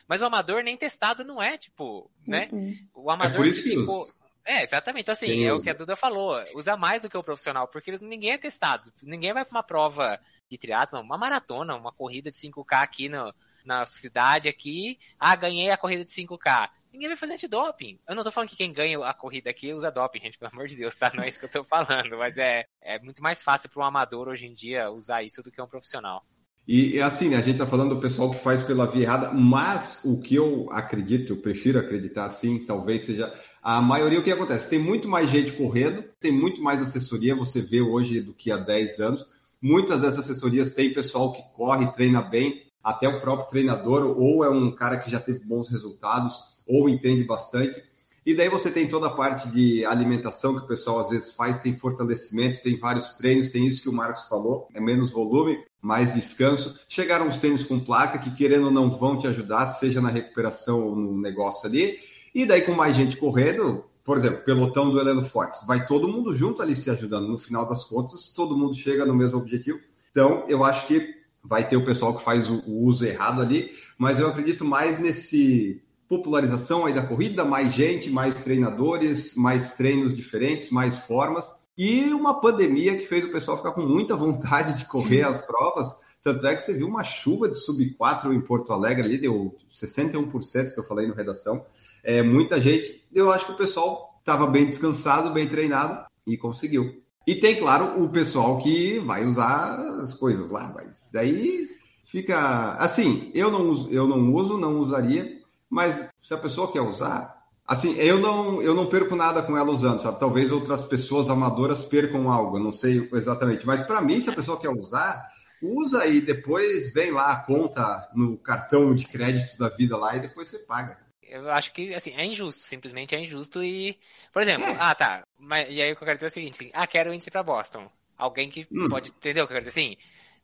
mas 0.07 0.21
o 0.21 0.25
amador 0.25 0.63
nem 0.63 0.77
testado 0.77 1.23
não 1.23 1.41
é, 1.41 1.57
tipo, 1.57 2.09
né? 2.25 2.47
Uhum. 2.51 2.77
O 2.93 3.11
amador 3.11 3.47
é 3.47 3.51
ficou 3.51 4.07
é, 4.47 4.63
exatamente. 4.63 5.01
Então, 5.01 5.13
assim, 5.13 5.43
é 5.43 5.53
o 5.53 5.61
que 5.61 5.69
a 5.69 5.73
Duda 5.73 5.93
falou. 5.95 6.41
Usa 6.55 6.77
mais 6.77 7.01
do 7.01 7.09
que 7.09 7.17
o 7.17 7.23
profissional, 7.23 7.67
porque 7.67 7.91
ninguém 8.01 8.31
é 8.31 8.37
testado. 8.37 8.93
Ninguém 9.03 9.33
vai 9.33 9.43
para 9.43 9.57
uma 9.57 9.63
prova 9.63 10.17
de 10.49 10.57
triatlo, 10.57 11.01
uma 11.01 11.17
maratona, 11.17 11.75
uma 11.75 11.91
corrida 11.91 12.31
de 12.31 12.37
5K 12.37 12.81
aqui 12.81 13.09
no, 13.09 13.33
na 13.65 13.85
cidade 13.85 14.47
aqui. 14.47 14.97
Ah, 15.19 15.35
ganhei 15.35 15.69
a 15.69 15.77
corrida 15.77 16.05
de 16.05 16.11
5K. 16.11 16.69
Ninguém 16.93 17.09
vai 17.09 17.17
fazer 17.17 17.33
antidoping. 17.33 17.99
Eu 18.07 18.15
não 18.15 18.23
tô 18.23 18.31
falando 18.31 18.49
que 18.49 18.55
quem 18.55 18.71
ganha 18.71 19.05
a 19.05 19.13
corrida 19.13 19.49
aqui 19.49 19.73
usa 19.73 19.91
doping, 19.91 20.21
gente, 20.21 20.37
pelo 20.37 20.51
amor 20.53 20.67
de 20.67 20.77
Deus, 20.77 20.95
tá? 20.95 21.11
Não 21.13 21.23
é 21.23 21.27
isso 21.27 21.39
que 21.39 21.45
eu 21.45 21.49
tô 21.49 21.63
falando, 21.65 22.17
mas 22.17 22.37
é, 22.37 22.65
é 22.81 22.97
muito 22.99 23.21
mais 23.21 23.43
fácil 23.43 23.69
para 23.69 23.81
um 23.83 23.85
amador 23.85 24.29
hoje 24.29 24.47
em 24.47 24.53
dia 24.53 24.89
usar 24.89 25.23
isso 25.23 25.43
do 25.43 25.51
que 25.51 25.61
um 25.61 25.67
profissional. 25.67 26.25
E 26.65 26.99
assim, 27.01 27.33
a 27.33 27.39
gente 27.39 27.51
está 27.51 27.67
falando 27.67 27.95
do 27.95 28.01
pessoal 28.01 28.29
que 28.29 28.39
faz 28.39 28.61
pela 28.61 28.85
via 28.85 29.03
errada, 29.03 29.31
mas 29.31 30.03
o 30.03 30.19
que 30.19 30.35
eu 30.35 30.67
acredito, 30.71 31.33
eu 31.33 31.37
prefiro 31.37 31.79
acreditar 31.79 32.25
assim, 32.25 32.65
talvez 32.65 33.03
seja 33.03 33.33
a 33.61 33.81
maioria, 33.81 34.19
o 34.19 34.23
que 34.23 34.31
acontece? 34.31 34.69
Tem 34.69 34.79
muito 34.79 35.07
mais 35.07 35.29
gente 35.29 35.51
correndo, 35.53 36.03
tem 36.19 36.31
muito 36.31 36.61
mais 36.61 36.81
assessoria, 36.81 37.35
você 37.35 37.61
vê 37.61 37.81
hoje 37.81 38.21
do 38.21 38.33
que 38.33 38.51
há 38.51 38.57
10 38.57 38.99
anos. 38.99 39.25
Muitas 39.61 40.01
dessas 40.01 40.19
assessorias 40.19 40.71
têm 40.71 40.93
pessoal 40.93 41.33
que 41.33 41.41
corre, 41.55 41.91
treina 41.91 42.21
bem, 42.21 42.63
até 42.83 43.07
o 43.07 43.19
próprio 43.19 43.49
treinador, 43.49 44.17
ou 44.17 44.43
é 44.43 44.49
um 44.49 44.71
cara 44.71 44.97
que 44.97 45.11
já 45.11 45.19
teve 45.19 45.39
bons 45.39 45.69
resultados, 45.69 46.57
ou 46.67 46.87
entende 46.87 47.23
bastante. 47.23 47.81
E 48.27 48.33
daí 48.33 48.49
você 48.49 48.69
tem 48.69 48.89
toda 48.89 49.07
a 49.07 49.15
parte 49.15 49.49
de 49.49 49.85
alimentação 49.85 50.53
que 50.53 50.65
o 50.65 50.67
pessoal 50.67 50.99
às 50.99 51.09
vezes 51.09 51.31
faz, 51.31 51.59
tem 51.59 51.77
fortalecimento, 51.77 52.61
tem 52.61 52.77
vários 52.77 53.13
treinos, 53.13 53.49
tem 53.49 53.65
isso 53.65 53.81
que 53.81 53.87
o 53.87 53.93
Marcos 53.93 54.23
falou, 54.23 54.67
é 54.73 54.81
menos 54.81 55.11
volume, 55.11 55.63
mais 55.81 56.13
descanso. 56.13 56.77
Chegaram 56.89 57.29
os 57.29 57.39
treinos 57.39 57.63
com 57.63 57.79
placa 57.79 58.19
que 58.19 58.35
querendo 58.35 58.65
ou 58.65 58.71
não 58.71 58.91
vão 58.91 59.17
te 59.17 59.27
ajudar, 59.27 59.67
seja 59.67 60.01
na 60.01 60.09
recuperação 60.09 60.85
ou 60.85 60.93
no 60.93 61.17
negócio 61.17 61.69
ali. 61.69 61.99
E 62.37 62.45
daí, 62.45 62.61
com 62.61 62.73
mais 62.73 62.95
gente 62.95 63.17
correndo, 63.17 63.83
por 64.05 64.15
exemplo, 64.15 64.43
pelotão 64.43 64.91
do 64.91 64.99
Heleno 64.99 65.23
Fortes, 65.23 65.65
vai 65.65 65.87
todo 65.87 66.07
mundo 66.07 66.35
junto 66.35 66.61
ali 66.61 66.75
se 66.75 66.87
ajudando. 66.87 67.27
No 67.27 67.39
final 67.39 67.67
das 67.67 67.83
contas, 67.83 68.31
todo 68.31 68.55
mundo 68.55 68.75
chega 68.75 69.07
no 69.07 69.15
mesmo 69.15 69.39
objetivo. 69.39 69.79
Então, 70.11 70.45
eu 70.47 70.63
acho 70.63 70.85
que 70.85 71.15
vai 71.43 71.67
ter 71.67 71.77
o 71.77 71.83
pessoal 71.83 72.15
que 72.15 72.23
faz 72.23 72.47
o, 72.47 72.61
uso 72.67 73.03
errado 73.07 73.41
ali, 73.41 73.71
mas 73.97 74.19
eu 74.19 74.27
acredito 74.27 74.63
mais 74.63 74.99
nesse 74.99 75.81
popularização 76.07 76.85
aí 76.85 76.93
da 76.93 77.01
corrida, 77.01 77.43
mais 77.43 77.73
gente, 77.73 78.07
mais 78.07 78.35
treinadores, 78.43 79.35
mais 79.35 79.73
treinos 79.73 80.15
diferentes, 80.15 80.69
mais 80.69 80.95
formas. 80.95 81.51
E 81.75 82.03
uma 82.13 82.39
pandemia 82.39 82.99
que 82.99 83.07
fez 83.07 83.25
o 83.25 83.31
pessoal 83.31 83.57
ficar 83.57 83.71
com 83.71 83.81
muita 83.81 84.15
vontade 84.15 84.77
de 84.77 84.85
correr 84.85 85.23
as 85.23 85.41
provas. 85.41 85.87
Tanto 86.21 86.45
é 86.45 86.55
que 86.55 86.61
você 86.61 86.73
viu 86.73 86.87
uma 86.87 87.03
chuva 87.03 87.49
de 87.49 87.57
sub 87.57 87.83
4 87.95 88.31
em 88.31 88.41
Porto 88.41 88.73
Alegre 88.73 89.05
ali, 89.05 89.17
deu 89.17 89.55
61% 89.73 90.73
que 90.73 90.79
eu 90.79 90.83
falei 90.83 91.07
no 91.07 91.15
redação 91.15 91.65
é, 92.03 92.21
muita 92.21 92.59
gente. 92.61 93.07
Eu 93.13 93.31
acho 93.31 93.45
que 93.47 93.51
o 93.53 93.57
pessoal 93.57 94.19
estava 94.19 94.47
bem 94.47 94.65
descansado, 94.65 95.31
bem 95.31 95.47
treinado 95.47 96.05
e 96.25 96.37
conseguiu. 96.37 97.01
E 97.25 97.35
tem, 97.35 97.57
claro, 97.57 98.01
o 98.01 98.09
pessoal 98.09 98.57
que 98.59 98.99
vai 98.99 99.25
usar 99.25 99.77
as 100.01 100.13
coisas 100.13 100.49
lá, 100.49 100.71
mas 100.73 101.09
daí 101.11 101.67
fica 102.05 102.73
assim. 102.79 103.31
Eu 103.33 103.51
não 103.51 103.69
uso, 103.69 103.89
eu 103.91 104.07
não 104.07 104.33
uso, 104.33 104.57
não 104.57 104.79
usaria, 104.79 105.41
mas 105.69 106.09
se 106.21 106.33
a 106.33 106.37
pessoa 106.37 106.71
quer 106.71 106.81
usar, 106.81 107.37
assim, 107.65 107.95
eu 107.97 108.19
não, 108.19 108.61
eu 108.61 108.73
não 108.73 108.85
perco 108.85 109.15
nada 109.15 109.43
com 109.43 109.57
ela 109.57 109.71
usando, 109.71 110.01
sabe? 110.01 110.19
Talvez 110.19 110.51
outras 110.51 110.85
pessoas 110.85 111.29
amadoras 111.29 111.83
percam 111.83 112.31
algo, 112.31 112.59
não 112.59 112.71
sei 112.71 113.09
exatamente. 113.11 113.67
Mas 113.67 113.85
para 113.85 114.01
mim, 114.01 114.21
se 114.21 114.29
a 114.29 114.35
pessoa 114.35 114.59
quer 114.59 114.69
usar, 114.69 115.27
usa 115.61 116.05
e 116.05 116.21
depois 116.21 116.93
vem 116.93 117.11
lá 117.11 117.31
a 117.31 117.43
conta 117.43 118.09
no 118.15 118.37
cartão 118.37 118.95
de 118.95 119.05
crédito 119.05 119.57
da 119.57 119.67
vida 119.67 119.97
lá 119.97 120.15
e 120.15 120.21
depois 120.21 120.47
você 120.47 120.59
paga 120.59 120.97
eu 121.29 121.51
acho 121.51 121.71
que, 121.73 121.93
assim, 121.93 122.13
é 122.15 122.25
injusto, 122.25 122.63
simplesmente 122.63 123.15
é 123.15 123.19
injusto 123.19 123.63
e, 123.63 123.97
por 124.31 124.41
exemplo, 124.41 124.65
é. 124.65 124.77
ah, 124.79 124.95
tá, 124.95 125.27
mas, 125.37 125.67
e 125.69 125.81
aí 125.81 125.91
o 125.91 125.95
que 125.95 126.03
eu 126.03 126.05
quero 126.05 126.17
dizer 126.17 126.25
é 126.25 126.29
o 126.29 126.31
seguinte, 126.31 126.55
assim, 126.55 126.71
ah, 126.73 126.87
quero 126.87 127.13
índice 127.13 127.31
para 127.31 127.43
Boston. 127.43 127.91
Alguém 128.17 128.49
que 128.49 128.67
hum. 128.71 128.87
pode, 128.89 129.09
entender 129.09 129.41
o 129.41 129.47
que 129.47 129.53
eu 129.53 129.57
quero 129.57 129.67
dizer, 129.67 129.79
assim, 129.79 129.97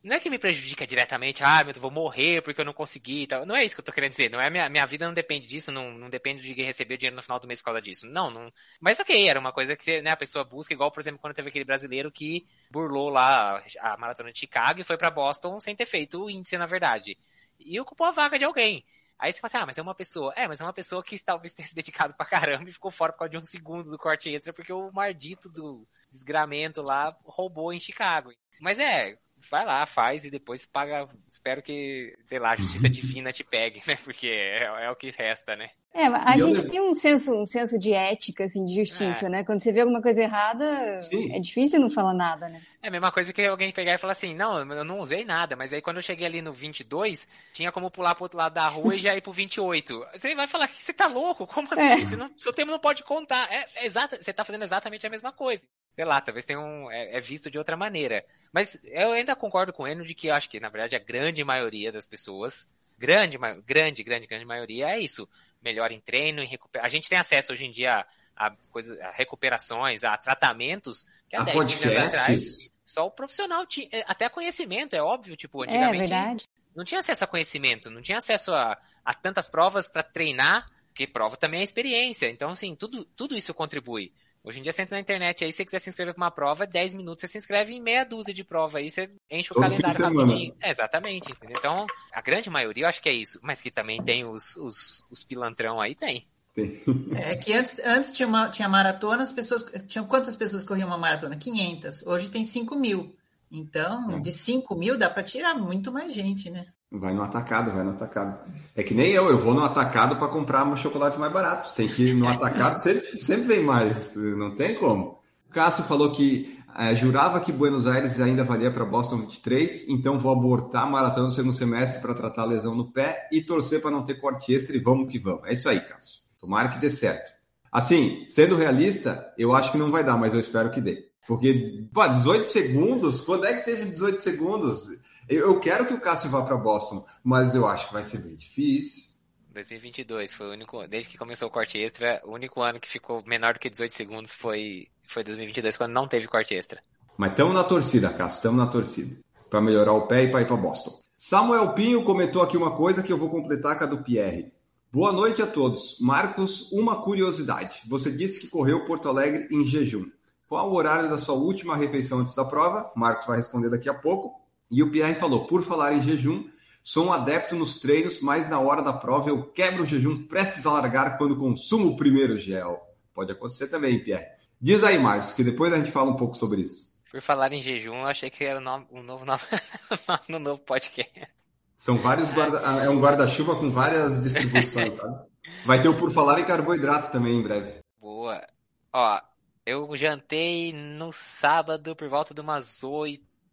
não 0.04 0.14
é 0.16 0.20
que 0.20 0.28
me 0.28 0.38
prejudica 0.38 0.86
diretamente, 0.86 1.42
ah, 1.42 1.64
eu 1.66 1.80
vou 1.80 1.90
morrer 1.90 2.42
porque 2.42 2.60
eu 2.60 2.64
não 2.64 2.74
consegui 2.74 3.22
e 3.22 3.26
tal. 3.26 3.46
Não 3.46 3.56
é 3.56 3.64
isso 3.64 3.74
que 3.74 3.80
eu 3.80 3.84
tô 3.84 3.90
querendo 3.90 4.10
dizer. 4.10 4.30
Não 4.30 4.38
é 4.38 4.50
minha, 4.50 4.68
minha 4.68 4.84
vida 4.84 5.06
não 5.06 5.14
depende 5.14 5.46
disso, 5.46 5.72
não, 5.72 5.90
não 5.92 6.10
depende 6.10 6.42
de 6.42 6.62
receber 6.62 6.98
dinheiro 6.98 7.16
no 7.16 7.22
final 7.22 7.40
do 7.40 7.48
mês 7.48 7.60
por 7.60 7.66
causa 7.66 7.80
disso. 7.80 8.06
Não, 8.06 8.30
não. 8.30 8.52
Mas 8.78 9.00
ok, 9.00 9.26
era 9.26 9.40
uma 9.40 9.50
coisa 9.50 9.74
que 9.74 10.02
né, 10.02 10.10
a 10.10 10.16
pessoa 10.16 10.44
busca, 10.44 10.74
igual, 10.74 10.92
por 10.92 11.00
exemplo, 11.00 11.18
quando 11.18 11.32
teve 11.32 11.48
aquele 11.48 11.64
brasileiro 11.64 12.12
que 12.12 12.46
burlou 12.70 13.08
lá 13.08 13.64
a 13.80 13.96
maratona 13.96 14.30
de 14.30 14.38
Chicago 14.38 14.78
e 14.78 14.84
foi 14.84 14.98
para 14.98 15.10
Boston 15.10 15.58
sem 15.58 15.74
ter 15.74 15.86
feito 15.86 16.22
o 16.22 16.28
índice, 16.28 16.58
na 16.58 16.66
verdade. 16.66 17.16
E 17.58 17.80
ocupou 17.80 18.06
a 18.06 18.10
vaga 18.10 18.38
de 18.38 18.44
alguém. 18.44 18.84
Aí 19.18 19.32
você 19.32 19.40
fala 19.40 19.48
assim, 19.48 19.58
ah, 19.62 19.66
mas 19.66 19.78
é 19.78 19.82
uma 19.82 19.94
pessoa. 19.94 20.32
É, 20.36 20.46
mas 20.48 20.60
é 20.60 20.64
uma 20.64 20.72
pessoa 20.72 21.02
que 21.02 21.18
talvez 21.18 21.52
tenha 21.52 21.66
se 21.66 21.74
dedicado 21.74 22.14
pra 22.14 22.26
caramba 22.26 22.68
e 22.68 22.72
ficou 22.72 22.90
fora 22.90 23.12
por 23.12 23.20
causa 23.20 23.30
de 23.30 23.38
um 23.38 23.44
segundo 23.44 23.90
do 23.90 23.98
corte 23.98 24.28
extra, 24.34 24.52
porque 24.52 24.72
o 24.72 24.90
mardito 24.92 25.48
do 25.48 25.86
desgramento 26.10 26.82
lá 26.82 27.16
roubou 27.24 27.72
em 27.72 27.80
Chicago. 27.80 28.32
Mas 28.60 28.78
é, 28.78 29.18
vai 29.50 29.64
lá, 29.64 29.84
faz 29.86 30.24
e 30.24 30.30
depois 30.30 30.66
paga. 30.66 31.08
Espero 31.30 31.62
que, 31.62 32.16
sei 32.24 32.38
lá, 32.38 32.52
a 32.52 32.56
justiça 32.56 32.88
divina 32.88 33.32
te 33.32 33.44
pegue, 33.44 33.82
né? 33.86 33.96
Porque 34.04 34.28
é, 34.28 34.64
é 34.64 34.90
o 34.90 34.96
que 34.96 35.10
resta, 35.10 35.56
né? 35.56 35.70
É, 35.94 36.06
a 36.06 36.34
e 36.34 36.38
gente 36.38 36.58
eu... 36.58 36.68
tem 36.68 36.80
um 36.80 36.92
senso, 36.92 37.32
um 37.32 37.46
senso 37.46 37.78
de 37.78 37.92
ética, 37.92 38.42
assim, 38.42 38.64
de 38.64 38.74
justiça, 38.74 39.26
é. 39.26 39.28
né? 39.28 39.44
Quando 39.44 39.62
você 39.62 39.70
vê 39.70 39.80
alguma 39.80 40.02
coisa 40.02 40.20
errada, 40.20 41.00
Sim. 41.00 41.32
é 41.32 41.38
difícil 41.38 41.78
não 41.78 41.88
falar 41.88 42.12
nada, 42.12 42.48
né? 42.48 42.60
É 42.82 42.88
a 42.88 42.90
mesma 42.90 43.12
coisa 43.12 43.32
que 43.32 43.40
alguém 43.46 43.70
pegar 43.70 43.94
e 43.94 43.98
falar 43.98 44.12
assim, 44.12 44.34
não, 44.34 44.58
eu 44.58 44.84
não 44.84 44.98
usei 44.98 45.24
nada, 45.24 45.54
mas 45.54 45.72
aí 45.72 45.80
quando 45.80 45.98
eu 45.98 46.02
cheguei 46.02 46.26
ali 46.26 46.42
no 46.42 46.52
22, 46.52 47.28
tinha 47.52 47.70
como 47.70 47.92
pular 47.92 48.16
pro 48.16 48.24
outro 48.24 48.36
lado 48.36 48.54
da 48.54 48.66
rua 48.66 48.96
e 48.96 48.98
já 48.98 49.14
ir 49.14 49.20
pro 49.20 49.32
28. 49.32 50.04
Você 50.18 50.34
vai 50.34 50.48
falar 50.48 50.66
que 50.66 50.82
você 50.82 50.92
tá 50.92 51.06
louco? 51.06 51.46
Como 51.46 51.68
assim? 51.70 51.82
É. 51.82 51.96
Você 51.98 52.16
não, 52.16 52.28
seu 52.36 52.52
tempo 52.52 52.72
não 52.72 52.78
pode 52.80 53.04
contar. 53.04 53.48
É, 53.52 53.64
é 53.76 53.86
exato, 53.86 54.16
você 54.20 54.32
tá 54.32 54.44
fazendo 54.44 54.64
exatamente 54.64 55.06
a 55.06 55.10
mesma 55.10 55.32
coisa. 55.32 55.64
Sei 55.94 56.04
lá, 56.04 56.20
talvez 56.20 56.44
tenha 56.44 56.60
um, 56.60 56.90
é, 56.90 57.16
é, 57.16 57.20
visto 57.20 57.50
de 57.50 57.58
outra 57.58 57.76
maneira. 57.76 58.24
Mas 58.52 58.78
eu 58.84 59.12
ainda 59.12 59.36
concordo 59.36 59.72
com 59.72 59.86
ele 59.86 60.04
de 60.04 60.14
que 60.14 60.28
eu 60.28 60.34
acho 60.34 60.48
que, 60.48 60.60
na 60.60 60.68
verdade, 60.68 60.96
a 60.96 60.98
grande 60.98 61.42
maioria 61.44 61.92
das 61.92 62.06
pessoas, 62.06 62.68
grande, 62.98 63.38
grande, 63.64 64.02
grande, 64.02 64.26
grande 64.26 64.44
maioria 64.44 64.90
é 64.90 65.00
isso. 65.00 65.28
Melhor 65.62 65.92
em 65.92 66.00
treino, 66.00 66.42
em 66.42 66.46
recuperação. 66.46 66.86
A 66.86 66.90
gente 66.90 67.08
tem 67.08 67.18
acesso 67.18 67.52
hoje 67.52 67.64
em 67.64 67.70
dia 67.70 68.04
a, 68.36 68.50
coisa, 68.70 69.02
a 69.04 69.10
recuperações, 69.10 70.04
a 70.04 70.16
tratamentos 70.16 71.04
que 71.28 71.36
há 71.36 71.40
a 71.40 71.44
10 71.44 71.56
anos 71.56 72.14
atrás 72.14 72.74
só 72.84 73.06
o 73.06 73.10
profissional 73.10 73.66
tinha, 73.66 73.88
é, 73.90 74.04
até 74.06 74.28
conhecimento, 74.28 74.94
é 74.94 75.02
óbvio, 75.02 75.36
tipo, 75.36 75.64
é 75.64 75.66
antigamente 75.66 76.12
é, 76.12 76.16
verdade. 76.16 76.48
não 76.76 76.84
tinha 76.84 77.00
acesso 77.00 77.24
a 77.24 77.26
conhecimento, 77.26 77.90
não 77.90 78.02
tinha 78.02 78.18
acesso 78.18 78.52
a, 78.52 78.78
a 79.04 79.14
tantas 79.14 79.48
provas 79.48 79.88
para 79.88 80.02
treinar, 80.02 80.70
porque 80.88 81.06
prova 81.06 81.36
também 81.36 81.60
é 81.60 81.64
experiência. 81.64 82.30
Então, 82.30 82.50
assim, 82.50 82.76
tudo, 82.76 83.04
tudo 83.16 83.36
isso 83.36 83.52
contribui. 83.52 84.12
Hoje 84.44 84.60
em 84.60 84.62
dia 84.62 84.72
você 84.72 84.82
entra 84.82 84.96
na 84.96 85.00
internet 85.00 85.42
aí, 85.42 85.50
se 85.50 85.56
você 85.56 85.64
quiser 85.64 85.78
se 85.78 85.88
inscrever 85.88 86.12
para 86.12 86.22
uma 86.22 86.30
prova, 86.30 86.66
10 86.66 86.94
minutos 86.94 87.22
você 87.22 87.28
se 87.28 87.38
inscreve 87.38 87.72
em 87.72 87.80
meia 87.80 88.04
dúzia 88.04 88.34
de 88.34 88.44
prova 88.44 88.76
aí, 88.76 88.90
você 88.90 89.10
enche 89.30 89.50
o 89.50 89.54
Todo 89.54 89.62
calendário 89.62 90.18
rapidinho. 90.18 90.54
É, 90.62 90.70
exatamente, 90.70 91.32
entendeu? 91.32 91.56
Então, 91.58 91.86
a 92.12 92.20
grande 92.20 92.50
maioria 92.50 92.84
eu 92.84 92.88
acho 92.88 93.00
que 93.00 93.08
é 93.08 93.12
isso. 93.14 93.38
Mas 93.42 93.62
que 93.62 93.70
também 93.70 94.02
tem 94.02 94.28
os, 94.28 94.54
os, 94.56 95.02
os 95.10 95.24
pilantrão 95.24 95.80
aí, 95.80 95.94
tem. 95.94 96.26
É 97.16 97.34
que 97.34 97.54
antes, 97.54 97.78
antes 97.84 98.12
tinha, 98.12 98.28
uma, 98.28 98.50
tinha 98.50 98.68
maratona, 98.68 99.22
as 99.22 99.32
pessoas. 99.32 99.64
Tinham 99.88 100.06
quantas 100.06 100.36
pessoas 100.36 100.62
corriam 100.62 100.88
uma 100.88 100.98
maratona? 100.98 101.36
500. 101.36 102.06
Hoje 102.06 102.28
tem 102.30 102.46
5 102.46 102.76
mil. 102.76 103.16
Então, 103.50 104.10
é. 104.10 104.20
de 104.20 104.30
5 104.30 104.76
mil 104.76 104.98
dá 104.98 105.08
para 105.08 105.22
tirar 105.22 105.54
muito 105.54 105.90
mais 105.90 106.12
gente, 106.12 106.50
né? 106.50 106.66
Vai 106.96 107.12
no 107.12 107.22
atacado, 107.22 107.72
vai 107.72 107.82
no 107.82 107.90
atacado. 107.90 108.38
É 108.76 108.82
que 108.82 108.94
nem 108.94 109.10
eu, 109.10 109.28
eu 109.28 109.38
vou 109.38 109.52
no 109.52 109.64
atacado 109.64 110.16
para 110.16 110.28
comprar 110.28 110.64
um 110.64 110.76
chocolate 110.76 111.18
mais 111.18 111.32
barato. 111.32 111.74
Tem 111.74 111.88
que 111.88 112.08
ir 112.08 112.14
no 112.14 112.28
atacado, 112.28 112.76
sempre, 112.76 113.00
sempre 113.20 113.46
vem 113.46 113.64
mais. 113.64 114.14
Não 114.14 114.54
tem 114.54 114.76
como. 114.76 115.18
O 115.48 115.52
Cássio 115.52 115.82
falou 115.84 116.12
que 116.12 116.56
é, 116.76 116.94
jurava 116.94 117.40
que 117.40 117.52
Buenos 117.52 117.88
Aires 117.88 118.20
ainda 118.20 118.44
valia 118.44 118.70
para 118.70 118.84
Boston 118.84 119.18
23, 119.22 119.88
então 119.88 120.18
vou 120.18 120.32
abortar 120.32 120.84
a 120.84 120.90
maratona 120.90 121.26
no 121.26 121.32
segundo 121.32 121.54
semestre 121.54 122.00
para 122.00 122.14
tratar 122.14 122.42
a 122.42 122.46
lesão 122.46 122.74
no 122.74 122.92
pé 122.92 123.28
e 123.30 123.42
torcer 123.42 123.80
para 123.80 123.90
não 123.90 124.04
ter 124.04 124.14
corte 124.14 124.54
extra 124.54 124.76
e 124.76 124.80
vamos 124.80 125.10
que 125.10 125.18
vamos. 125.18 125.44
É 125.44 125.52
isso 125.52 125.68
aí, 125.68 125.80
Cássio. 125.80 126.20
Tomara 126.38 126.68
que 126.68 126.78
dê 126.78 126.90
certo. 126.90 127.32
Assim, 127.72 128.24
sendo 128.28 128.56
realista, 128.56 129.32
eu 129.36 129.54
acho 129.54 129.72
que 129.72 129.78
não 129.78 129.90
vai 129.90 130.04
dar, 130.04 130.16
mas 130.16 130.32
eu 130.32 130.40
espero 130.40 130.70
que 130.70 130.80
dê. 130.80 131.08
Porque, 131.26 131.86
pô, 131.92 132.06
18 132.06 132.44
segundos? 132.44 133.20
Quando 133.20 133.46
é 133.46 133.54
que 133.54 133.64
teve 133.64 133.90
18 133.90 134.20
segundos? 134.20 134.88
Eu 135.28 135.58
quero 135.60 135.86
que 135.86 135.94
o 135.94 136.00
Cássio 136.00 136.30
vá 136.30 136.42
para 136.44 136.56
Boston, 136.56 137.04
mas 137.22 137.54
eu 137.54 137.66
acho 137.66 137.88
que 137.88 137.92
vai 137.92 138.04
ser 138.04 138.18
bem 138.18 138.36
difícil. 138.36 139.14
2022 139.52 140.32
foi 140.32 140.48
o 140.48 140.52
único, 140.52 140.86
desde 140.86 141.08
que 141.08 141.16
começou 141.16 141.48
o 141.48 141.50
corte 141.50 141.78
extra, 141.78 142.20
o 142.24 142.32
único 142.32 142.60
ano 142.60 142.80
que 142.80 142.88
ficou 142.88 143.22
menor 143.24 143.54
do 143.54 143.60
que 143.60 143.70
18 143.70 143.92
segundos 143.92 144.34
foi, 144.34 144.88
foi 145.06 145.22
2022, 145.22 145.76
quando 145.76 145.92
não 145.92 146.08
teve 146.08 146.26
corte 146.26 146.54
extra. 146.54 146.80
Mas 147.16 147.30
estamos 147.30 147.54
na 147.54 147.62
torcida, 147.62 148.10
Cássio, 148.10 148.36
estamos 148.36 148.58
na 148.58 148.66
torcida. 148.66 149.16
Para 149.48 149.60
melhorar 149.60 149.92
o 149.92 150.08
pé 150.08 150.24
e 150.24 150.30
para 150.30 150.42
ir 150.42 150.46
para 150.46 150.56
Boston. 150.56 150.98
Samuel 151.16 151.72
Pinho 151.74 152.04
comentou 152.04 152.42
aqui 152.42 152.56
uma 152.56 152.76
coisa 152.76 153.02
que 153.02 153.12
eu 153.12 153.16
vou 153.16 153.30
completar 153.30 153.78
com 153.78 153.84
a 153.84 153.86
do 153.86 154.02
Pierre. 154.02 154.52
Boa 154.92 155.12
noite 155.12 155.40
a 155.40 155.46
todos. 155.46 155.98
Marcos, 156.00 156.70
uma 156.72 157.02
curiosidade. 157.02 157.80
Você 157.88 158.10
disse 158.10 158.40
que 158.40 158.50
correu 158.50 158.84
Porto 158.84 159.08
Alegre 159.08 159.48
em 159.50 159.64
jejum. 159.64 160.06
Qual 160.48 160.70
o 160.70 160.74
horário 160.74 161.08
da 161.08 161.18
sua 161.18 161.34
última 161.34 161.76
refeição 161.76 162.18
antes 162.18 162.34
da 162.34 162.44
prova? 162.44 162.92
Marcos 162.94 163.26
vai 163.26 163.38
responder 163.38 163.70
daqui 163.70 163.88
a 163.88 163.94
pouco. 163.94 164.43
E 164.74 164.82
o 164.82 164.90
Pierre 164.90 165.14
falou: 165.14 165.46
por 165.46 165.62
falar 165.62 165.92
em 165.92 166.02
jejum, 166.02 166.48
sou 166.82 167.06
um 167.06 167.12
adepto 167.12 167.54
nos 167.54 167.78
treinos, 167.78 168.20
mas 168.20 168.50
na 168.50 168.58
hora 168.58 168.82
da 168.82 168.92
prova 168.92 169.30
eu 169.30 169.44
quebro 169.44 169.84
o 169.84 169.86
jejum 169.86 170.26
prestes 170.26 170.66
a 170.66 170.72
largar 170.72 171.16
quando 171.16 171.38
consumo 171.38 171.90
o 171.90 171.96
primeiro 171.96 172.40
gel. 172.40 172.82
Pode 173.14 173.30
acontecer 173.30 173.68
também, 173.68 174.02
Pierre. 174.02 174.26
Diz 174.60 174.82
aí, 174.82 174.98
Marcos, 174.98 175.30
que 175.30 175.44
depois 175.44 175.72
a 175.72 175.76
gente 175.76 175.92
fala 175.92 176.10
um 176.10 176.16
pouco 176.16 176.36
sobre 176.36 176.62
isso. 176.62 176.92
Por 177.08 177.22
falar 177.22 177.52
em 177.52 177.62
jejum, 177.62 177.94
eu 178.00 178.06
achei 178.06 178.28
que 178.28 178.42
era 178.42 178.58
o 178.58 179.02
novo 179.02 179.24
nome 179.24 179.42
no 180.28 180.40
novo 180.40 180.60
podcast. 180.62 181.28
São 181.76 181.96
vários 181.96 182.32
guarda... 182.32 182.58
É 182.82 182.90
um 182.90 182.98
guarda-chuva 182.98 183.54
com 183.54 183.70
várias 183.70 184.20
distribuições, 184.20 184.94
sabe? 184.98 185.24
Vai 185.64 185.80
ter 185.80 185.88
o 185.88 185.94
por 185.94 186.10
falar 186.10 186.40
em 186.40 186.44
carboidrato 186.44 187.12
também 187.12 187.36
em 187.36 187.42
breve. 187.42 187.78
Boa. 188.00 188.44
Ó, 188.92 189.20
eu 189.64 189.96
jantei 189.96 190.72
no 190.72 191.12
sábado 191.12 191.94
por 191.94 192.08
volta 192.08 192.34
de 192.34 192.40
umas 192.40 192.82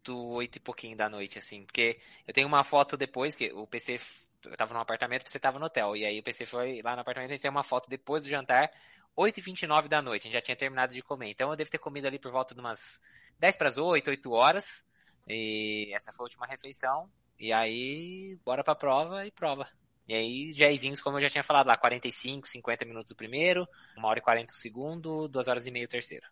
oito, 0.02 0.16
oito 0.32 0.56
e 0.56 0.60
pouquinho 0.60 0.96
da 0.96 1.08
noite, 1.08 1.38
assim. 1.38 1.64
Porque 1.64 1.98
eu 2.26 2.34
tenho 2.34 2.48
uma 2.48 2.64
foto 2.64 2.96
depois, 2.96 3.34
que 3.34 3.52
o 3.52 3.66
PC. 3.66 4.00
Eu 4.44 4.56
tava 4.56 4.74
no 4.74 4.80
apartamento, 4.80 5.22
PC 5.24 5.38
tava 5.38 5.58
no 5.58 5.66
hotel. 5.66 5.96
E 5.96 6.04
aí 6.04 6.18
o 6.18 6.22
PC 6.22 6.46
foi 6.46 6.82
lá 6.82 6.94
no 6.94 7.02
apartamento 7.02 7.32
e 7.32 7.38
tem 7.38 7.50
uma 7.50 7.62
foto 7.62 7.88
depois 7.88 8.24
do 8.24 8.28
jantar, 8.28 8.70
8h29 9.16 9.88
da 9.88 10.02
noite. 10.02 10.22
A 10.22 10.24
gente 10.24 10.34
já 10.34 10.40
tinha 10.40 10.56
terminado 10.56 10.92
de 10.92 11.02
comer. 11.02 11.30
Então 11.30 11.50
eu 11.50 11.56
devo 11.56 11.70
ter 11.70 11.78
comido 11.78 12.06
ali 12.06 12.18
por 12.18 12.32
volta 12.32 12.54
de 12.54 12.60
umas 12.60 13.00
10 13.38 13.56
para 13.56 13.68
as 13.68 13.78
8, 13.78 14.08
8 14.10 14.32
horas. 14.32 14.84
E 15.28 15.92
essa 15.94 16.12
foi 16.12 16.24
a 16.24 16.26
última 16.26 16.46
refeição. 16.46 17.08
E 17.38 17.52
aí, 17.52 18.36
bora 18.44 18.64
pra 18.64 18.74
prova 18.74 19.24
e 19.26 19.30
prova. 19.30 19.68
E 20.08 20.14
aí, 20.14 20.52
jazinhos, 20.52 21.00
como 21.00 21.18
eu 21.18 21.22
já 21.22 21.30
tinha 21.30 21.44
falado 21.44 21.68
lá, 21.68 21.76
45, 21.76 22.48
50 22.48 22.84
minutos 22.84 23.12
o 23.12 23.16
primeiro, 23.16 23.66
1 23.96 24.04
hora 24.04 24.18
e 24.18 24.22
40 24.22 24.52
o 24.52 24.56
segundo, 24.56 25.28
2 25.28 25.46
horas 25.48 25.66
e 25.66 25.70
meia 25.70 25.86
o 25.86 25.88
terceiro. 25.88 26.26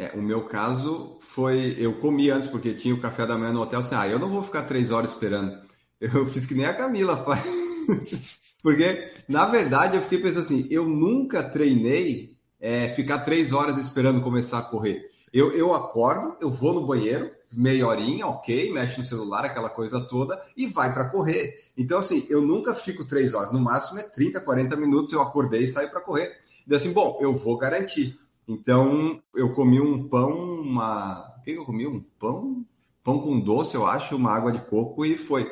É, 0.00 0.12
o 0.14 0.22
meu 0.22 0.44
caso 0.44 1.18
foi, 1.20 1.76
eu 1.78 2.00
comi 2.00 2.30
antes 2.30 2.48
porque 2.48 2.72
tinha 2.72 2.94
o 2.94 3.00
café 3.02 3.26
da 3.26 3.36
manhã 3.36 3.52
no 3.52 3.60
hotel, 3.60 3.80
assim, 3.80 3.94
ah, 3.94 4.08
eu 4.08 4.18
não 4.18 4.30
vou 4.30 4.42
ficar 4.42 4.62
três 4.62 4.90
horas 4.90 5.12
esperando. 5.12 5.60
Eu 6.00 6.26
fiz 6.26 6.46
que 6.46 6.54
nem 6.54 6.64
a 6.64 6.72
Camila 6.72 7.22
faz. 7.22 7.44
porque, 8.62 9.12
na 9.28 9.44
verdade, 9.44 9.98
eu 9.98 10.02
fiquei 10.02 10.18
pensando 10.18 10.40
assim, 10.40 10.66
eu 10.70 10.86
nunca 10.86 11.42
treinei 11.42 12.38
é, 12.58 12.88
ficar 12.88 13.18
três 13.18 13.52
horas 13.52 13.76
esperando 13.76 14.22
começar 14.22 14.60
a 14.60 14.62
correr. 14.62 15.10
Eu, 15.30 15.52
eu 15.52 15.74
acordo, 15.74 16.38
eu 16.40 16.50
vou 16.50 16.72
no 16.72 16.86
banheiro, 16.86 17.30
meia 17.52 17.86
horinha, 17.86 18.26
ok, 18.26 18.72
mexe 18.72 18.96
no 18.96 19.04
celular, 19.04 19.44
aquela 19.44 19.68
coisa 19.68 20.00
toda, 20.00 20.42
e 20.56 20.66
vai 20.66 20.94
para 20.94 21.10
correr. 21.10 21.64
Então, 21.76 21.98
assim, 21.98 22.26
eu 22.30 22.40
nunca 22.40 22.74
fico 22.74 23.04
três 23.04 23.34
horas, 23.34 23.52
no 23.52 23.60
máximo 23.60 24.00
é 24.00 24.04
30, 24.04 24.40
40 24.40 24.74
minutos, 24.76 25.12
eu 25.12 25.20
acordei 25.20 25.64
e 25.64 25.68
saí 25.68 25.88
para 25.88 26.00
correr. 26.00 26.34
E 26.66 26.74
assim, 26.74 26.94
bom, 26.94 27.18
eu 27.20 27.36
vou 27.36 27.58
garantir. 27.58 28.18
Então, 28.50 29.22
eu 29.32 29.54
comi 29.54 29.80
um 29.80 30.08
pão, 30.08 30.60
uma. 30.60 31.36
O 31.38 31.42
que 31.42 31.52
eu 31.52 31.64
comi? 31.64 31.86
Um 31.86 32.00
pão? 32.18 32.66
Pão 33.04 33.20
com 33.20 33.38
doce, 33.38 33.76
eu 33.76 33.86
acho, 33.86 34.16
uma 34.16 34.32
água 34.32 34.50
de 34.50 34.60
coco 34.62 35.06
e 35.06 35.16
foi. 35.16 35.48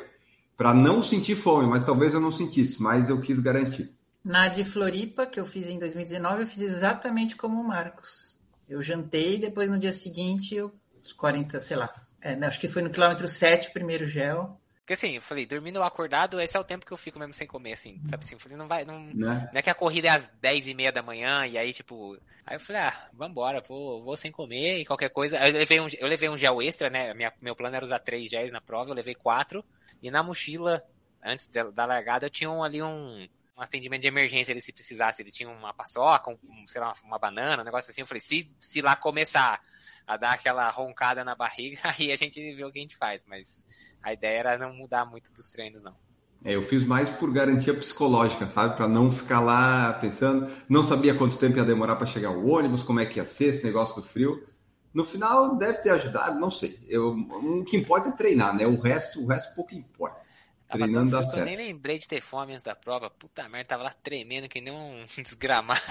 Para 0.57 0.73
não 0.73 1.01
sentir 1.01 1.35
fome, 1.35 1.65
mas 1.65 1.85
talvez 1.85 2.13
eu 2.13 2.19
não 2.19 2.29
sentisse, 2.29 2.81
mas 2.83 3.09
eu 3.09 3.21
quis 3.21 3.39
garantir. 3.39 3.89
Na 4.21 4.49
de 4.49 4.65
Floripa, 4.65 5.25
que 5.25 5.39
eu 5.39 5.45
fiz 5.45 5.69
em 5.69 5.79
2019, 5.79 6.41
eu 6.41 6.47
fiz 6.47 6.59
exatamente 6.59 7.37
como 7.37 7.61
o 7.61 7.65
Marcos. 7.65 8.37
Eu 8.67 8.83
jantei, 8.83 9.37
depois 9.37 9.69
no 9.69 9.79
dia 9.79 9.93
seguinte 9.93 10.53
eu 10.53 10.73
uns 11.01 11.13
40, 11.13 11.61
sei 11.61 11.77
lá. 11.77 11.89
É, 12.21 12.33
acho 12.45 12.59
que 12.59 12.67
foi 12.67 12.81
no 12.81 12.89
quilômetro 12.89 13.29
7 13.29 13.69
o 13.69 13.73
primeiro 13.73 14.05
gel. 14.05 14.58
Porque 14.89 15.05
assim, 15.05 15.17
eu 15.17 15.21
falei, 15.21 15.45
dormindo 15.45 15.83
acordado, 15.83 16.41
esse 16.41 16.57
é 16.57 16.59
o 16.59 16.63
tempo 16.63 16.83
que 16.83 16.91
eu 16.91 16.97
fico 16.97 17.19
mesmo 17.19 17.31
sem 17.31 17.45
comer, 17.45 17.73
assim, 17.73 18.01
sabe 18.09 18.23
assim? 18.23 18.33
Eu 18.33 18.39
falei, 18.39 18.57
não 18.57 18.67
vai, 18.67 18.83
não, 18.83 18.99
né? 18.99 19.47
não 19.53 19.59
é 19.59 19.61
que 19.61 19.69
a 19.69 19.75
corrida 19.75 20.07
é 20.07 20.09
às 20.09 20.29
10 20.41 20.65
e 20.67 20.73
meia 20.73 20.91
da 20.91 21.03
manhã, 21.03 21.45
e 21.45 21.59
aí, 21.59 21.71
tipo. 21.71 22.17
Aí 22.43 22.55
eu 22.55 22.59
falei, 22.59 22.81
ah, 22.81 23.07
vambora, 23.13 23.61
vou, 23.61 24.03
vou 24.03 24.17
sem 24.17 24.31
comer 24.31 24.79
e 24.79 24.85
qualquer 24.87 25.09
coisa. 25.09 25.37
Eu 25.37 25.53
levei 25.53 25.79
um, 25.79 25.85
eu 25.99 26.07
levei 26.07 26.27
um 26.27 26.35
gel 26.35 26.59
extra, 26.59 26.89
né? 26.89 27.13
Minha, 27.13 27.31
meu 27.39 27.55
plano 27.55 27.75
era 27.75 27.85
usar 27.85 27.99
três 27.99 28.31
géis 28.31 28.51
na 28.51 28.59
prova, 28.59 28.89
eu 28.89 28.95
levei 28.95 29.13
quatro. 29.13 29.63
E 30.01 30.09
na 30.09 30.23
mochila, 30.23 30.83
antes 31.23 31.47
da 31.49 31.85
largada, 31.85 32.25
eu 32.25 32.31
tinha 32.31 32.49
um, 32.49 32.63
ali 32.63 32.81
um, 32.81 33.27
um 33.59 33.63
atendimento 33.63 34.01
de 34.01 34.07
emergência 34.07 34.51
ele 34.51 34.61
se 34.61 34.71
precisasse. 34.71 35.21
Ele 35.21 35.31
tinha 35.31 35.49
uma 35.49 35.73
paçoca, 35.73 36.31
um, 36.31 36.65
sei 36.65 36.79
lá, 36.79 36.93
uma 37.03 37.19
banana, 37.19 37.61
um 37.61 37.65
negócio 37.65 37.91
assim. 37.91 38.01
Eu 38.01 38.07
falei, 38.07 38.21
se, 38.21 38.49
se 38.57 38.81
lá 38.81 38.95
começar 38.95 39.61
a 40.07 40.17
dar 40.17 40.31
aquela 40.31 40.69
roncada 40.69 41.23
na 41.23 41.35
barriga, 41.35 41.79
aí 41.99 42.11
a 42.11 42.15
gente 42.15 42.39
vê 42.55 42.63
o 42.63 42.71
que 42.71 42.79
a 42.79 42.81
gente 42.81 42.97
faz. 42.97 43.23
Mas 43.27 43.65
a 44.01 44.13
ideia 44.13 44.39
era 44.39 44.57
não 44.57 44.73
mudar 44.73 45.05
muito 45.05 45.31
dos 45.33 45.51
treinos, 45.51 45.83
não. 45.83 45.95
É, 46.43 46.55
eu 46.55 46.61
fiz 46.61 46.85
mais 46.85 47.09
por 47.09 47.33
garantia 47.33 47.73
psicológica, 47.73 48.47
sabe? 48.47 48.77
Para 48.77 48.87
não 48.87 49.11
ficar 49.11 49.41
lá 49.41 49.93
pensando. 49.93 50.49
Não 50.69 50.83
sabia 50.83 51.13
quanto 51.13 51.37
tempo 51.37 51.57
ia 51.57 51.65
demorar 51.65 51.97
para 51.97 52.07
chegar 52.07 52.31
o 52.31 52.47
ônibus, 52.47 52.81
como 52.81 53.01
é 53.01 53.05
que 53.05 53.19
ia 53.19 53.25
ser 53.25 53.47
esse 53.47 53.65
negócio 53.65 54.01
do 54.01 54.07
frio. 54.07 54.47
No 54.93 55.03
final 55.03 55.57
deve 55.57 55.79
ter 55.79 55.89
ajudado, 55.89 56.39
não 56.39 56.49
sei. 56.49 56.79
Eu, 56.87 57.11
o 57.11 57.65
que 57.65 57.75
importa 57.75 58.09
é 58.09 58.13
treinar, 58.13 58.55
né? 58.55 58.65
O 58.65 58.79
resto, 58.79 59.21
o 59.21 59.27
resto 59.27 59.53
pouco 59.53 59.75
importa. 59.75 60.28
Treinando 60.71 61.11
dá 61.11 61.23
certo. 61.23 61.39
Eu 61.39 61.45
nem 61.45 61.57
lembrei 61.57 61.97
de 61.97 62.07
ter 62.07 62.21
fome 62.21 62.53
antes 62.53 62.63
da 62.63 62.75
prova. 62.75 63.09
Puta 63.09 63.47
merda, 63.49 63.69
tava 63.69 63.83
lá 63.83 63.91
tremendo 63.91 64.47
que 64.47 64.61
nem 64.61 64.73
um 64.73 65.05
desgramado. 65.23 65.81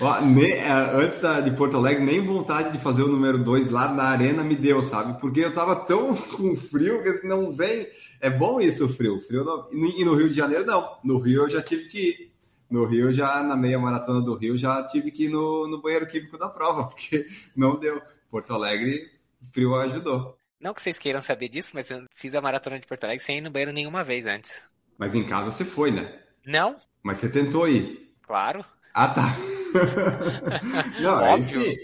Ó, 0.00 0.20
nem, 0.20 0.52
é, 0.52 0.70
antes 0.70 1.20
da, 1.20 1.40
de 1.40 1.50
Porto 1.50 1.76
Alegre, 1.76 2.04
nem 2.04 2.20
vontade 2.20 2.70
de 2.70 2.78
fazer 2.78 3.02
o 3.02 3.08
número 3.08 3.42
2 3.42 3.70
lá 3.70 3.92
na 3.92 4.04
arena 4.04 4.44
me 4.44 4.54
deu, 4.54 4.82
sabe? 4.84 5.20
Porque 5.20 5.40
eu 5.40 5.52
tava 5.52 5.84
tão 5.84 6.14
com 6.36 6.54
frio 6.54 7.02
que 7.02 7.08
assim, 7.08 7.28
não 7.28 7.52
vem. 7.52 7.88
É 8.20 8.30
bom 8.30 8.60
isso, 8.60 8.86
o 8.86 8.88
frio. 8.88 9.20
Frio 9.20 9.44
não... 9.44 9.68
E 9.72 10.04
no 10.04 10.14
Rio 10.14 10.28
de 10.28 10.34
Janeiro, 10.34 10.64
não. 10.64 10.98
No 11.02 11.18
Rio 11.18 11.42
eu 11.42 11.50
já 11.50 11.62
tive 11.62 11.88
que 11.88 11.98
ir. 11.98 12.30
No 12.70 12.84
Rio, 12.86 13.12
já 13.12 13.42
na 13.42 13.56
meia 13.56 13.80
maratona 13.80 14.20
do 14.20 14.36
Rio, 14.36 14.56
já 14.56 14.86
tive 14.86 15.10
que 15.10 15.24
ir 15.24 15.28
no, 15.28 15.66
no 15.66 15.82
banheiro 15.82 16.06
químico 16.06 16.38
da 16.38 16.48
prova, 16.48 16.84
porque 16.88 17.26
não 17.56 17.78
deu. 17.80 18.00
Porto 18.30 18.54
Alegre, 18.54 19.10
frio 19.52 19.74
ajudou. 19.74 20.39
Não 20.60 20.74
que 20.74 20.82
vocês 20.82 20.98
queiram 20.98 21.22
saber 21.22 21.48
disso, 21.48 21.70
mas 21.72 21.90
eu 21.90 22.04
fiz 22.14 22.34
a 22.34 22.40
maratona 22.40 22.78
de 22.78 22.86
Porto 22.86 23.04
Alegre 23.04 23.24
sem 23.24 23.38
ir 23.38 23.40
no 23.40 23.50
banheiro 23.50 23.72
nenhuma 23.72 24.04
vez 24.04 24.26
antes. 24.26 24.52
Mas 24.98 25.14
em 25.14 25.26
casa 25.26 25.50
você 25.50 25.64
foi, 25.64 25.90
né? 25.90 26.20
Não. 26.44 26.76
Mas 27.02 27.18
você 27.18 27.30
tentou 27.30 27.66
ir? 27.66 28.14
Claro. 28.22 28.64
Ah, 28.92 29.08
tá. 29.08 29.36
Não, 31.00 31.18
aí 31.18 31.44
sim. 31.44 31.76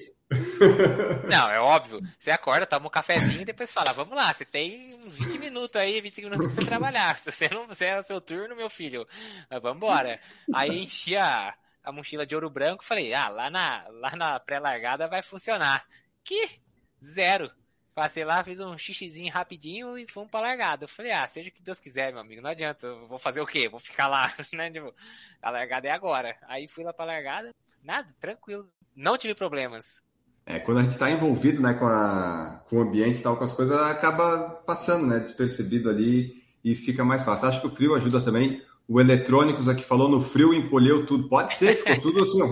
Não, 1.29 1.51
é 1.51 1.61
óbvio. 1.61 2.01
Você 2.19 2.31
acorda, 2.31 2.67
toma 2.67 2.89
um 2.89 2.91
cafezinho 2.91 3.43
e 3.43 3.45
depois 3.45 3.71
fala, 3.71 3.93
vamos 3.93 4.15
lá, 4.15 4.33
você 4.33 4.45
tem 4.45 4.95
uns 4.95 5.17
20 5.17 5.39
minutos 5.39 5.77
aí, 5.77 6.01
25 6.01 6.29
minutos 6.29 6.53
pra 6.53 6.63
você 6.63 6.69
trabalhar. 6.69 7.17
Se 7.19 7.31
você 7.33 7.49
não 7.49 7.67
você 7.67 7.87
é 7.87 7.99
o 7.99 8.03
seu 8.03 8.21
turno, 8.21 8.57
meu 8.57 8.69
filho, 8.69 9.07
mas 9.49 9.63
vambora. 9.63 10.21
Aí 10.53 10.83
enchi 10.83 11.17
a, 11.17 11.55
a 11.83 11.93
mochila 11.93 12.27
de 12.27 12.35
ouro 12.35 12.51
branco 12.51 12.85
falei, 12.85 13.15
ah, 13.15 13.29
lá 13.29 13.49
na, 13.49 13.87
lá 13.89 14.17
na 14.17 14.41
pré-largada 14.41 15.09
vai 15.09 15.23
funcionar. 15.23 15.87
Que? 16.25 16.61
Zero. 17.03 17.51
Passei 17.97 18.27
lá, 18.27 18.45
fiz 18.45 18.61
um 18.61 18.77
xixizinho 18.77 19.33
rapidinho 19.33 19.97
e 19.97 20.05
fomos 20.13 20.31
pra 20.31 20.43
largada. 20.43 20.85
Eu 20.85 20.89
falei, 20.89 21.13
ah, 21.13 21.27
seja 21.27 21.49
o 21.49 21.53
que 21.53 21.63
Deus 21.63 21.81
quiser, 21.81 22.13
meu 22.13 22.21
amigo, 22.21 22.43
não 22.43 22.51
adianta, 22.51 22.87
eu 22.87 23.07
vou 23.07 23.19
fazer 23.19 23.41
o 23.41 23.47
quê? 23.47 23.71
Vou 23.71 23.81
ficar 23.81 24.07
lá, 24.07 24.31
né? 24.53 24.71
Tipo, 24.71 24.95
a 25.41 25.51
largada 25.51 25.89
é 25.89 25.91
agora. 25.91 26.37
Aí 26.47 26.69
fui 26.69 26.85
lá 26.85 26.93
pra 26.93 27.07
largada, 27.07 27.55
nada, 27.83 28.07
tranquilo. 28.21 28.69
Não 28.95 29.17
tive 29.17 29.35
problemas. 29.35 30.03
É, 30.45 30.59
quando 30.59 30.81
a 30.81 30.83
gente 30.83 30.93
está 30.93 31.11
envolvido 31.11 31.63
né, 31.63 31.73
com, 31.73 31.87
a, 31.87 32.63
com 32.69 32.77
o 32.77 32.83
ambiente 32.83 33.21
e 33.21 33.23
tal, 33.23 33.39
com 33.39 33.45
as 33.45 33.55
coisas, 33.55 33.75
acaba 33.81 34.51
passando 34.67 35.07
né, 35.07 35.19
despercebido 35.21 35.89
ali 35.89 36.45
e 36.63 36.75
fica 36.75 37.03
mais 37.03 37.25
fácil. 37.25 37.49
Acho 37.49 37.63
que 37.63 37.67
o 37.67 37.75
frio 37.75 37.95
ajuda 37.95 38.21
também. 38.21 38.63
O 38.87 39.01
Eletrônicos 39.01 39.71
aqui 39.71 39.83
falou 39.83 40.11
no 40.11 40.21
frio, 40.21 40.53
encolheu 40.53 41.07
tudo. 41.07 41.31
Pode 41.31 41.55
ser, 41.55 41.77
ficou 41.77 41.99
tudo 42.13 42.25
assim, 42.25 42.43
ó, 42.43 42.47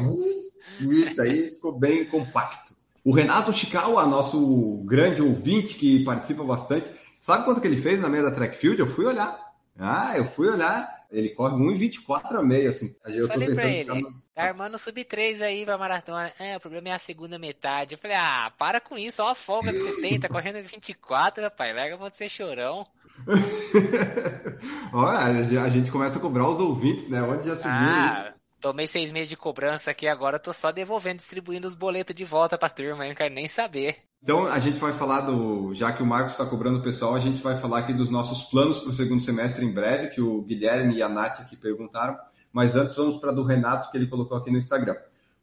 e 0.91 1.15
daí 1.15 1.51
ficou 1.51 1.79
bem 1.79 2.07
compacto. 2.07 2.64
O 3.05 3.13
Renato 3.13 3.53
Chikawa, 3.53 4.07
nosso 4.07 4.83
grande 4.87 5.21
ouvinte 5.21 5.75
que 5.75 6.03
participa 6.05 6.43
bastante, 6.43 6.91
sabe 7.21 7.45
quanto 7.45 7.61
que 7.61 7.67
ele 7.67 7.77
fez 7.77 8.01
na 8.01 8.09
meia 8.09 8.23
da 8.23 8.31
track 8.31 8.57
field? 8.57 8.81
Eu 8.81 8.87
fui 8.87 9.05
olhar. 9.05 9.39
Ah, 9.79 10.17
eu 10.17 10.25
fui 10.25 10.49
olhar. 10.49 11.05
Ele 11.11 11.29
corre 11.29 11.55
1,24 11.55 12.37
a 12.37 12.43
meio, 12.43 12.71
assim. 12.71 12.97
Eu 13.07 13.29
falei 13.29 13.49
tô 13.49 13.55
pra 13.55 13.69
ele, 13.69 14.01
nos... 14.01 14.25
tá 14.35 14.45
armando 14.45 14.79
sub 14.79 15.05
3 15.05 15.43
aí 15.43 15.65
pra 15.65 15.77
maratona. 15.77 16.33
É, 16.39 16.57
o 16.57 16.61
problema 16.61 16.89
é 16.89 16.93
a 16.93 16.99
segunda 16.99 17.39
metade. 17.39 17.95
Eu 17.95 17.99
falei, 17.99 18.17
ah, 18.17 18.51
para 18.59 18.81
com 18.81 18.97
isso, 18.97 19.23
ó 19.23 19.31
a 19.31 19.35
folga 19.35 19.71
que 19.71 19.79
você 19.79 20.01
tem, 20.03 20.19
tá 20.19 20.29
correndo 20.29 20.65
24, 20.67 21.45
rapaz, 21.45 21.77
larga 21.77 21.99
pra 21.99 22.11
ser 22.11 22.29
chorão. 22.31 22.87
Olha, 24.93 25.63
a 25.63 25.69
gente 25.69 25.93
começa 25.93 26.19
a 26.19 26.23
cobrar 26.23 26.49
os 26.49 26.59
ouvintes, 26.59 27.09
né? 27.09 27.23
Onde 27.23 27.47
já 27.47 27.57
se 27.57 27.69
ah, 27.69 28.13
viu 28.13 28.25
isso? 28.25 28.34
Tomei 28.65 28.87
seis 28.87 29.13
meses 29.13 29.29
de 29.29 29.37
cobrança 29.37 29.91
aqui 29.91 30.09
agora, 30.09 30.39
tô 30.39 30.51
só 30.51 30.73
devolvendo, 30.73 31.19
distribuindo 31.19 31.69
os 31.69 31.75
boletos 31.75 32.17
de 32.17 32.25
volta 32.25 32.57
pra 32.57 32.71
turma, 32.71 33.05
eu 33.05 33.11
não 33.11 33.15
quero 33.15 33.35
nem 33.35 33.47
saber. 33.47 33.99
Então, 34.23 34.47
a 34.47 34.59
gente 34.59 34.79
vai 34.79 34.91
falar 34.91 35.21
do. 35.21 35.75
Já 35.75 35.93
que 35.93 36.03
o 36.03 36.07
Marcos 36.07 36.33
está 36.33 36.47
cobrando 36.47 36.79
o 36.79 36.83
pessoal, 36.83 37.15
a 37.15 37.21
gente 37.21 37.43
vai 37.43 37.59
falar 37.59 37.81
aqui 37.81 37.93
dos 37.93 38.09
nossos 38.09 38.45
planos 38.45 38.79
para 38.79 38.89
o 38.89 38.95
segundo 38.95 39.23
semestre 39.23 39.67
em 39.67 39.71
breve, 39.71 40.15
que 40.15 40.23
o 40.23 40.41
Guilherme 40.41 40.97
e 40.97 41.03
a 41.03 41.11
Nath 41.11 41.41
aqui 41.41 41.57
perguntaram. 41.57 42.17
Mas 42.51 42.75
antes, 42.75 42.97
vamos 42.97 43.19
para 43.19 43.33
do 43.33 43.45
Renato, 43.45 43.91
que 43.91 43.99
ele 43.99 44.07
colocou 44.07 44.39
aqui 44.39 44.51
no 44.51 44.57
Instagram. 44.57 44.97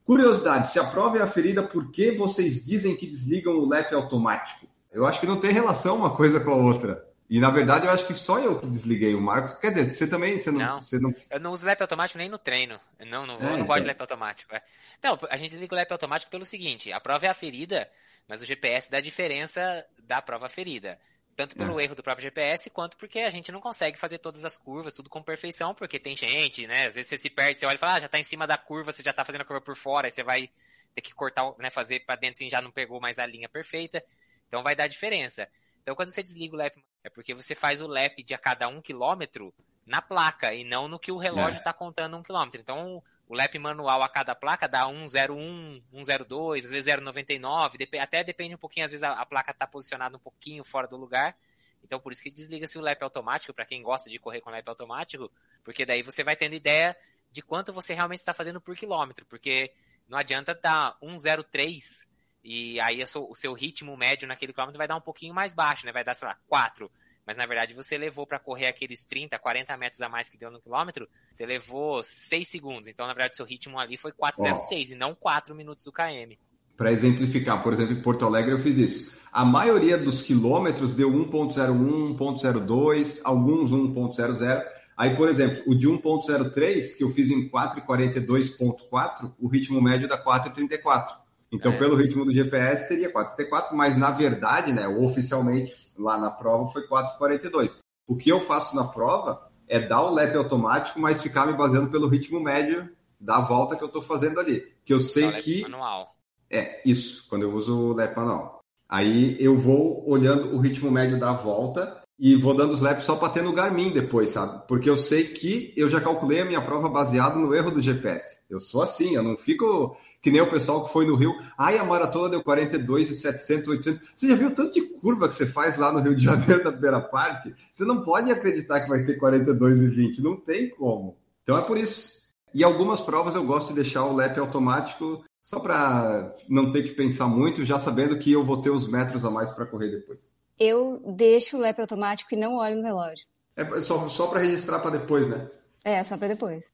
Curiosidade: 0.03 0.69
se 0.69 0.79
a 0.79 0.85
prova 0.85 1.19
é 1.19 1.21
aferida, 1.21 1.61
por 1.61 1.91
que 1.91 2.13
vocês 2.13 2.65
dizem 2.65 2.97
que 2.97 3.05
desligam 3.05 3.53
o 3.53 3.69
LEP 3.69 3.93
automático? 3.93 4.65
Eu 4.91 5.05
acho 5.05 5.19
que 5.19 5.27
não 5.27 5.39
tem 5.39 5.51
relação 5.51 5.95
uma 5.95 6.15
coisa 6.15 6.39
com 6.39 6.49
a 6.49 6.55
outra. 6.55 7.05
E 7.31 7.39
na 7.39 7.49
verdade 7.49 7.85
eu 7.85 7.91
acho 7.93 8.05
que 8.05 8.13
só 8.13 8.39
eu 8.39 8.59
que 8.59 8.67
desliguei 8.67 9.15
o 9.15 9.21
Marcos. 9.21 9.53
Quer 9.53 9.71
dizer, 9.71 9.93
você 9.93 10.05
também 10.05 10.37
você 10.37 10.51
não, 10.51 10.59
não, 10.59 10.79
você 10.81 10.99
não... 10.99 11.13
Eu 11.29 11.39
não 11.39 11.51
uso 11.51 11.65
LEP 11.65 11.81
automático 11.81 12.17
nem 12.17 12.27
no 12.27 12.37
treino. 12.37 12.77
Eu 12.99 13.05
não, 13.05 13.25
não, 13.25 13.35
é, 13.35 13.37
eu 13.37 13.43
não 13.43 13.53
então... 13.53 13.67
gosto 13.67 13.81
de 13.83 13.87
LEP 13.87 14.01
automático. 14.01 14.53
É. 14.53 14.61
Não, 15.01 15.17
a 15.29 15.37
gente 15.37 15.51
desliga 15.51 15.73
o 15.73 15.77
LEP 15.77 15.89
automático 15.93 16.29
pelo 16.29 16.43
seguinte: 16.43 16.91
a 16.91 16.99
prova 16.99 17.27
é 17.27 17.29
aferida, 17.29 17.89
mas 18.27 18.41
o 18.41 18.45
GPS 18.45 18.91
dá 18.91 18.99
diferença 18.99 19.85
da 20.03 20.21
prova 20.21 20.47
aferida. 20.47 20.99
Tanto 21.33 21.55
pelo 21.55 21.79
é. 21.79 21.85
erro 21.85 21.95
do 21.95 22.03
próprio 22.03 22.25
GPS, 22.25 22.69
quanto 22.69 22.97
porque 22.97 23.19
a 23.19 23.29
gente 23.29 23.49
não 23.49 23.61
consegue 23.61 23.97
fazer 23.97 24.17
todas 24.17 24.43
as 24.43 24.57
curvas, 24.57 24.91
tudo 24.91 25.09
com 25.09 25.23
perfeição, 25.23 25.73
porque 25.73 25.97
tem 25.97 26.13
gente, 26.13 26.67
né? 26.67 26.87
Às 26.87 26.95
vezes 26.95 27.11
você 27.11 27.17
se 27.17 27.29
perde, 27.29 27.59
você 27.59 27.65
olha 27.65 27.75
e 27.75 27.79
fala, 27.79 27.93
ah, 27.93 27.99
já 28.01 28.09
tá 28.09 28.19
em 28.19 28.23
cima 28.23 28.45
da 28.45 28.57
curva, 28.57 28.91
você 28.91 29.01
já 29.01 29.13
tá 29.13 29.23
fazendo 29.23 29.43
a 29.43 29.45
curva 29.45 29.61
por 29.61 29.77
fora, 29.77 30.07
aí 30.07 30.11
você 30.11 30.21
vai 30.21 30.49
ter 30.93 30.99
que 30.99 31.13
cortar, 31.13 31.49
né, 31.57 31.69
fazer 31.69 32.01
para 32.01 32.17
dentro, 32.17 32.43
assim, 32.43 32.49
já 32.49 32.61
não 32.61 32.71
pegou 32.71 32.99
mais 32.99 33.17
a 33.17 33.25
linha 33.25 33.47
perfeita. 33.47 34.03
Então 34.49 34.61
vai 34.61 34.75
dar 34.75 34.87
diferença. 34.87 35.47
Então, 35.81 35.95
quando 35.95 36.09
você 36.09 36.21
desliga 36.21 36.53
o 36.53 36.57
lap, 36.57 36.75
é 37.03 37.09
porque 37.09 37.33
você 37.33 37.55
faz 37.55 37.81
o 37.81 37.87
lap 37.87 38.23
de 38.23 38.33
a 38.33 38.37
cada 38.37 38.67
um 38.67 38.81
quilômetro 38.81 39.53
na 39.85 40.01
placa 40.01 40.53
e 40.53 40.63
não 40.63 40.87
no 40.87 40.99
que 40.99 41.11
o 41.11 41.17
relógio 41.17 41.57
está 41.57 41.71
é. 41.71 41.73
contando 41.73 42.15
um 42.17 42.23
quilômetro. 42.23 42.61
Então, 42.61 43.03
o 43.27 43.33
lap 43.33 43.57
manual 43.57 44.03
a 44.03 44.09
cada 44.09 44.35
placa 44.35 44.67
dá 44.67 44.85
101, 44.87 45.81
102, 45.91 46.65
às 46.65 46.71
vezes 46.71 46.95
099, 47.01 47.87
até 47.99 48.23
depende 48.23 48.55
um 48.55 48.57
pouquinho, 48.57 48.85
às 48.85 48.91
vezes 48.91 49.03
a, 49.03 49.13
a 49.13 49.25
placa 49.25 49.51
está 49.51 49.65
posicionada 49.65 50.17
um 50.17 50.19
pouquinho 50.19 50.63
fora 50.63 50.87
do 50.87 50.97
lugar. 50.97 51.35
Então, 51.83 51.99
por 51.99 52.11
isso 52.11 52.21
que 52.21 52.29
desliga-se 52.29 52.77
o 52.77 52.81
lap 52.81 53.01
automático, 53.01 53.53
para 53.53 53.65
quem 53.65 53.81
gosta 53.81 54.09
de 54.09 54.19
correr 54.19 54.41
com 54.41 54.51
lap 54.51 54.67
automático, 54.67 55.31
porque 55.63 55.85
daí 55.85 56.03
você 56.03 56.23
vai 56.23 56.35
tendo 56.35 56.53
ideia 56.53 56.95
de 57.31 57.41
quanto 57.41 57.73
você 57.73 57.93
realmente 57.93 58.19
está 58.19 58.33
fazendo 58.33 58.61
por 58.61 58.75
quilômetro, 58.75 59.25
porque 59.25 59.73
não 60.07 60.17
adianta 60.17 60.53
dar 60.53 60.97
103 60.99 62.05
e 62.43 62.79
aí 62.79 63.03
o 63.03 63.35
seu 63.35 63.53
ritmo 63.53 63.95
médio 63.95 64.27
naquele 64.27 64.53
quilômetro 64.53 64.77
vai 64.77 64.87
dar 64.87 64.95
um 64.95 65.01
pouquinho 65.01 65.33
mais 65.33 65.53
baixo, 65.53 65.85
né? 65.85 65.91
Vai 65.91 66.03
dar, 66.03 66.15
sei 66.15 66.27
lá, 66.27 66.37
4. 66.47 66.89
Mas 67.25 67.37
na 67.37 67.45
verdade 67.45 67.73
você 67.73 67.97
levou 67.97 68.25
para 68.25 68.39
correr 68.39 68.67
aqueles 68.67 69.05
30, 69.05 69.37
40 69.37 69.77
metros 69.77 70.01
a 70.01 70.09
mais 70.09 70.27
que 70.27 70.37
deu 70.37 70.49
no 70.49 70.59
quilômetro, 70.59 71.07
você 71.31 71.45
levou 71.45 72.01
6 72.01 72.47
segundos. 72.47 72.87
Então, 72.87 73.05
na 73.05 73.13
verdade, 73.13 73.35
seu 73.35 73.45
ritmo 73.45 73.79
ali 73.79 73.95
foi 73.95 74.11
4,06 74.11 74.57
oh. 74.89 74.93
e 74.93 74.95
não 74.95 75.13
4 75.13 75.53
minutos 75.53 75.85
do 75.85 75.91
KM. 75.91 76.37
Para 76.75 76.91
exemplificar, 76.91 77.61
por 77.61 77.73
exemplo, 77.73 77.93
em 77.93 78.01
Porto 78.01 78.25
Alegre 78.25 78.53
eu 78.53 78.59
fiz 78.59 78.77
isso. 78.77 79.15
A 79.31 79.45
maioria 79.45 79.97
dos 79.97 80.23
quilômetros 80.23 80.95
deu 80.95 81.11
1.01, 81.11 82.17
1.02, 82.17 83.21
alguns 83.23 83.71
1.00. 83.71 84.65
Aí, 84.97 85.15
por 85.15 85.29
exemplo, 85.29 85.63
o 85.67 85.75
de 85.75 85.87
1.03, 85.87 86.97
que 86.97 87.03
eu 87.03 87.11
fiz 87.11 87.29
em 87.29 87.47
4,42.4, 87.49 89.33
o 89.39 89.47
ritmo 89.47 89.81
médio 89.81 90.07
dá 90.07 90.21
4,34. 90.21 91.20
Então, 91.51 91.73
é. 91.73 91.77
pelo 91.77 91.95
ritmo 91.95 92.23
do 92.23 92.33
GPS, 92.33 92.87
seria 92.87 93.11
4,34, 93.11 93.73
mas 93.73 93.97
na 93.97 94.11
verdade, 94.11 94.71
né, 94.71 94.87
oficialmente, 94.87 95.91
lá 95.97 96.17
na 96.17 96.31
prova 96.31 96.71
foi 96.71 96.87
4,42. 96.87 97.79
O 98.07 98.15
que 98.15 98.29
eu 98.29 98.39
faço 98.39 98.75
na 98.75 98.85
prova 98.85 99.49
é 99.67 99.79
dar 99.79 100.01
o 100.01 100.13
lap 100.13 100.35
automático, 100.35 100.99
mas 100.99 101.21
ficar 101.21 101.45
me 101.45 101.53
baseando 101.53 101.89
pelo 101.89 102.07
ritmo 102.07 102.39
médio 102.39 102.89
da 103.19 103.39
volta 103.39 103.75
que 103.75 103.83
eu 103.83 103.87
estou 103.87 104.01
fazendo 104.01 104.39
ali. 104.39 104.63
Que 104.85 104.93
eu 104.93 104.99
sei 104.99 105.25
é 105.25 105.41
que. 105.41 105.61
Manual. 105.61 106.15
É, 106.49 106.81
isso, 106.85 107.27
quando 107.29 107.43
eu 107.43 107.53
uso 107.53 107.77
o 107.77 107.93
lap 107.93 108.15
manual. 108.15 108.59
Aí 108.89 109.37
eu 109.39 109.57
vou 109.57 110.09
olhando 110.09 110.53
o 110.53 110.59
ritmo 110.59 110.91
médio 110.91 111.17
da 111.17 111.31
volta 111.31 112.00
e 112.21 112.35
vou 112.35 112.53
dando 112.53 112.71
os 112.71 112.81
laps 112.81 113.03
só 113.03 113.15
para 113.15 113.33
ter 113.33 113.41
no 113.41 113.51
Garmin 113.51 113.89
depois, 113.89 114.29
sabe? 114.29 114.61
Porque 114.67 114.87
eu 114.87 114.95
sei 114.95 115.23
que 115.23 115.73
eu 115.75 115.89
já 115.89 115.99
calculei 115.99 116.39
a 116.39 116.45
minha 116.45 116.61
prova 116.61 116.87
baseado 116.87 117.39
no 117.39 117.55
erro 117.55 117.71
do 117.71 117.81
GPS. 117.81 118.37
Eu 118.47 118.61
sou 118.61 118.83
assim, 118.83 119.15
eu 119.15 119.23
não 119.23 119.35
fico 119.35 119.97
que 120.21 120.29
nem 120.29 120.39
o 120.39 120.49
pessoal 120.51 120.85
que 120.85 120.93
foi 120.93 121.07
no 121.07 121.15
Rio. 121.15 121.33
Ai, 121.57 121.79
a 121.79 121.83
maratona 121.83 122.29
deu 122.29 122.43
42 122.43 123.09
e 123.09 123.15
700, 123.15 123.69
800. 123.69 124.01
Você 124.13 124.27
já 124.27 124.35
viu 124.35 124.49
o 124.49 124.53
tanto 124.53 124.75
de 124.75 124.81
curva 124.81 125.27
que 125.27 125.35
você 125.35 125.47
faz 125.47 125.75
lá 125.79 125.91
no 125.91 125.99
Rio 125.99 126.13
de 126.13 126.23
Janeiro, 126.23 126.61
na 126.63 126.71
primeira 126.71 127.01
parte? 127.01 127.55
Você 127.73 127.83
não 127.85 128.03
pode 128.03 128.31
acreditar 128.31 128.81
que 128.81 128.89
vai 128.89 129.03
ter 129.03 129.17
42 129.17 129.81
e 129.81 129.87
20. 129.87 130.21
Não 130.21 130.35
tem 130.35 130.69
como. 130.69 131.17
Então 131.41 131.57
é 131.57 131.61
por 131.63 131.75
isso. 131.75 132.21
E 132.53 132.63
algumas 132.63 133.01
provas 133.01 133.33
eu 133.33 133.43
gosto 133.43 133.69
de 133.69 133.81
deixar 133.81 134.05
o 134.05 134.13
lap 134.13 134.37
automático 134.37 135.23
só 135.41 135.59
para 135.59 136.35
não 136.47 136.71
ter 136.71 136.83
que 136.83 136.91
pensar 136.91 137.25
muito, 137.25 137.65
já 137.65 137.79
sabendo 137.79 138.19
que 138.19 138.31
eu 138.31 138.43
vou 138.43 138.61
ter 138.61 138.69
os 138.69 138.87
metros 138.87 139.25
a 139.25 139.31
mais 139.31 139.49
para 139.49 139.65
correr 139.65 139.89
depois. 139.89 140.29
Eu 140.63 141.01
deixo 141.15 141.57
o 141.57 141.59
lap 141.59 141.79
automático 141.79 142.35
e 142.35 142.37
não 142.37 142.57
olho 142.57 142.75
no 142.75 142.83
relógio. 142.83 143.25
É 143.55 143.81
só, 143.81 144.07
só 144.07 144.27
para 144.27 144.41
registrar 144.41 144.77
para 144.77 144.91
depois, 144.91 145.27
né? 145.27 145.49
É, 145.83 146.03
só 146.03 146.15
para 146.15 146.27
depois. 146.27 146.71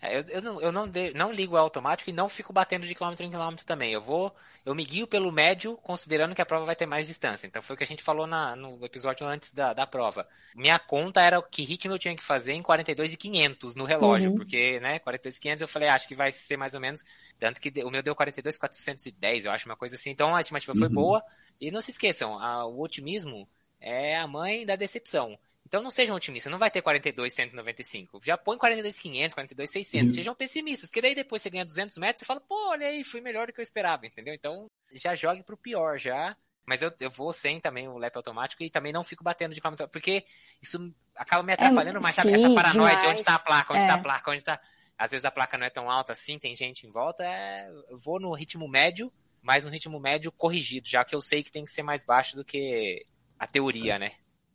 É, 0.00 0.18
eu, 0.18 0.24
eu, 0.28 0.42
não, 0.42 0.60
eu 0.60 0.70
não, 0.70 0.86
de, 0.86 1.12
não 1.12 1.32
ligo 1.32 1.54
o 1.54 1.58
automático 1.58 2.08
e 2.08 2.12
não 2.12 2.28
fico 2.28 2.52
batendo 2.52 2.86
de 2.86 2.94
quilômetro 2.94 3.26
em 3.26 3.30
quilômetro 3.30 3.66
também. 3.66 3.92
Eu 3.92 4.00
vou, 4.00 4.32
eu 4.64 4.76
me 4.76 4.84
guio 4.84 5.08
pelo 5.08 5.32
médio, 5.32 5.76
considerando 5.78 6.36
que 6.36 6.40
a 6.40 6.46
prova 6.46 6.66
vai 6.66 6.76
ter 6.76 6.86
mais 6.86 7.08
distância. 7.08 7.48
Então 7.48 7.60
foi 7.60 7.74
o 7.74 7.76
que 7.76 7.82
a 7.82 7.86
gente 7.86 8.02
falou 8.02 8.28
na, 8.28 8.54
no 8.54 8.84
episódio 8.84 9.26
antes 9.26 9.52
da, 9.52 9.72
da 9.72 9.88
prova. 9.88 10.24
Minha 10.54 10.78
conta 10.78 11.20
era 11.20 11.38
o 11.38 11.42
que 11.42 11.64
ritmo 11.64 11.94
eu 11.94 11.98
tinha 11.98 12.14
que 12.14 12.22
fazer 12.22 12.52
em 12.52 12.62
42 12.62 13.14
e 13.14 13.16
500 13.16 13.74
no 13.74 13.84
relógio, 13.84 14.30
uhum. 14.30 14.36
porque, 14.36 14.78
né, 14.80 15.00
42 15.00 15.36
e 15.36 15.40
500 15.40 15.62
eu 15.62 15.68
falei, 15.68 15.88
ah, 15.88 15.94
acho 15.94 16.06
que 16.06 16.14
vai 16.14 16.30
ser 16.30 16.56
mais 16.56 16.74
ou 16.74 16.80
menos, 16.80 17.04
tanto 17.40 17.60
que 17.60 17.72
o 17.82 17.90
meu 17.90 18.02
deu 18.02 18.14
42 18.14 18.56
410, 18.56 19.46
eu 19.46 19.50
acho 19.50 19.66
uma 19.66 19.76
coisa 19.76 19.96
assim. 19.96 20.10
Então 20.10 20.34
a 20.36 20.40
estimativa 20.40 20.72
uhum. 20.72 20.78
foi 20.78 20.88
boa. 20.88 21.22
E 21.60 21.70
não 21.70 21.80
se 21.80 21.90
esqueçam, 21.90 22.38
a, 22.38 22.66
o 22.66 22.80
otimismo 22.80 23.48
é 23.80 24.16
a 24.16 24.26
mãe 24.26 24.64
da 24.64 24.76
decepção. 24.76 25.38
Então 25.66 25.82
não 25.82 25.90
sejam 25.90 26.14
otimistas, 26.14 26.50
não 26.50 26.60
vai 26.60 26.70
ter 26.70 26.80
42,195. 26.80 28.20
Já 28.24 28.38
põe 28.38 28.56
42,500, 28.56 29.34
42,600. 29.34 30.14
Sejam 30.14 30.34
pessimistas, 30.34 30.88
porque 30.88 31.02
daí 31.02 31.14
depois 31.14 31.42
você 31.42 31.50
ganha 31.50 31.64
200 31.64 31.96
metros, 31.98 32.20
você 32.20 32.24
fala, 32.24 32.40
pô, 32.40 32.70
olha 32.70 32.86
aí, 32.86 33.02
fui 33.02 33.20
melhor 33.20 33.48
do 33.48 33.52
que 33.52 33.60
eu 33.60 33.64
esperava, 33.64 34.06
entendeu? 34.06 34.32
Então 34.32 34.70
já 34.92 35.14
jogue 35.14 35.42
pro 35.42 35.56
pior 35.56 35.98
já. 35.98 36.36
Mas 36.66 36.82
eu, 36.82 36.92
eu 36.98 37.10
vou 37.10 37.32
sem 37.32 37.60
também 37.60 37.86
o 37.88 37.96
lap 37.96 38.16
automático 38.16 38.62
e 38.62 38.68
também 38.68 38.92
não 38.92 39.04
fico 39.04 39.22
batendo 39.22 39.54
de 39.54 39.60
quilômetro, 39.60 39.88
porque 39.88 40.24
isso 40.60 40.92
acaba 41.14 41.42
me 41.44 41.52
atrapalhando 41.52 41.98
é, 41.98 42.00
mais, 42.00 42.16
sabe? 42.16 42.32
Essa 42.32 42.52
paranoia 42.52 42.96
demais. 42.96 43.02
de 43.02 43.06
onde 43.06 43.24
tá 43.24 43.34
a 43.36 43.38
placa, 43.38 43.72
onde 43.72 43.82
é. 43.82 43.86
tá 43.86 43.94
a 43.94 43.98
placa, 43.98 44.30
onde 44.32 44.42
tá. 44.42 44.60
Às 44.98 45.10
vezes 45.12 45.24
a 45.24 45.30
placa 45.30 45.56
não 45.56 45.66
é 45.66 45.70
tão 45.70 45.88
alta 45.88 46.12
assim, 46.12 46.38
tem 46.38 46.54
gente 46.56 46.84
em 46.84 46.90
volta. 46.90 47.24
É... 47.24 47.70
Eu 47.88 47.96
vou 47.96 48.18
no 48.18 48.32
ritmo 48.32 48.66
médio, 48.66 49.12
mas 49.46 49.62
no 49.62 49.70
ritmo 49.70 50.00
médio 50.00 50.32
corrigido, 50.32 50.88
já 50.88 51.04
que 51.04 51.14
eu 51.14 51.20
sei 51.20 51.40
que 51.40 51.52
tem 51.52 51.64
que 51.64 51.70
ser 51.70 51.84
mais 51.84 52.04
baixo 52.04 52.34
do 52.34 52.44
que 52.44 53.06
a 53.38 53.46
teoria, 53.46 53.96
né? 53.96 54.10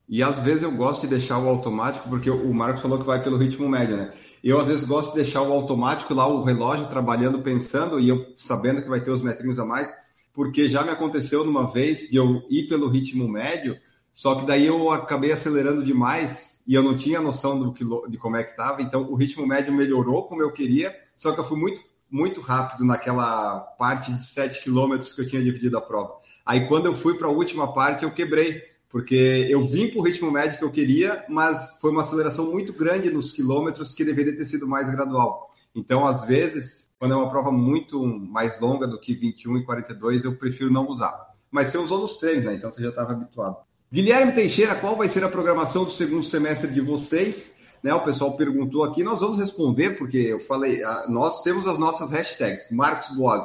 E 0.08 0.22
às 0.22 0.38
vezes 0.39 0.64
eu 0.64 0.72
gosto 0.72 1.04
de 1.04 1.08
deixar 1.08 1.39
o 1.39 1.48
automático, 1.48 2.10
porque 2.10 2.30
o 2.30 2.54
Marcos 2.54 2.82
falou 2.82 3.00
que 3.00 3.06
vai 3.06 3.24
pelo 3.24 3.38
ritmo 3.38 3.70
médio, 3.70 3.96
né? 3.96 4.14
Eu 4.44 4.60
às 4.60 4.68
vezes 4.68 4.84
gosto 4.84 5.12
de 5.12 5.22
deixar 5.22 5.44
o 5.44 5.54
automático 5.54 6.14
lá, 6.14 6.28
o 6.28 6.44
relógio 6.44 6.89
trabalhando, 6.89 7.42
pensando, 7.42 8.02
e 8.02 8.10
eu 8.10 8.36
sabendo 8.38 8.82
que 8.82 8.89
vai 8.89 9.00
ter 9.00 9.12
os 9.12 9.22
metrinhos 9.22 9.60
a 9.60 9.66
mais. 9.66 9.89
porque 10.34 10.68
já 10.68 10.84
me 10.84 10.89
aconteceu 10.89 11.46
numa 11.46 11.72
vez 11.72 12.10
de 12.10 12.18
eu 12.18 12.44
ir 12.50 12.68
pelo 12.68 12.89
ritmo 12.89 13.28
médio, 13.30 13.78
só 14.12 14.36
que 14.36 14.46
daí 14.46 14.66
eu 14.66 14.92
acabei 14.92 15.32
acelerando 15.32 15.86
demais 15.86 16.62
e 16.68 16.74
eu 16.74 16.84
não 16.84 16.98
tinha 16.98 17.22
noção 17.22 17.58
do 17.58 17.74
que, 17.74 17.86
de 18.10 18.18
como 18.18 18.36
é 18.36 18.44
que 18.44 18.52
estava, 18.52 18.82
então 18.82 19.10
o 19.10 19.16
ritmo 19.16 19.48
médio 19.48 19.74
melhorou 19.74 20.26
como 20.26 20.42
eu 20.42 20.52
queria, 20.52 20.94
só 21.16 21.34
que 21.34 21.39
eu 21.39 21.44
fui 21.46 21.58
muito, 21.58 21.82
muito 22.12 22.41
rápido 22.41 22.84
naquela 22.86 23.59
parte 23.59 24.12
de 24.12 24.24
7 24.24 24.62
quilômetros 24.62 25.14
que 25.14 25.22
eu 25.22 25.28
tinha 25.28 25.41
dividido 25.41 25.78
a 25.78 25.82
prova. 25.82 26.16
Aí 26.45 26.68
quando 26.68 26.88
eu 26.88 26.93
fui 26.93 27.18
para 27.18 27.28
a 27.28 27.32
última 27.32 27.74
parte, 27.74 28.03
eu 28.03 28.12
quebrei, 28.12 28.62
porque 28.89 29.47
eu 29.49 29.62
vim 29.62 29.88
para 29.88 29.99
o 29.99 30.03
ritmo 30.03 30.30
médio 30.30 30.57
que 30.57 30.66
eu 30.66 30.72
queria, 30.72 31.24
mas 31.30 31.78
foi 31.80 31.91
uma 31.91 32.01
aceleração 32.01 32.51
muito 32.51 32.74
grande 32.74 33.09
nos 33.09 33.32
quilômetros 33.32 33.93
que 33.93 34.03
deveria 34.03 34.36
ter 34.36 34.45
sido 34.45 34.68
mais 34.68 34.91
gradual. 34.91 35.49
Então, 35.74 36.05
às 36.05 36.26
vezes, 36.26 36.89
quando 36.99 37.14
é 37.14 37.18
uma 37.18 37.30
prova 37.30 37.51
muito 37.51 38.05
mais 38.05 38.59
longa 38.59 38.86
do 38.86 38.99
que 38.99 39.16
21 39.16 39.59
e 39.59 39.66
42, 39.66 40.26
eu 40.26 40.36
prefiro 40.36 40.70
não 40.70 40.89
usar. 40.89 41.32
Mas 41.49 41.70
você 41.70 41.78
usou 41.78 41.99
nos 41.99 42.18
treinos, 42.18 42.45
né? 42.45 42.55
Então 42.55 42.70
você 42.70 42.82
já 42.82 42.89
estava 42.89 43.14
habituado. 43.14 43.57
Guilherme 43.91 44.34
Teixeira, 44.34 44.76
qual 44.76 44.95
vai 44.95 45.09
ser 45.09 45.24
a 45.24 45.30
programação 45.30 45.84
do 45.84 45.91
segundo 45.91 46.24
semestre 46.24 46.72
de 46.72 46.82
vocês? 46.82 47.55
Né, 47.84 47.93
o 47.93 48.03
pessoal 48.03 48.38
perguntou 48.38 48.84
aqui, 48.84 49.03
nós 49.03 49.21
vamos 49.21 49.39
responder, 49.39 49.97
porque 49.97 50.17
eu 50.17 50.39
falei, 50.39 50.82
nós 51.07 51.41
temos 51.41 51.67
as 51.67 51.79
nossas 51.79 52.11
hashtags. 52.11 52.69
Marcos 52.69 53.09
Boas, 53.09 53.43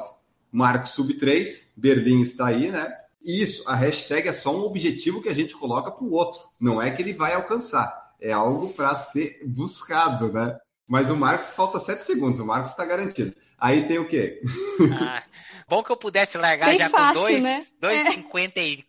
Marcos 0.52 0.90
Sub 0.90 1.14
3, 1.14 1.72
Berlim 1.76 2.20
está 2.20 2.48
aí, 2.48 2.70
né? 2.70 2.86
Isso, 3.22 3.64
a 3.66 3.74
hashtag 3.74 4.28
é 4.28 4.32
só 4.32 4.54
um 4.54 4.64
objetivo 4.64 5.22
que 5.22 5.28
a 5.28 5.34
gente 5.34 5.56
coloca 5.56 5.90
para 5.90 6.04
o 6.04 6.12
outro. 6.12 6.42
Não 6.60 6.80
é 6.80 6.90
que 6.90 7.02
ele 7.02 7.14
vai 7.14 7.34
alcançar. 7.34 8.12
É 8.20 8.32
algo 8.32 8.72
para 8.74 8.94
ser 8.94 9.40
buscado, 9.44 10.32
né? 10.32 10.58
Mas 10.86 11.10
o 11.10 11.16
Marcos 11.16 11.54
falta 11.54 11.80
7 11.80 12.04
segundos, 12.04 12.38
o 12.38 12.46
Marcos 12.46 12.70
está 12.70 12.84
garantido. 12.84 13.34
Aí 13.58 13.86
tem 13.86 13.98
o 13.98 14.06
quê? 14.06 14.40
Ah, 15.00 15.22
bom 15.68 15.82
que 15.82 15.90
eu 15.90 15.96
pudesse 15.96 16.36
largar 16.36 16.66
Bem 16.66 16.78
já 16.78 16.90
fácil, 16.90 17.22
com 17.22 17.28
2,54 17.28 17.42
né? 17.42 17.64
é. 17.90 18.84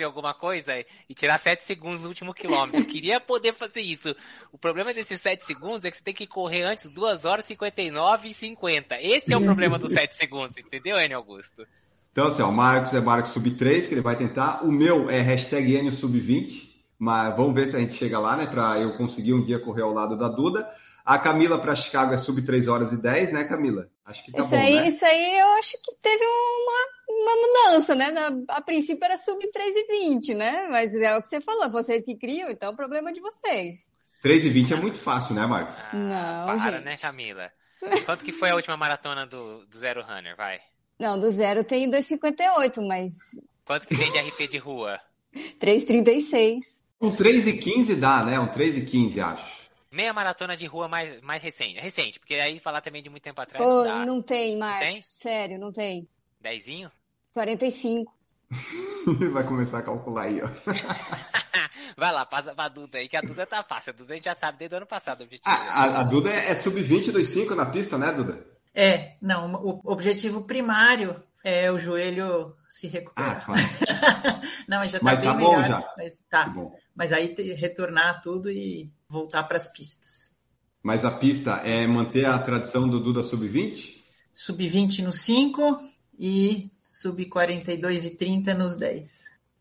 E 0.00 0.04
alguma 0.04 0.34
coisa 0.34 0.72
e 1.08 1.14
tirar 1.14 1.38
7 1.38 1.62
segundos 1.64 2.02
no 2.02 2.08
último 2.08 2.34
quilômetro. 2.34 2.80
Eu 2.80 2.86
queria 2.86 3.20
poder 3.20 3.54
fazer 3.54 3.80
isso. 3.80 4.14
O 4.52 4.58
problema 4.58 4.92
desses 4.92 5.20
7 5.20 5.44
segundos 5.44 5.84
é 5.84 5.90
que 5.90 5.96
você 5.96 6.02
tem 6.02 6.14
que 6.14 6.26
correr 6.26 6.62
antes 6.62 6.90
2 6.90 7.24
horas 7.24 7.44
59 7.44 8.28
e 8.28 8.34
50. 8.34 9.00
Esse 9.00 9.32
é 9.32 9.36
o 9.36 9.42
problema 9.42 9.78
dos 9.78 9.92
7 9.92 10.14
segundos, 10.16 10.56
entendeu, 10.56 10.96
Enio 10.98 11.18
Augusto? 11.18 11.66
Então, 12.12 12.26
assim, 12.26 12.42
o 12.42 12.50
Marcos 12.50 12.92
é 12.92 13.00
Marcos 13.00 13.30
Sub 13.30 13.48
3, 13.50 13.86
que 13.86 13.94
ele 13.94 14.00
vai 14.00 14.16
tentar. 14.16 14.64
O 14.64 14.72
meu 14.72 15.08
é 15.08 15.20
hashtag 15.20 15.76
Enio 15.76 15.92
Sub 15.92 16.18
20. 16.18 16.70
Mas 16.98 17.34
vamos 17.34 17.54
ver 17.54 17.66
se 17.66 17.76
a 17.76 17.80
gente 17.80 17.94
chega 17.94 18.18
lá, 18.18 18.36
né? 18.36 18.46
Para 18.46 18.78
eu 18.78 18.94
conseguir 18.98 19.32
um 19.32 19.42
dia 19.42 19.58
correr 19.58 19.82
ao 19.82 19.92
lado 19.92 20.18
da 20.18 20.28
Duda. 20.28 20.68
A 21.04 21.18
Camila 21.18 21.60
para 21.60 21.74
Chicago 21.74 22.12
é 22.14 22.18
sub 22.18 22.40
3 22.42 22.68
horas 22.68 22.92
e 22.92 23.00
10, 23.00 23.32
né, 23.32 23.44
Camila? 23.44 23.88
Acho 24.04 24.24
que 24.24 24.32
tá 24.32 24.38
isso 24.38 24.50
bom, 24.50 24.56
aí, 24.56 24.74
né? 24.74 24.88
Isso 24.88 25.04
aí 25.04 25.38
eu 25.38 25.48
acho 25.54 25.72
que 25.82 25.94
teve 26.02 26.24
uma, 26.24 27.24
uma 27.24 27.36
mudança, 27.70 27.94
né? 27.94 28.12
A 28.48 28.60
princípio 28.60 29.04
era 29.04 29.16
sub 29.16 29.40
3 29.50 29.74
e 29.76 29.86
20, 29.86 30.34
né? 30.34 30.68
Mas 30.70 30.94
é 30.94 31.16
o 31.16 31.22
que 31.22 31.28
você 31.28 31.40
falou, 31.40 31.70
vocês 31.70 32.04
que 32.04 32.16
criam, 32.16 32.50
então 32.50 32.70
é 32.70 32.72
o 32.72 32.76
problema 32.76 33.12
de 33.12 33.20
vocês. 33.20 33.76
3 34.22 34.44
e 34.44 34.48
20 34.50 34.72
é 34.74 34.76
muito 34.76 34.98
fácil, 34.98 35.34
né, 35.34 35.46
Marcos? 35.46 35.74
Ah, 35.92 35.96
Não, 35.96 36.58
para, 36.58 36.72
gente. 36.72 36.84
né, 36.84 36.96
Camila? 36.96 37.50
Quanto 38.04 38.24
que 38.24 38.32
foi 38.32 38.50
a 38.50 38.54
última 38.54 38.76
maratona 38.76 39.26
do, 39.26 39.64
do 39.66 39.78
Zero 39.78 40.02
Runner, 40.02 40.36
vai? 40.36 40.60
Não, 40.98 41.18
do 41.18 41.30
Zero 41.30 41.64
tem 41.64 41.90
2,58, 41.90 42.86
mas... 42.86 43.12
Quanto 43.64 43.86
que 43.86 43.96
tem 43.96 44.12
de 44.12 44.18
RP 44.18 44.50
de 44.50 44.58
rua? 44.58 45.00
3,36. 45.58 46.58
Um 47.00 47.14
3 47.14 47.46
e 47.46 47.52
15 47.56 47.94
dá, 47.96 48.22
né? 48.24 48.38
Um 48.38 48.48
3 48.48 48.76
e 48.78 48.84
15, 48.84 49.20
acho. 49.20 49.59
Meia 49.92 50.12
maratona 50.12 50.56
de 50.56 50.66
rua 50.66 50.86
mais, 50.86 51.20
mais 51.20 51.42
recente. 51.42 51.78
É 51.78 51.80
recente, 51.80 52.20
porque 52.20 52.34
aí 52.34 52.60
falar 52.60 52.80
também 52.80 53.02
de 53.02 53.10
muito 53.10 53.24
tempo 53.24 53.40
atrás. 53.40 53.64
Oh, 53.64 53.84
não, 53.84 54.06
não, 54.06 54.22
tem, 54.22 54.56
Marcos. 54.56 54.86
Não 54.86 54.92
tem? 54.92 55.00
Sério, 55.00 55.58
não 55.58 55.72
tem. 55.72 56.08
Dezinho? 56.40 56.90
45. 57.34 58.14
Vai 59.32 59.44
começar 59.44 59.78
a 59.78 59.82
calcular 59.82 60.22
aí, 60.24 60.40
ó. 60.42 60.48
Vai 61.96 62.12
lá, 62.12 62.24
passa 62.24 62.54
pra 62.54 62.68
Duda 62.68 62.98
aí, 62.98 63.08
que 63.08 63.16
a 63.16 63.20
Duda 63.20 63.44
tá 63.44 63.64
fácil. 63.64 63.92
A 63.92 63.96
Duda 63.96 64.12
a 64.12 64.16
gente 64.16 64.24
já 64.24 64.34
sabe 64.34 64.58
desde 64.58 64.74
o 64.74 64.78
ano 64.78 64.86
passado 64.86 65.20
o 65.20 65.24
objetivo. 65.24 65.48
Ah, 65.48 65.84
a, 65.84 66.00
a, 66.00 66.04
Duda 66.04 66.30
é, 66.30 66.50
é 66.50 66.54
sub-20 66.54 67.10
dos 67.10 67.28
5 67.28 67.54
na 67.56 67.66
pista, 67.66 67.98
né, 67.98 68.12
Duda? 68.12 68.46
É, 68.72 69.16
não, 69.20 69.54
o 69.54 69.80
objetivo 69.84 70.42
primário 70.42 71.20
é 71.42 71.70
o 71.70 71.78
joelho 71.78 72.54
se 72.68 72.86
recuperar. 72.86 73.38
Ah, 73.38 73.44
claro. 73.44 73.62
não, 74.68 74.78
mas 74.78 74.92
já 74.92 74.98
tá 74.98 75.04
mas 75.04 75.18
bem 75.18 75.28
tá 75.28 75.34
melhor. 75.34 75.64
Já. 75.64 75.94
Mas 75.96 76.24
tá. 76.30 76.54
Mas 76.94 77.12
aí 77.12 77.34
retornar 77.54 78.22
tudo 78.22 78.50
e 78.50 78.92
voltar 79.10 79.42
para 79.42 79.56
as 79.56 79.68
pistas. 79.68 80.30
Mas 80.82 81.04
a 81.04 81.10
pista 81.10 81.56
é 81.56 81.86
manter 81.86 82.24
a 82.24 82.38
tradição 82.38 82.88
do 82.88 83.00
Duda 83.00 83.22
Sub-20? 83.22 83.98
Sub-20 84.32 85.02
no 85.02 85.12
5 85.12 85.82
e 86.18 86.70
Sub-42 86.82 88.04
e 88.04 88.10
30 88.10 88.54
nos 88.54 88.76
10. 88.76 89.20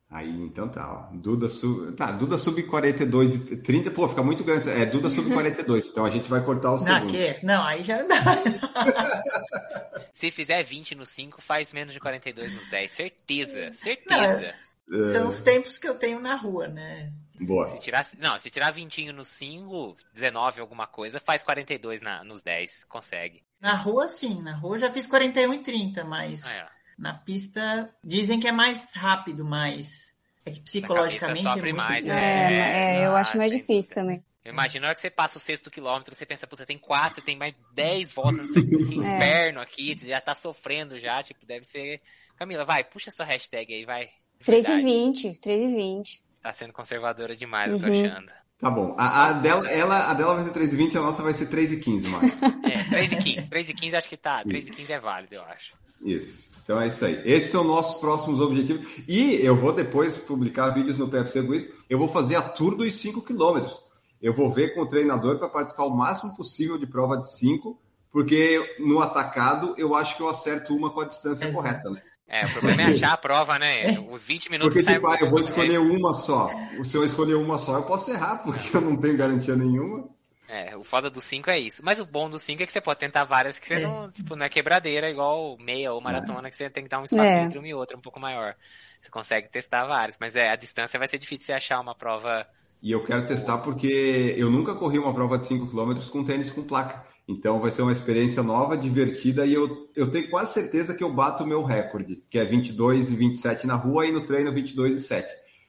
Aí, 0.10 0.30
então 0.30 0.68
tá, 0.68 1.12
ó. 1.12 1.16
Duda 1.16 1.48
sub. 1.50 1.92
Tá, 1.92 2.12
Duda 2.12 2.38
sub 2.38 2.62
42 2.64 3.52
e 3.52 3.58
30, 3.58 3.92
pô, 3.92 4.08
fica 4.08 4.24
muito 4.24 4.44
grande. 4.44 4.68
É 4.68 4.86
Duda 4.86 5.10
sub 5.10 5.32
42, 5.32 5.88
então 5.88 6.04
a 6.04 6.10
gente 6.10 6.28
vai 6.28 6.44
cortar 6.44 6.72
o 6.72 6.80
segundo. 6.80 7.12
Que? 7.12 7.46
Não, 7.46 7.64
aí 7.64 7.84
já 7.84 8.02
dá. 8.02 8.16
Se 10.12 10.32
fizer 10.32 10.64
20 10.64 10.96
no 10.96 11.06
5, 11.06 11.42
faz 11.42 11.72
menos 11.72 11.94
de 11.94 12.00
42 12.00 12.54
nos 12.54 12.70
10. 12.70 12.92
Certeza, 12.92 13.72
certeza. 13.74 14.54
Não, 14.88 15.02
são 15.12 15.28
os 15.28 15.42
tempos 15.42 15.78
que 15.78 15.88
eu 15.88 15.94
tenho 15.94 16.20
na 16.20 16.36
rua, 16.36 16.68
né? 16.68 17.14
Boa. 17.40 17.68
Se 17.70 17.80
tirar, 17.80 18.06
não, 18.18 18.38
se 18.38 18.50
tirar 18.50 18.72
20 18.72 19.12
no 19.12 19.24
5, 19.24 19.98
19 20.14 20.62
alguma 20.62 20.86
coisa, 20.86 21.20
faz 21.20 21.42
42 21.42 22.02
na, 22.02 22.24
nos 22.24 22.42
10, 22.44 22.86
consegue. 22.86 23.44
Na 23.62 23.76
rua, 23.76 24.08
sim. 24.08 24.42
Na 24.42 24.56
rua 24.56 24.78
já 24.78 24.92
fiz 24.92 25.08
41 25.08 25.54
e 25.54 25.60
30, 25.60 26.04
mas 26.04 26.44
ah, 26.46 26.52
é. 26.52 26.68
na 26.98 27.14
pista 27.14 27.94
dizem 28.04 28.40
que 28.40 28.48
é 28.48 28.52
mais 28.52 28.94
rápido, 28.94 29.46
mas 29.46 30.16
é 30.46 30.52
que 30.52 30.62
psicologicamente 30.62 31.48
é 31.48 31.56
muito 31.56 31.76
mais, 31.76 32.08
é, 32.08 32.12
é, 32.12 33.02
é, 33.02 33.06
eu 33.06 33.16
acho 33.16 33.38
mais 33.38 33.52
difícil 33.52 33.96
também. 33.96 34.24
Imagina 34.46 34.84
na 34.84 34.88
hora 34.88 34.96
que 34.96 35.02
você 35.02 35.10
passa 35.10 35.38
o 35.38 35.42
sexto 35.42 35.70
quilômetro, 35.70 36.16
você 36.16 36.26
pensa, 36.26 36.48
puta, 36.48 36.66
tem 36.66 36.78
quatro, 36.78 37.22
tem 37.22 37.38
mais 37.38 37.54
dez 37.74 38.12
voltas 38.12 38.50
esse 38.56 38.94
é. 38.94 38.98
inferno 38.98 39.62
aqui, 39.62 39.98
já 40.02 40.20
tá 40.20 40.34
sofrendo 40.34 40.98
já, 40.98 41.22
tipo, 41.22 41.46
deve 41.46 41.66
ser. 41.66 42.02
Camila, 42.36 42.66
vai, 42.66 42.84
puxa 42.84 43.12
sua 43.12 43.26
hashtag 43.26 43.74
aí, 43.74 43.86
vai. 43.86 44.10
3 44.46 44.66
e 44.70 44.82
20, 44.82 45.34
3 45.36 45.62
e 45.62 45.68
20. 45.68 46.24
Tá 46.42 46.52
sendo 46.52 46.74
conservadora 46.74 47.36
demais, 47.36 47.70
uhum. 47.70 47.78
eu 47.78 47.82
tô 47.82 47.88
uhum. 47.88 48.06
achando. 48.06 48.32
Tá 48.60 48.70
bom. 48.70 48.94
A, 48.98 49.28
a, 49.28 49.34
dela, 49.34 49.70
ela, 49.70 50.12
a 50.12 50.14
dela 50.14 50.36
vai 50.36 50.44
ser 50.44 50.52
3,20, 50.52 50.96
a 50.98 51.02
nossa 51.02 51.24
vai 51.24 51.34
ser 51.34 51.48
3,15, 51.50 52.08
Marcos. 52.08 52.42
É, 52.64 53.08
3,15. 53.08 53.50
3,15 53.50 53.94
acho 53.94 54.10
que 54.10 54.18
tá. 54.18 54.44
3,15 54.44 54.90
é 54.90 55.00
válido, 55.00 55.36
eu 55.36 55.44
acho. 55.44 55.74
Isso. 56.02 56.60
Então 56.64 56.80
é 56.80 56.88
isso 56.88 57.06
aí. 57.06 57.22
Esses 57.26 57.52
são 57.52 57.64
nossos 57.64 58.00
próximos 58.00 58.40
objetivos. 58.40 58.86
E 59.08 59.36
eu 59.36 59.56
vou 59.56 59.74
depois 59.74 60.18
publicar 60.18 60.70
vídeos 60.72 60.98
no 60.98 61.10
PFC 61.10 61.42
Guiz. 61.42 61.70
Eu 61.90 61.98
vou 61.98 62.08
fazer 62.08 62.36
a 62.36 62.42
tour 62.42 62.76
dos 62.76 62.94
5 62.96 63.26
quilômetros. 63.26 63.82
Eu 64.22 64.34
vou 64.34 64.50
ver 64.52 64.76
com 64.76 64.82
o 64.82 64.88
treinador 64.88 65.40
para 65.40 65.50
participar 65.50 65.86
o 65.86 65.96
máximo 65.96 66.36
possível 66.36 66.78
de 66.78 66.86
prova 66.86 67.18
de 67.18 67.32
5, 67.32 67.80
porque 68.12 68.76
no 68.80 69.00
atacado 69.00 69.74
eu 69.78 69.96
acho 69.96 70.18
que 70.18 70.22
eu 70.22 70.30
acerto 70.30 70.76
uma 70.76 70.90
com 70.90 71.00
a 71.00 71.06
distância 71.06 71.46
Exato. 71.46 71.56
correta. 71.56 71.90
Né? 71.90 72.02
É, 72.30 72.46
o 72.46 72.52
problema 72.52 72.84
é 72.84 72.86
achar 72.86 73.14
a 73.14 73.18
prova, 73.18 73.58
né? 73.58 74.00
Os 74.12 74.24
20 74.24 74.52
minutos. 74.52 74.76
Porque, 74.76 74.94
tipo, 74.94 75.08
ah, 75.08 75.18
eu 75.20 75.32
vou 75.32 75.40
escolher 75.40 75.80
uma 75.80 76.14
só. 76.14 76.52
Se 76.84 76.96
eu 76.96 77.04
escolher 77.04 77.34
uma 77.34 77.58
só, 77.58 77.78
eu 77.78 77.84
posso 77.84 78.12
errar, 78.12 78.44
porque 78.44 78.78
eu 78.78 78.82
não 78.82 78.96
tenho 78.96 79.18
garantia 79.18 79.56
nenhuma. 79.56 80.08
É, 80.48 80.76
o 80.78 80.84
foda 80.84 81.10
do 81.10 81.22
5 81.22 81.50
é 81.50 81.60
isso. 81.60 81.82
Mas 81.84 82.00
o 82.00 82.06
bom 82.06 82.30
do 82.30 82.38
5 82.38 82.62
é 82.62 82.66
que 82.68 82.72
você 82.72 82.82
pode 82.82 83.00
tentar 83.00 83.24
várias 83.24 83.58
que 83.58 83.68
você 83.68 83.76
é. 83.76 83.80
não, 83.82 84.12
tipo, 84.12 84.36
não 84.36 84.46
é 84.46 84.50
quebradeira, 84.50 85.10
igual 85.10 85.58
meia 85.60 85.92
ou 85.92 86.02
maratona, 86.02 86.48
é. 86.48 86.52
que 86.52 86.58
você 86.58 86.70
tem 86.70 86.84
que 86.84 86.90
dar 86.90 87.00
um 87.00 87.04
espaço 87.04 87.24
é. 87.24 87.42
entre 87.42 87.58
uma 87.58 87.68
e 87.68 87.74
outra 87.74 87.98
um 87.98 88.02
pouco 88.02 88.20
maior. 88.20 88.56
Você 89.02 89.10
consegue 89.10 89.50
testar 89.50 89.86
várias. 89.86 90.18
Mas 90.20 90.36
é, 90.36 90.50
a 90.50 90.56
distância 90.56 91.00
vai 91.00 91.08
ser 91.08 91.18
difícil 91.18 91.48
você 91.48 91.54
achar 91.54 91.80
uma 91.80 91.96
prova. 91.96 92.48
E 92.82 92.92
eu 92.92 93.04
quero 93.04 93.26
testar 93.26 93.58
porque 93.60 94.36
eu 94.38 94.52
nunca 94.52 94.76
corri 94.76 95.00
uma 95.00 95.14
prova 95.14 95.38
de 95.38 95.48
5 95.48 95.68
km 95.68 96.00
com 96.12 96.24
tênis 96.24 96.52
com 96.52 96.64
placa. 96.64 97.09
Então 97.30 97.60
vai 97.60 97.72
ser 97.72 97.84
uma 97.84 97.94
experiência 97.94 98.42
nova, 98.42 98.76
divertida 98.76 99.46
e 99.46 99.54
eu, 99.54 99.88
eu 99.96 100.10
tenho 100.10 100.28
quase 100.32 100.52
certeza 100.52 100.96
que 100.96 101.04
eu 101.04 101.14
bato 101.14 101.44
o 101.44 101.48
meu 101.48 101.64
recorde, 101.64 102.24
que 102.28 102.40
é 102.40 102.44
22 102.44 103.12
e 103.12 103.16
27 103.16 103.68
na 103.68 103.76
rua 103.76 104.08
e 104.08 104.12
no 104.12 104.26
treino 104.26 104.52
22 104.52 104.96
e 104.96 105.00
7. 105.00 105.28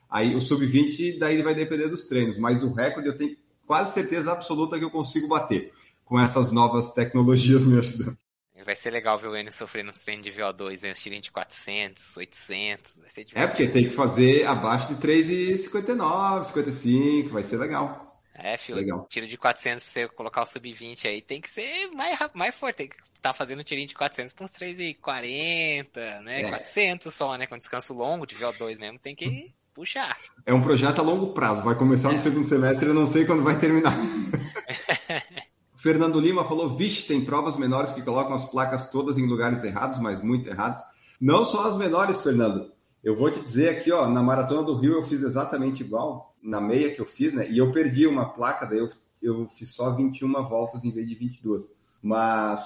Aí 0.08 0.34
o 0.34 0.40
sub-20 0.40 1.18
daí 1.18 1.42
vai 1.42 1.54
depender 1.54 1.88
dos 1.88 2.04
treinos, 2.04 2.38
mas 2.38 2.64
o 2.64 2.72
recorde 2.72 3.10
eu 3.10 3.16
tenho 3.16 3.36
quase 3.66 3.92
certeza 3.92 4.32
absoluta 4.32 4.78
que 4.78 4.84
eu 4.86 4.90
consigo 4.90 5.28
bater 5.28 5.70
com 6.02 6.18
essas 6.18 6.50
novas 6.50 6.94
tecnologias 6.94 7.62
me 7.62 7.78
ajudando. 7.78 8.16
Vai 8.64 8.76
ser 8.76 8.90
legal 8.90 9.18
ver 9.18 9.28
o 9.28 9.36
Enio 9.36 9.52
sofrer 9.52 9.84
nos 9.84 9.98
treinos 9.98 10.24
de 10.24 10.32
VO2, 10.32 10.82
né? 10.82 10.92
Os 10.92 11.00
tirinhos 11.00 11.24
de 11.24 11.30
400, 11.30 12.16
800, 12.16 12.92
vai 13.00 13.10
ser 13.10 13.26
É, 13.34 13.46
porque 13.46 13.66
tem 13.66 13.84
que 13.84 13.90
fazer 13.90 14.46
abaixo 14.46 14.94
de 14.94 15.00
3,59, 15.00 16.44
55, 16.44 17.30
vai 17.30 17.42
ser 17.42 17.58
legal. 17.58 18.09
É, 18.42 18.56
filho, 18.56 18.78
Legal. 18.78 19.06
tiro 19.08 19.28
de 19.28 19.36
400 19.36 19.84
pra 19.84 19.92
você 19.92 20.08
colocar 20.08 20.42
o 20.42 20.46
sub-20 20.46 21.06
aí 21.06 21.20
tem 21.20 21.40
que 21.40 21.50
ser 21.50 21.88
mais, 21.92 22.18
mais 22.32 22.54
forte, 22.54 22.76
tem 22.76 22.88
que 22.88 22.96
estar 22.96 23.10
tá 23.20 23.32
fazendo 23.32 23.60
um 23.60 23.64
tirinho 23.64 23.86
de 23.86 23.94
400 23.94 24.32
pra 24.32 24.44
uns 24.44 24.52
3,40, 24.52 26.20
né? 26.22 26.42
É. 26.42 26.48
400 26.48 27.12
só, 27.12 27.36
né? 27.36 27.46
Com 27.46 27.58
descanso 27.58 27.92
longo, 27.92 28.26
de 28.26 28.36
VO2 28.36 28.78
mesmo, 28.78 28.98
tem 28.98 29.14
que 29.14 29.52
puxar. 29.74 30.16
É 30.46 30.54
um 30.54 30.62
projeto 30.62 31.00
a 31.00 31.02
longo 31.02 31.34
prazo, 31.34 31.62
vai 31.62 31.74
começar 31.74 32.10
é. 32.10 32.14
no 32.14 32.20
segundo 32.20 32.48
semestre, 32.48 32.88
eu 32.88 32.94
não 32.94 33.06
sei 33.06 33.26
quando 33.26 33.42
vai 33.42 33.58
terminar. 33.58 33.94
Fernando 35.76 36.20
Lima 36.20 36.44
falou, 36.44 36.76
vixe, 36.76 37.06
tem 37.06 37.24
provas 37.24 37.56
menores 37.56 37.92
que 37.92 38.02
colocam 38.02 38.34
as 38.34 38.50
placas 38.50 38.90
todas 38.90 39.16
em 39.16 39.26
lugares 39.26 39.64
errados, 39.64 39.98
mas 39.98 40.22
muito 40.22 40.48
errados. 40.48 40.82
Não 41.20 41.44
só 41.44 41.68
as 41.68 41.76
menores, 41.76 42.22
Fernando. 42.22 42.72
Eu 43.02 43.16
vou 43.16 43.30
te 43.30 43.40
dizer 43.40 43.70
aqui, 43.70 43.90
ó, 43.90 44.06
na 44.06 44.22
Maratona 44.22 44.62
do 44.62 44.78
Rio 44.78 44.92
eu 44.92 45.02
fiz 45.02 45.22
exatamente 45.22 45.82
igual, 45.82 46.29
na 46.42 46.60
meia 46.60 46.92
que 46.94 47.00
eu 47.00 47.06
fiz, 47.06 47.32
né? 47.32 47.50
E 47.50 47.58
eu 47.58 47.72
perdi 47.72 48.06
uma 48.06 48.30
placa, 48.30 48.66
daí 48.66 48.78
eu, 48.78 48.88
eu 49.22 49.46
fiz 49.48 49.74
só 49.74 49.94
21 49.94 50.32
voltas 50.48 50.84
em 50.84 50.90
vez 50.90 51.08
de 51.08 51.14
22. 51.14 51.74
Mas 52.02 52.62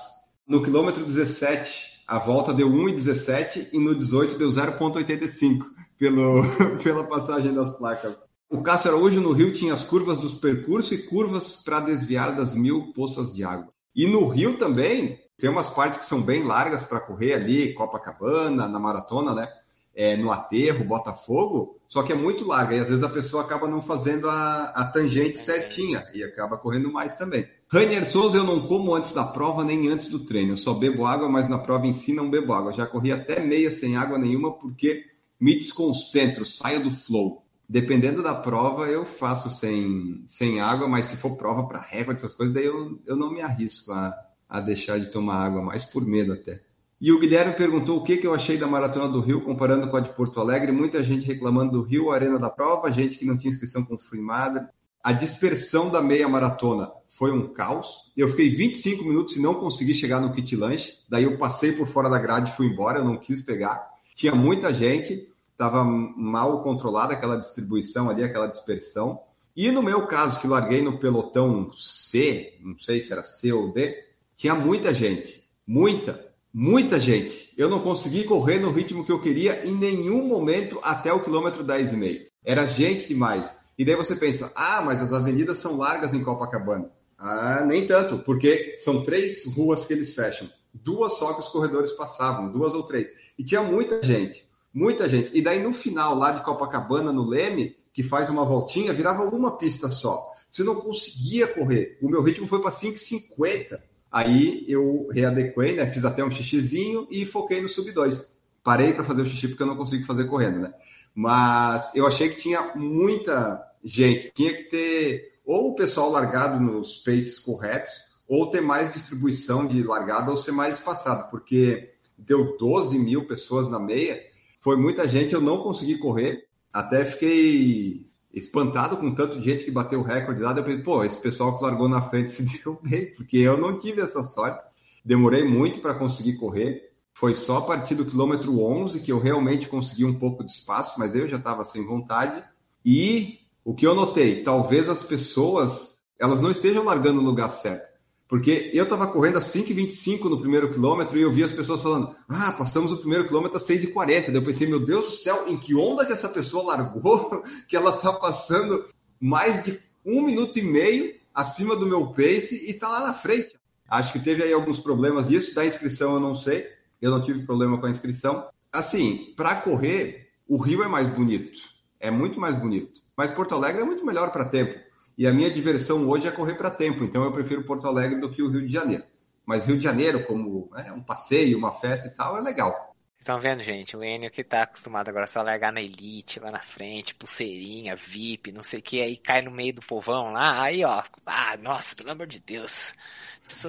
no 0.46 0.62
quilômetro 0.62 1.04
17, 1.04 2.02
a 2.06 2.18
volta 2.18 2.52
deu 2.52 2.68
1,17 2.68 3.68
e 3.72 3.78
no 3.78 3.94
18 3.94 4.38
deu 4.38 4.48
0,85 4.48 5.64
pelo, 5.98 6.42
pela 6.82 7.04
passagem 7.04 7.52
das 7.52 7.70
placas. 7.76 8.16
O 8.48 8.62
Cássio 8.62 8.90
Araújo 8.90 9.20
no 9.20 9.32
Rio 9.32 9.52
tinha 9.52 9.72
as 9.72 9.82
curvas 9.82 10.18
dos 10.18 10.34
percursos 10.34 10.92
e 10.92 11.06
curvas 11.06 11.62
para 11.64 11.80
desviar 11.80 12.36
das 12.36 12.54
mil 12.54 12.92
poças 12.92 13.34
de 13.34 13.42
água. 13.42 13.72
E 13.96 14.06
no 14.06 14.28
Rio 14.28 14.58
também 14.58 15.18
tem 15.38 15.50
umas 15.50 15.70
partes 15.70 15.98
que 15.98 16.06
são 16.06 16.22
bem 16.22 16.44
largas 16.44 16.84
para 16.84 17.00
correr 17.00 17.34
ali, 17.34 17.74
Copacabana, 17.74 18.68
na 18.68 18.78
maratona, 18.78 19.34
né? 19.34 19.48
É, 19.96 20.16
no 20.16 20.32
aterro, 20.32 20.84
Botafogo, 20.84 21.78
só 21.86 22.02
que 22.02 22.12
é 22.12 22.16
muito 22.16 22.44
larga 22.44 22.74
e 22.74 22.80
às 22.80 22.88
vezes 22.88 23.04
a 23.04 23.08
pessoa 23.08 23.44
acaba 23.44 23.68
não 23.68 23.80
fazendo 23.80 24.28
a, 24.28 24.72
a 24.74 24.90
tangente 24.92 25.38
certinha 25.38 26.04
e 26.12 26.24
acaba 26.24 26.56
correndo 26.56 26.92
mais 26.92 27.14
também. 27.14 27.48
Rainer 27.68 28.04
Souza, 28.08 28.36
eu 28.36 28.44
não 28.44 28.66
como 28.66 28.94
antes 28.94 29.12
da 29.12 29.24
prova 29.24 29.64
nem 29.64 29.88
antes 29.88 30.08
do 30.08 30.20
treino. 30.20 30.52
Eu 30.52 30.56
só 30.56 30.74
bebo 30.74 31.06
água, 31.06 31.28
mas 31.28 31.48
na 31.48 31.58
prova 31.58 31.86
em 31.86 31.92
si 31.92 32.12
não 32.12 32.30
bebo 32.30 32.52
água. 32.52 32.72
Já 32.72 32.86
corri 32.86 33.12
até 33.12 33.40
meia 33.40 33.70
sem 33.70 33.96
água 33.96 34.18
nenhuma 34.18 34.52
porque 34.52 35.04
me 35.40 35.56
desconcentro, 35.56 36.46
saio 36.46 36.82
do 36.82 36.90
flow. 36.90 37.44
Dependendo 37.68 38.22
da 38.22 38.34
prova, 38.34 38.86
eu 38.86 39.04
faço 39.04 39.50
sem, 39.50 40.22
sem 40.26 40.60
água, 40.60 40.86
mas 40.86 41.06
se 41.06 41.16
for 41.16 41.36
prova 41.36 41.66
para 41.66 41.80
recorde, 41.80 42.20
essas 42.20 42.34
coisas, 42.34 42.54
daí 42.54 42.66
eu, 42.66 43.00
eu 43.06 43.16
não 43.16 43.32
me 43.32 43.40
arrisco 43.40 43.90
a, 43.92 44.14
a 44.48 44.60
deixar 44.60 44.98
de 44.98 45.10
tomar 45.10 45.44
água, 45.44 45.62
mais 45.62 45.84
por 45.84 46.04
medo 46.06 46.32
até. 46.32 46.60
E 47.04 47.12
o 47.12 47.18
Guilherme 47.18 47.52
perguntou 47.52 47.98
o 47.98 48.02
que, 48.02 48.16
que 48.16 48.26
eu 48.26 48.32
achei 48.32 48.56
da 48.56 48.66
Maratona 48.66 49.06
do 49.12 49.20
Rio, 49.20 49.42
comparando 49.42 49.90
com 49.90 49.96
a 49.98 50.00
de 50.00 50.08
Porto 50.14 50.40
Alegre. 50.40 50.72
Muita 50.72 51.04
gente 51.04 51.26
reclamando 51.26 51.72
do 51.72 51.82
Rio, 51.82 52.10
arena 52.10 52.38
da 52.38 52.48
prova, 52.48 52.90
gente 52.90 53.18
que 53.18 53.26
não 53.26 53.36
tinha 53.36 53.52
inscrição 53.52 53.86
Madre. 54.14 54.66
A 55.02 55.12
dispersão 55.12 55.90
da 55.90 56.00
meia 56.00 56.26
maratona 56.26 56.90
foi 57.06 57.30
um 57.30 57.52
caos. 57.52 58.10
Eu 58.16 58.26
fiquei 58.28 58.48
25 58.48 59.04
minutos 59.04 59.36
e 59.36 59.42
não 59.42 59.56
consegui 59.56 59.92
chegar 59.92 60.18
no 60.18 60.32
kit 60.32 60.56
lanche. 60.56 60.94
Daí 61.06 61.24
eu 61.24 61.36
passei 61.36 61.72
por 61.72 61.86
fora 61.86 62.08
da 62.08 62.18
grade 62.18 62.50
e 62.50 62.54
fui 62.54 62.68
embora, 62.68 63.00
eu 63.00 63.04
não 63.04 63.18
quis 63.18 63.42
pegar. 63.42 63.86
Tinha 64.14 64.34
muita 64.34 64.72
gente 64.72 65.28
estava 65.52 65.84
mal 65.84 66.62
controlada 66.62 67.12
aquela 67.12 67.36
distribuição 67.36 68.08
ali, 68.08 68.24
aquela 68.24 68.46
dispersão. 68.46 69.20
E 69.54 69.70
no 69.70 69.82
meu 69.82 70.06
caso, 70.06 70.40
que 70.40 70.46
larguei 70.46 70.80
no 70.80 70.98
pelotão 70.98 71.70
C, 71.74 72.56
não 72.62 72.78
sei 72.78 73.02
se 73.02 73.12
era 73.12 73.22
C 73.22 73.52
ou 73.52 73.74
D, 73.74 73.94
tinha 74.34 74.54
muita 74.54 74.94
gente, 74.94 75.44
muita, 75.66 76.32
muita 76.54 77.00
gente. 77.00 77.52
Eu 77.56 77.68
não 77.68 77.80
consegui 77.80 78.22
correr 78.22 78.60
no 78.60 78.70
ritmo 78.70 79.04
que 79.04 79.10
eu 79.10 79.20
queria 79.20 79.66
em 79.66 79.74
nenhum 79.74 80.24
momento 80.24 80.78
até 80.84 81.12
o 81.12 81.22
quilômetro 81.22 81.64
10,5. 81.64 82.26
Era 82.44 82.64
gente 82.64 83.08
demais. 83.08 83.58
E 83.76 83.84
daí 83.84 83.96
você 83.96 84.14
pensa, 84.14 84.52
ah, 84.54 84.80
mas 84.80 85.02
as 85.02 85.12
avenidas 85.12 85.58
são 85.58 85.76
largas 85.76 86.14
em 86.14 86.22
Copacabana. 86.22 86.88
Ah, 87.18 87.64
nem 87.66 87.88
tanto, 87.88 88.20
porque 88.20 88.76
são 88.78 89.04
três 89.04 89.44
ruas 89.52 89.84
que 89.84 89.92
eles 89.92 90.14
fecham. 90.14 90.48
Duas 90.72 91.18
só 91.18 91.32
que 91.32 91.40
os 91.40 91.48
corredores 91.48 91.92
passavam, 91.92 92.52
duas 92.52 92.72
ou 92.72 92.84
três. 92.84 93.10
E 93.36 93.44
tinha 93.44 93.62
muita 93.62 94.00
gente. 94.02 94.46
Muita 94.72 95.08
gente. 95.08 95.30
E 95.34 95.42
daí 95.42 95.60
no 95.60 95.72
final 95.72 96.14
lá 96.14 96.32
de 96.32 96.44
Copacabana, 96.44 97.12
no 97.12 97.26
Leme, 97.26 97.76
que 97.92 98.02
faz 98.02 98.30
uma 98.30 98.44
voltinha, 98.44 98.92
virava 98.92 99.24
uma 99.24 99.56
pista 99.56 99.88
só. 99.88 100.20
Você 100.50 100.62
não 100.62 100.76
conseguia 100.76 101.48
correr. 101.48 101.98
O 102.00 102.08
meu 102.08 102.22
ritmo 102.22 102.46
foi 102.46 102.60
para 102.60 102.70
5,50. 102.70 103.80
Aí 104.14 104.64
eu 104.68 105.08
readequei, 105.10 105.74
né? 105.74 105.90
Fiz 105.90 106.04
até 106.04 106.24
um 106.24 106.30
xixizinho 106.30 107.08
e 107.10 107.26
foquei 107.26 107.60
no 107.60 107.68
sub 107.68 107.90
2. 107.90 108.32
Parei 108.62 108.92
para 108.92 109.02
fazer 109.02 109.22
o 109.22 109.26
xixi 109.26 109.48
porque 109.48 109.64
eu 109.64 109.66
não 109.66 109.76
consigo 109.76 110.04
fazer 110.04 110.26
correndo, 110.26 110.60
né? 110.60 110.74
Mas 111.12 111.90
eu 111.96 112.06
achei 112.06 112.28
que 112.28 112.36
tinha 112.36 112.76
muita 112.76 113.60
gente. 113.82 114.30
Tinha 114.32 114.54
que 114.54 114.64
ter 114.70 115.34
ou 115.44 115.72
o 115.72 115.74
pessoal 115.74 116.10
largado 116.10 116.62
nos 116.62 116.98
paces 116.98 117.40
corretos, 117.40 117.90
ou 118.28 118.50
ter 118.52 118.60
mais 118.60 118.92
distribuição 118.92 119.66
de 119.66 119.82
largada, 119.82 120.30
ou 120.30 120.36
ser 120.36 120.52
mais 120.52 120.74
espaçado, 120.74 121.28
porque 121.28 121.90
deu 122.16 122.56
12 122.56 122.96
mil 123.00 123.26
pessoas 123.26 123.68
na 123.68 123.80
meia 123.80 124.22
foi 124.60 124.76
muita 124.76 125.08
gente, 125.08 125.34
eu 125.34 125.40
não 125.40 125.62
consegui 125.62 125.98
correr. 125.98 126.46
Até 126.72 127.04
fiquei 127.04 128.08
espantado 128.34 128.96
com 128.96 129.14
tanto 129.14 129.38
de 129.38 129.44
gente 129.44 129.64
que 129.64 129.70
bateu 129.70 130.00
o 130.00 130.02
recorde 130.02 130.40
lá. 130.40 130.52
Eu 130.52 130.64
pensei, 130.64 130.82
pô, 130.82 131.04
esse 131.04 131.20
pessoal 131.20 131.56
que 131.56 131.62
largou 131.62 131.88
na 131.88 132.02
frente 132.02 132.30
se 132.30 132.42
deu 132.62 132.78
bem, 132.82 133.14
porque 133.14 133.38
eu 133.38 133.56
não 133.56 133.78
tive 133.78 134.00
essa 134.00 134.22
sorte. 134.22 134.64
Demorei 135.04 135.44
muito 135.44 135.80
para 135.80 135.94
conseguir 135.94 136.36
correr. 136.36 136.90
Foi 137.12 137.34
só 137.34 137.58
a 137.58 137.62
partir 137.62 137.94
do 137.94 138.04
quilômetro 138.04 138.60
11 138.60 139.00
que 139.00 139.12
eu 139.12 139.20
realmente 139.20 139.68
consegui 139.68 140.04
um 140.04 140.18
pouco 140.18 140.44
de 140.44 140.50
espaço, 140.50 140.98
mas 140.98 141.14
eu 141.14 141.28
já 141.28 141.36
estava 141.36 141.64
sem 141.64 141.86
vontade. 141.86 142.42
E 142.84 143.38
o 143.64 143.74
que 143.74 143.86
eu 143.86 143.94
notei, 143.94 144.42
talvez 144.42 144.88
as 144.88 145.02
pessoas 145.02 145.94
elas 146.18 146.40
não 146.40 146.50
estejam 146.50 146.84
largando 146.84 147.20
no 147.20 147.28
lugar 147.28 147.48
certo. 147.48 147.93
Porque 148.28 148.70
eu 148.72 148.84
estava 148.84 149.06
correndo 149.06 149.36
a 149.36 149.40
5,25 149.40 150.30
no 150.30 150.40
primeiro 150.40 150.72
quilômetro 150.72 151.18
e 151.18 151.22
eu 151.22 151.30
vi 151.30 151.44
as 151.44 151.52
pessoas 151.52 151.82
falando: 151.82 152.14
Ah, 152.28 152.52
passamos 152.52 152.90
o 152.90 152.98
primeiro 152.98 153.26
quilômetro 153.26 153.58
a 153.58 153.60
6,40. 153.60 154.26
Daí 154.26 154.34
eu 154.34 154.44
pensei: 154.44 154.66
Meu 154.66 154.84
Deus 154.84 155.04
do 155.04 155.10
céu, 155.10 155.44
em 155.46 155.56
que 155.56 155.74
onda 155.74 156.06
que 156.06 156.12
essa 156.12 156.28
pessoa 156.28 156.64
largou? 156.64 157.42
Que 157.68 157.76
ela 157.76 157.96
está 157.96 158.12
passando 158.12 158.86
mais 159.20 159.64
de 159.64 159.78
um 160.04 160.22
minuto 160.22 160.58
e 160.58 160.62
meio 160.62 161.14
acima 161.34 161.76
do 161.76 161.86
meu 161.86 162.08
pace 162.08 162.66
e 162.66 162.70
está 162.70 162.88
lá 162.88 163.00
na 163.00 163.14
frente. 163.14 163.54
Acho 163.88 164.12
que 164.12 164.20
teve 164.20 164.42
aí 164.42 164.52
alguns 164.52 164.78
problemas 164.78 165.28
disso. 165.28 165.54
Da 165.54 165.66
inscrição 165.66 166.14
eu 166.14 166.20
não 166.20 166.34
sei. 166.34 166.66
Eu 167.00 167.10
não 167.10 167.22
tive 167.22 167.44
problema 167.44 167.78
com 167.78 167.86
a 167.86 167.90
inscrição. 167.90 168.48
Assim, 168.72 169.34
para 169.36 169.56
correr, 169.56 170.30
o 170.48 170.56
Rio 170.56 170.82
é 170.82 170.88
mais 170.88 171.08
bonito. 171.08 171.60
É 172.00 172.10
muito 172.10 172.40
mais 172.40 172.54
bonito. 172.58 173.02
Mas 173.16 173.32
Porto 173.32 173.54
Alegre 173.54 173.82
é 173.82 173.84
muito 173.84 174.04
melhor 174.04 174.32
para 174.32 174.48
tempo. 174.48 174.78
E 175.16 175.26
a 175.26 175.32
minha 175.32 175.50
diversão 175.50 176.08
hoje 176.08 176.26
é 176.26 176.30
correr 176.30 176.54
para 176.54 176.70
tempo, 176.70 177.04
então 177.04 177.22
eu 177.22 177.32
prefiro 177.32 177.64
Porto 177.64 177.86
Alegre 177.86 178.20
do 178.20 178.30
que 178.30 178.42
o 178.42 178.50
Rio 178.50 178.66
de 178.66 178.72
Janeiro. 178.72 179.04
Mas 179.46 179.64
Rio 179.64 179.76
de 179.76 179.84
Janeiro, 179.84 180.24
como 180.24 180.70
né, 180.72 180.92
um 180.92 181.02
passeio, 181.02 181.56
uma 181.56 181.72
festa 181.72 182.08
e 182.08 182.10
tal, 182.10 182.36
é 182.36 182.40
legal. 182.40 182.94
Estão 183.24 183.40
vendo, 183.40 183.62
gente? 183.62 183.96
O 183.96 184.04
Enio 184.04 184.30
que 184.30 184.44
tá 184.44 184.62
acostumado 184.62 185.08
agora 185.08 185.26
só 185.26 185.40
a 185.40 185.44
largar 185.44 185.72
na 185.72 185.80
elite, 185.80 186.40
lá 186.40 186.50
na 186.50 186.58
frente, 186.58 187.14
pulseirinha, 187.14 187.96
VIP, 187.96 188.52
não 188.52 188.62
sei 188.62 188.80
o 188.80 188.82
que, 188.82 189.00
aí 189.00 189.16
cai 189.16 189.40
no 189.40 189.50
meio 189.50 189.72
do 189.72 189.80
povão 189.80 190.32
lá, 190.32 190.60
aí 190.60 190.84
ó, 190.84 191.02
ah, 191.24 191.56
nossa, 191.56 191.96
pelo 191.96 192.10
amor 192.10 192.26
de 192.26 192.38
Deus. 192.40 192.94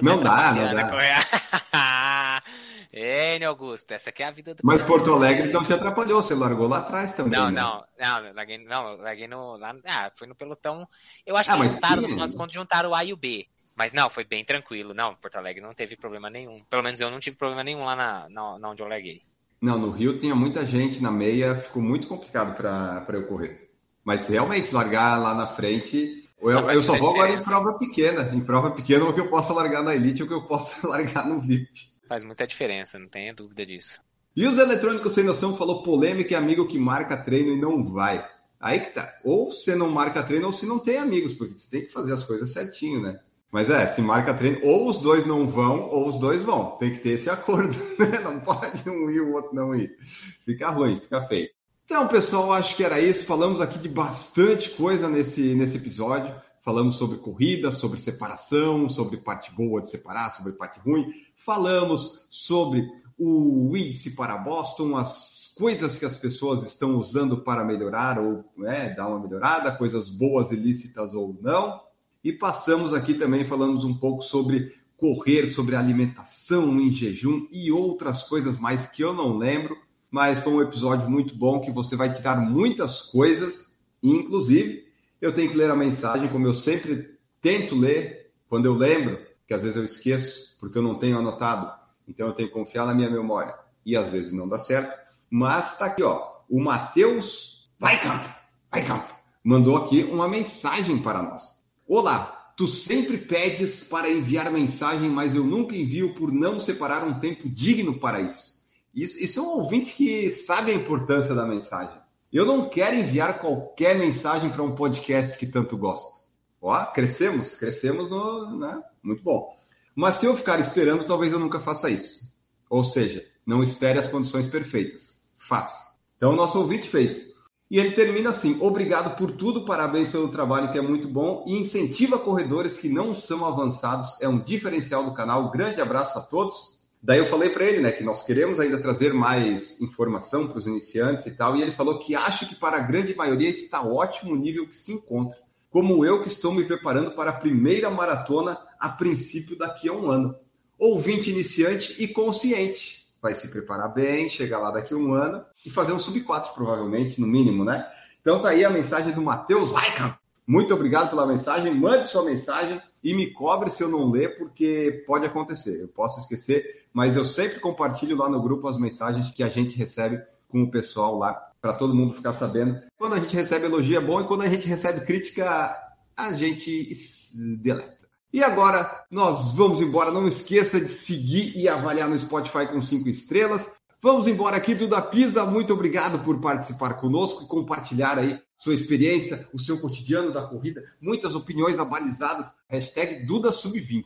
não 0.02 0.22
dá, 0.22 0.52
não 0.52 0.74
dá. 0.74 2.42
Enio 2.92 3.48
Augusto, 3.48 3.92
essa 3.92 4.10
aqui 4.10 4.22
é 4.22 4.26
a 4.26 4.30
vida 4.30 4.54
do 4.54 4.60
Mas 4.62 4.82
Porto 4.82 5.12
Alegre 5.12 5.52
não 5.52 5.64
te 5.64 5.72
atrapalhou, 5.72 6.22
você 6.22 6.34
largou 6.34 6.68
lá 6.68 6.78
atrás 6.78 7.14
também. 7.14 7.38
Não, 7.38 7.50
né? 7.50 7.60
não, 7.60 7.84
não, 7.98 8.32
larguei, 8.34 8.58
não, 8.58 8.96
larguei 8.96 9.28
no. 9.28 9.56
Lá, 9.56 9.74
ah, 9.84 10.10
foi 10.14 10.26
no 10.26 10.34
pelotão. 10.34 10.86
Eu 11.26 11.36
acho 11.36 11.50
ah, 11.50 11.56
que 11.56 11.68
juntaram, 11.68 11.96
sim, 11.96 12.02
no 12.02 12.08
final 12.08 12.28
contas, 12.30 12.52
juntaram 12.52 12.90
o 12.90 12.94
A 12.94 13.04
e 13.04 13.12
o 13.12 13.16
B. 13.16 13.46
Mas 13.76 13.92
não, 13.92 14.08
foi 14.08 14.24
bem 14.24 14.44
tranquilo. 14.44 14.94
Não, 14.94 15.14
Porto 15.14 15.36
Alegre 15.36 15.62
não 15.62 15.74
teve 15.74 15.96
problema 15.96 16.30
nenhum. 16.30 16.62
Pelo 16.70 16.82
menos 16.82 17.00
eu 17.00 17.10
não 17.10 17.20
tive 17.20 17.36
problema 17.36 17.62
nenhum 17.62 17.84
lá 17.84 17.94
na, 17.94 18.28
na, 18.28 18.58
na 18.58 18.70
onde 18.70 18.82
eu 18.82 18.88
larguei. 18.88 19.22
Não, 19.60 19.78
no 19.78 19.90
Rio 19.90 20.18
tinha 20.18 20.34
muita 20.34 20.66
gente 20.66 21.02
na 21.02 21.10
meia, 21.10 21.56
ficou 21.56 21.82
muito 21.82 22.06
complicado 22.06 22.54
para 22.56 23.16
eu 23.16 23.26
correr. 23.26 23.70
Mas 24.04 24.28
realmente, 24.28 24.74
largar 24.74 25.18
lá 25.18 25.34
na 25.34 25.46
frente. 25.48 26.24
Eu, 26.40 26.70
eu 26.70 26.82
só 26.82 26.96
vou 26.96 27.10
agora 27.10 27.32
em 27.32 27.42
prova 27.42 27.78
pequena. 27.78 28.30
Em 28.34 28.40
prova 28.40 28.70
pequena, 28.70 29.04
o 29.04 29.12
que 29.12 29.20
eu 29.20 29.28
possa 29.28 29.52
largar 29.52 29.82
na 29.82 29.94
Elite 29.94 30.22
ou 30.22 30.28
que 30.28 30.34
eu 30.34 30.46
possa 30.46 30.86
largar 30.86 31.26
no 31.26 31.40
VIP. 31.40 31.95
Faz 32.08 32.22
muita 32.24 32.46
diferença, 32.46 32.98
não 32.98 33.08
tenha 33.08 33.34
dúvida 33.34 33.66
disso. 33.66 34.00
E 34.36 34.46
os 34.46 34.58
eletrônicos 34.58 35.12
sem 35.12 35.24
noção 35.24 35.56
falou 35.56 35.82
polêmica 35.82 36.32
e 36.32 36.36
amigo 36.36 36.68
que 36.68 36.78
marca 36.78 37.16
treino 37.16 37.52
e 37.52 37.60
não 37.60 37.84
vai. 37.84 38.28
Aí 38.60 38.80
que 38.80 38.90
tá. 38.90 39.10
Ou 39.24 39.52
você 39.52 39.74
não 39.74 39.90
marca 39.90 40.22
treino 40.22 40.46
ou 40.46 40.52
se 40.52 40.66
não 40.66 40.78
tem 40.78 40.98
amigos, 40.98 41.34
porque 41.34 41.58
você 41.58 41.70
tem 41.70 41.86
que 41.86 41.92
fazer 41.92 42.12
as 42.12 42.22
coisas 42.22 42.52
certinho, 42.52 43.00
né? 43.00 43.18
Mas 43.50 43.70
é, 43.70 43.86
se 43.86 44.02
marca 44.02 44.34
treino, 44.34 44.60
ou 44.62 44.88
os 44.88 44.98
dois 44.98 45.24
não 45.24 45.46
vão, 45.46 45.88
ou 45.88 46.08
os 46.08 46.18
dois 46.18 46.42
vão. 46.42 46.76
Tem 46.76 46.92
que 46.92 46.98
ter 46.98 47.10
esse 47.10 47.30
acordo, 47.30 47.74
né? 47.98 48.20
Não 48.20 48.40
pode 48.40 48.88
um 48.90 49.10
ir 49.10 49.16
e 49.16 49.20
o 49.20 49.34
outro 49.34 49.54
não 49.54 49.74
ir. 49.74 49.96
Fica 50.44 50.68
ruim, 50.70 51.00
fica 51.00 51.26
feio. 51.26 51.48
Então, 51.84 52.08
pessoal, 52.08 52.52
acho 52.52 52.76
que 52.76 52.84
era 52.84 53.00
isso. 53.00 53.24
Falamos 53.24 53.60
aqui 53.60 53.78
de 53.78 53.88
bastante 53.88 54.70
coisa 54.70 55.08
nesse, 55.08 55.54
nesse 55.54 55.76
episódio. 55.76 56.34
Falamos 56.62 56.96
sobre 56.96 57.18
corrida, 57.18 57.70
sobre 57.70 58.00
separação, 58.00 58.88
sobre 58.88 59.18
parte 59.18 59.54
boa 59.54 59.80
de 59.80 59.88
separar, 59.88 60.32
sobre 60.32 60.52
parte 60.52 60.80
ruim. 60.80 61.06
Falamos 61.46 62.26
sobre 62.28 62.90
o 63.16 63.76
índice 63.76 64.16
para 64.16 64.36
Boston, 64.36 64.96
as 64.96 65.54
coisas 65.56 65.96
que 65.96 66.04
as 66.04 66.16
pessoas 66.16 66.64
estão 66.64 66.96
usando 66.98 67.36
para 67.36 67.64
melhorar 67.64 68.18
ou 68.18 68.44
né, 68.56 68.92
dar 68.96 69.06
uma 69.06 69.20
melhorada, 69.20 69.70
coisas 69.70 70.08
boas, 70.08 70.50
ilícitas 70.50 71.14
ou 71.14 71.38
não. 71.40 71.80
E 72.24 72.32
passamos 72.32 72.92
aqui 72.92 73.14
também, 73.14 73.44
falamos 73.44 73.84
um 73.84 73.94
pouco 73.94 74.22
sobre 74.22 74.74
correr, 74.96 75.48
sobre 75.52 75.76
alimentação 75.76 76.80
em 76.80 76.90
jejum 76.90 77.46
e 77.52 77.70
outras 77.70 78.24
coisas 78.24 78.58
mais 78.58 78.88
que 78.88 79.04
eu 79.04 79.14
não 79.14 79.38
lembro, 79.38 79.78
mas 80.10 80.42
foi 80.42 80.52
um 80.52 80.62
episódio 80.62 81.08
muito 81.08 81.36
bom 81.36 81.60
que 81.60 81.70
você 81.70 81.94
vai 81.94 82.12
tirar 82.12 82.40
muitas 82.40 83.02
coisas, 83.02 83.78
inclusive 84.02 84.88
eu 85.20 85.32
tenho 85.32 85.48
que 85.48 85.56
ler 85.56 85.70
a 85.70 85.76
mensagem 85.76 86.28
como 86.28 86.44
eu 86.44 86.54
sempre 86.54 87.16
tento 87.40 87.76
ler 87.76 88.32
quando 88.48 88.66
eu 88.66 88.74
lembro, 88.74 89.20
que 89.46 89.54
às 89.54 89.62
vezes 89.62 89.76
eu 89.76 89.84
esqueço 89.84 90.45
porque 90.58 90.78
eu 90.78 90.82
não 90.82 90.98
tenho 90.98 91.18
anotado, 91.18 91.72
então 92.08 92.28
eu 92.28 92.32
tenho 92.32 92.48
que 92.48 92.54
confiar 92.54 92.86
na 92.86 92.94
minha 92.94 93.10
memória. 93.10 93.54
e 93.84 93.96
às 93.96 94.08
vezes 94.08 94.32
não 94.32 94.48
dá 94.48 94.58
certo. 94.58 94.98
Mas 95.30 95.78
tá 95.78 95.86
aqui, 95.86 96.02
ó. 96.02 96.36
O 96.48 96.60
Matheus 96.60 97.68
Vai 97.78 98.00
Campo, 98.00 98.28
Vai 98.70 98.84
Campo, 98.84 99.14
mandou 99.44 99.76
aqui 99.76 100.02
uma 100.04 100.28
mensagem 100.28 100.98
para 101.02 101.22
nós. 101.22 101.64
Olá, 101.86 102.52
tu 102.56 102.66
sempre 102.66 103.18
pedes 103.18 103.84
para 103.84 104.10
enviar 104.10 104.50
mensagem, 104.50 105.10
mas 105.10 105.34
eu 105.34 105.44
nunca 105.44 105.76
envio 105.76 106.14
por 106.14 106.32
não 106.32 106.58
separar 106.58 107.04
um 107.04 107.20
tempo 107.20 107.48
digno 107.48 107.98
para 107.98 108.20
isso. 108.20 108.64
Isso, 108.94 109.22
isso 109.22 109.40
é 109.40 109.42
um 109.42 109.58
ouvinte 109.58 109.94
que 109.94 110.30
sabe 110.30 110.70
a 110.70 110.74
importância 110.74 111.34
da 111.34 111.44
mensagem. 111.44 111.96
Eu 112.32 112.44
não 112.46 112.68
quero 112.68 112.96
enviar 112.96 113.40
qualquer 113.40 113.98
mensagem 113.98 114.50
para 114.50 114.62
um 114.62 114.74
podcast 114.74 115.38
que 115.38 115.46
tanto 115.46 115.76
gosto. 115.76 116.26
Ó, 116.60 116.84
crescemos, 116.86 117.54
crescemos 117.56 118.10
no, 118.10 118.58
né? 118.58 118.82
Muito 119.02 119.22
bom. 119.22 119.55
Mas 119.96 120.16
se 120.16 120.26
eu 120.26 120.36
ficar 120.36 120.60
esperando, 120.60 121.06
talvez 121.06 121.32
eu 121.32 121.38
nunca 121.38 121.58
faça 121.58 121.88
isso. 121.88 122.30
Ou 122.68 122.84
seja, 122.84 123.24
não 123.46 123.62
espere 123.62 123.98
as 123.98 124.08
condições 124.08 124.46
perfeitas. 124.46 125.22
Faça. 125.36 125.96
Então, 126.18 126.34
o 126.34 126.36
nosso 126.36 126.58
ouvinte 126.58 126.86
fez. 126.86 127.34
E 127.70 127.78
ele 127.78 127.92
termina 127.92 128.28
assim: 128.28 128.58
Obrigado 128.60 129.16
por 129.16 129.32
tudo, 129.32 129.64
parabéns 129.64 130.10
pelo 130.10 130.28
trabalho 130.28 130.70
que 130.70 130.78
é 130.78 130.82
muito 130.82 131.08
bom 131.08 131.44
e 131.46 131.56
incentiva 131.56 132.18
corredores 132.18 132.78
que 132.78 132.90
não 132.90 133.14
são 133.14 133.46
avançados. 133.46 134.20
É 134.20 134.28
um 134.28 134.38
diferencial 134.38 135.02
do 135.02 135.14
canal. 135.14 135.50
Grande 135.50 135.80
abraço 135.80 136.18
a 136.18 136.22
todos. 136.22 136.76
Daí 137.02 137.18
eu 137.18 137.26
falei 137.26 137.50
para 137.50 137.64
ele, 137.64 137.80
né, 137.80 137.92
que 137.92 138.02
nós 138.02 138.22
queremos 138.22 138.58
ainda 138.58 138.78
trazer 138.78 139.14
mais 139.14 139.80
informação 139.80 140.48
para 140.48 140.58
os 140.58 140.66
iniciantes 140.66 141.24
e 141.26 141.30
tal, 141.36 141.56
e 141.56 141.62
ele 141.62 141.70
falou 141.70 142.00
que 142.00 142.16
acha 142.16 142.44
que 142.44 142.56
para 142.56 142.78
a 142.78 142.80
grande 142.80 143.14
maioria 143.14 143.48
está 143.48 143.80
ótimo 143.80 144.32
o 144.32 144.36
nível 144.36 144.66
que 144.66 144.76
se 144.76 144.92
encontra, 144.92 145.38
como 145.70 146.04
eu 146.04 146.22
que 146.22 146.28
estou 146.28 146.52
me 146.52 146.64
preparando 146.64 147.12
para 147.12 147.30
a 147.30 147.38
primeira 147.38 147.90
maratona 147.90 148.58
a 148.78 148.88
princípio 148.88 149.56
daqui 149.56 149.88
a 149.88 149.92
um 149.92 150.10
ano. 150.10 150.34
Ouvinte 150.78 151.30
iniciante 151.30 152.02
e 152.02 152.08
consciente. 152.08 153.06
Vai 153.20 153.34
se 153.34 153.48
preparar 153.48 153.92
bem, 153.92 154.28
chegar 154.28 154.58
lá 154.58 154.70
daqui 154.70 154.94
a 154.94 154.96
um 154.96 155.12
ano 155.12 155.44
e 155.64 155.70
fazer 155.70 155.92
um 155.92 155.98
sub 155.98 156.20
4 156.20 156.54
provavelmente, 156.54 157.20
no 157.20 157.26
mínimo, 157.26 157.64
né? 157.64 157.86
Então 158.20 158.42
tá 158.42 158.50
aí 158.50 158.64
a 158.64 158.70
mensagem 158.70 159.12
do 159.12 159.22
Matheus 159.22 159.70
Laika. 159.70 160.18
Muito 160.46 160.72
obrigado 160.72 161.10
pela 161.10 161.26
mensagem. 161.26 161.74
Mande 161.74 162.06
sua 162.06 162.24
mensagem 162.24 162.80
e 163.02 163.14
me 163.14 163.32
cobre 163.32 163.70
se 163.70 163.82
eu 163.82 163.88
não 163.88 164.10
ler, 164.10 164.36
porque 164.36 164.90
pode 165.06 165.26
acontecer. 165.26 165.80
Eu 165.80 165.88
posso 165.88 166.20
esquecer 166.20 166.86
mas 166.96 167.14
eu 167.14 167.26
sempre 167.26 167.60
compartilho 167.60 168.16
lá 168.16 168.26
no 168.26 168.40
grupo 168.40 168.66
as 168.66 168.78
mensagens 168.78 169.30
que 169.30 169.42
a 169.42 169.50
gente 169.50 169.76
recebe 169.76 170.18
com 170.48 170.62
o 170.62 170.70
pessoal 170.70 171.18
lá, 171.18 171.45
para 171.66 171.74
todo 171.74 171.94
mundo 171.94 172.14
ficar 172.14 172.32
sabendo. 172.32 172.80
Quando 172.96 173.14
a 173.14 173.18
gente 173.18 173.34
recebe 173.34 173.66
elogio 173.66 173.98
é 173.98 174.00
bom 174.00 174.20
e 174.20 174.26
quando 174.26 174.42
a 174.42 174.48
gente 174.48 174.68
recebe 174.68 175.04
crítica, 175.04 175.76
a 176.16 176.32
gente 176.32 176.88
deleta. 177.34 177.96
E 178.32 178.42
agora 178.42 179.04
nós 179.10 179.54
vamos 179.56 179.80
embora. 179.80 180.12
Não 180.12 180.28
esqueça 180.28 180.80
de 180.80 180.88
seguir 180.88 181.56
e 181.56 181.68
avaliar 181.68 182.08
no 182.08 182.18
Spotify 182.18 182.68
com 182.68 182.80
cinco 182.80 183.08
estrelas. 183.08 183.68
Vamos 184.00 184.28
embora 184.28 184.56
aqui, 184.56 184.76
Duda 184.76 185.02
Pisa. 185.02 185.44
Muito 185.44 185.72
obrigado 185.72 186.24
por 186.24 186.40
participar 186.40 186.94
conosco 186.94 187.42
e 187.42 187.48
compartilhar 187.48 188.16
aí 188.16 188.40
sua 188.56 188.74
experiência, 188.74 189.48
o 189.52 189.58
seu 189.58 189.80
cotidiano 189.80 190.32
da 190.32 190.42
corrida, 190.42 190.84
muitas 191.00 191.34
opiniões 191.34 191.80
abalizadas. 191.80 192.46
Hashtag 192.68 193.26
DudaSub20. 193.26 194.04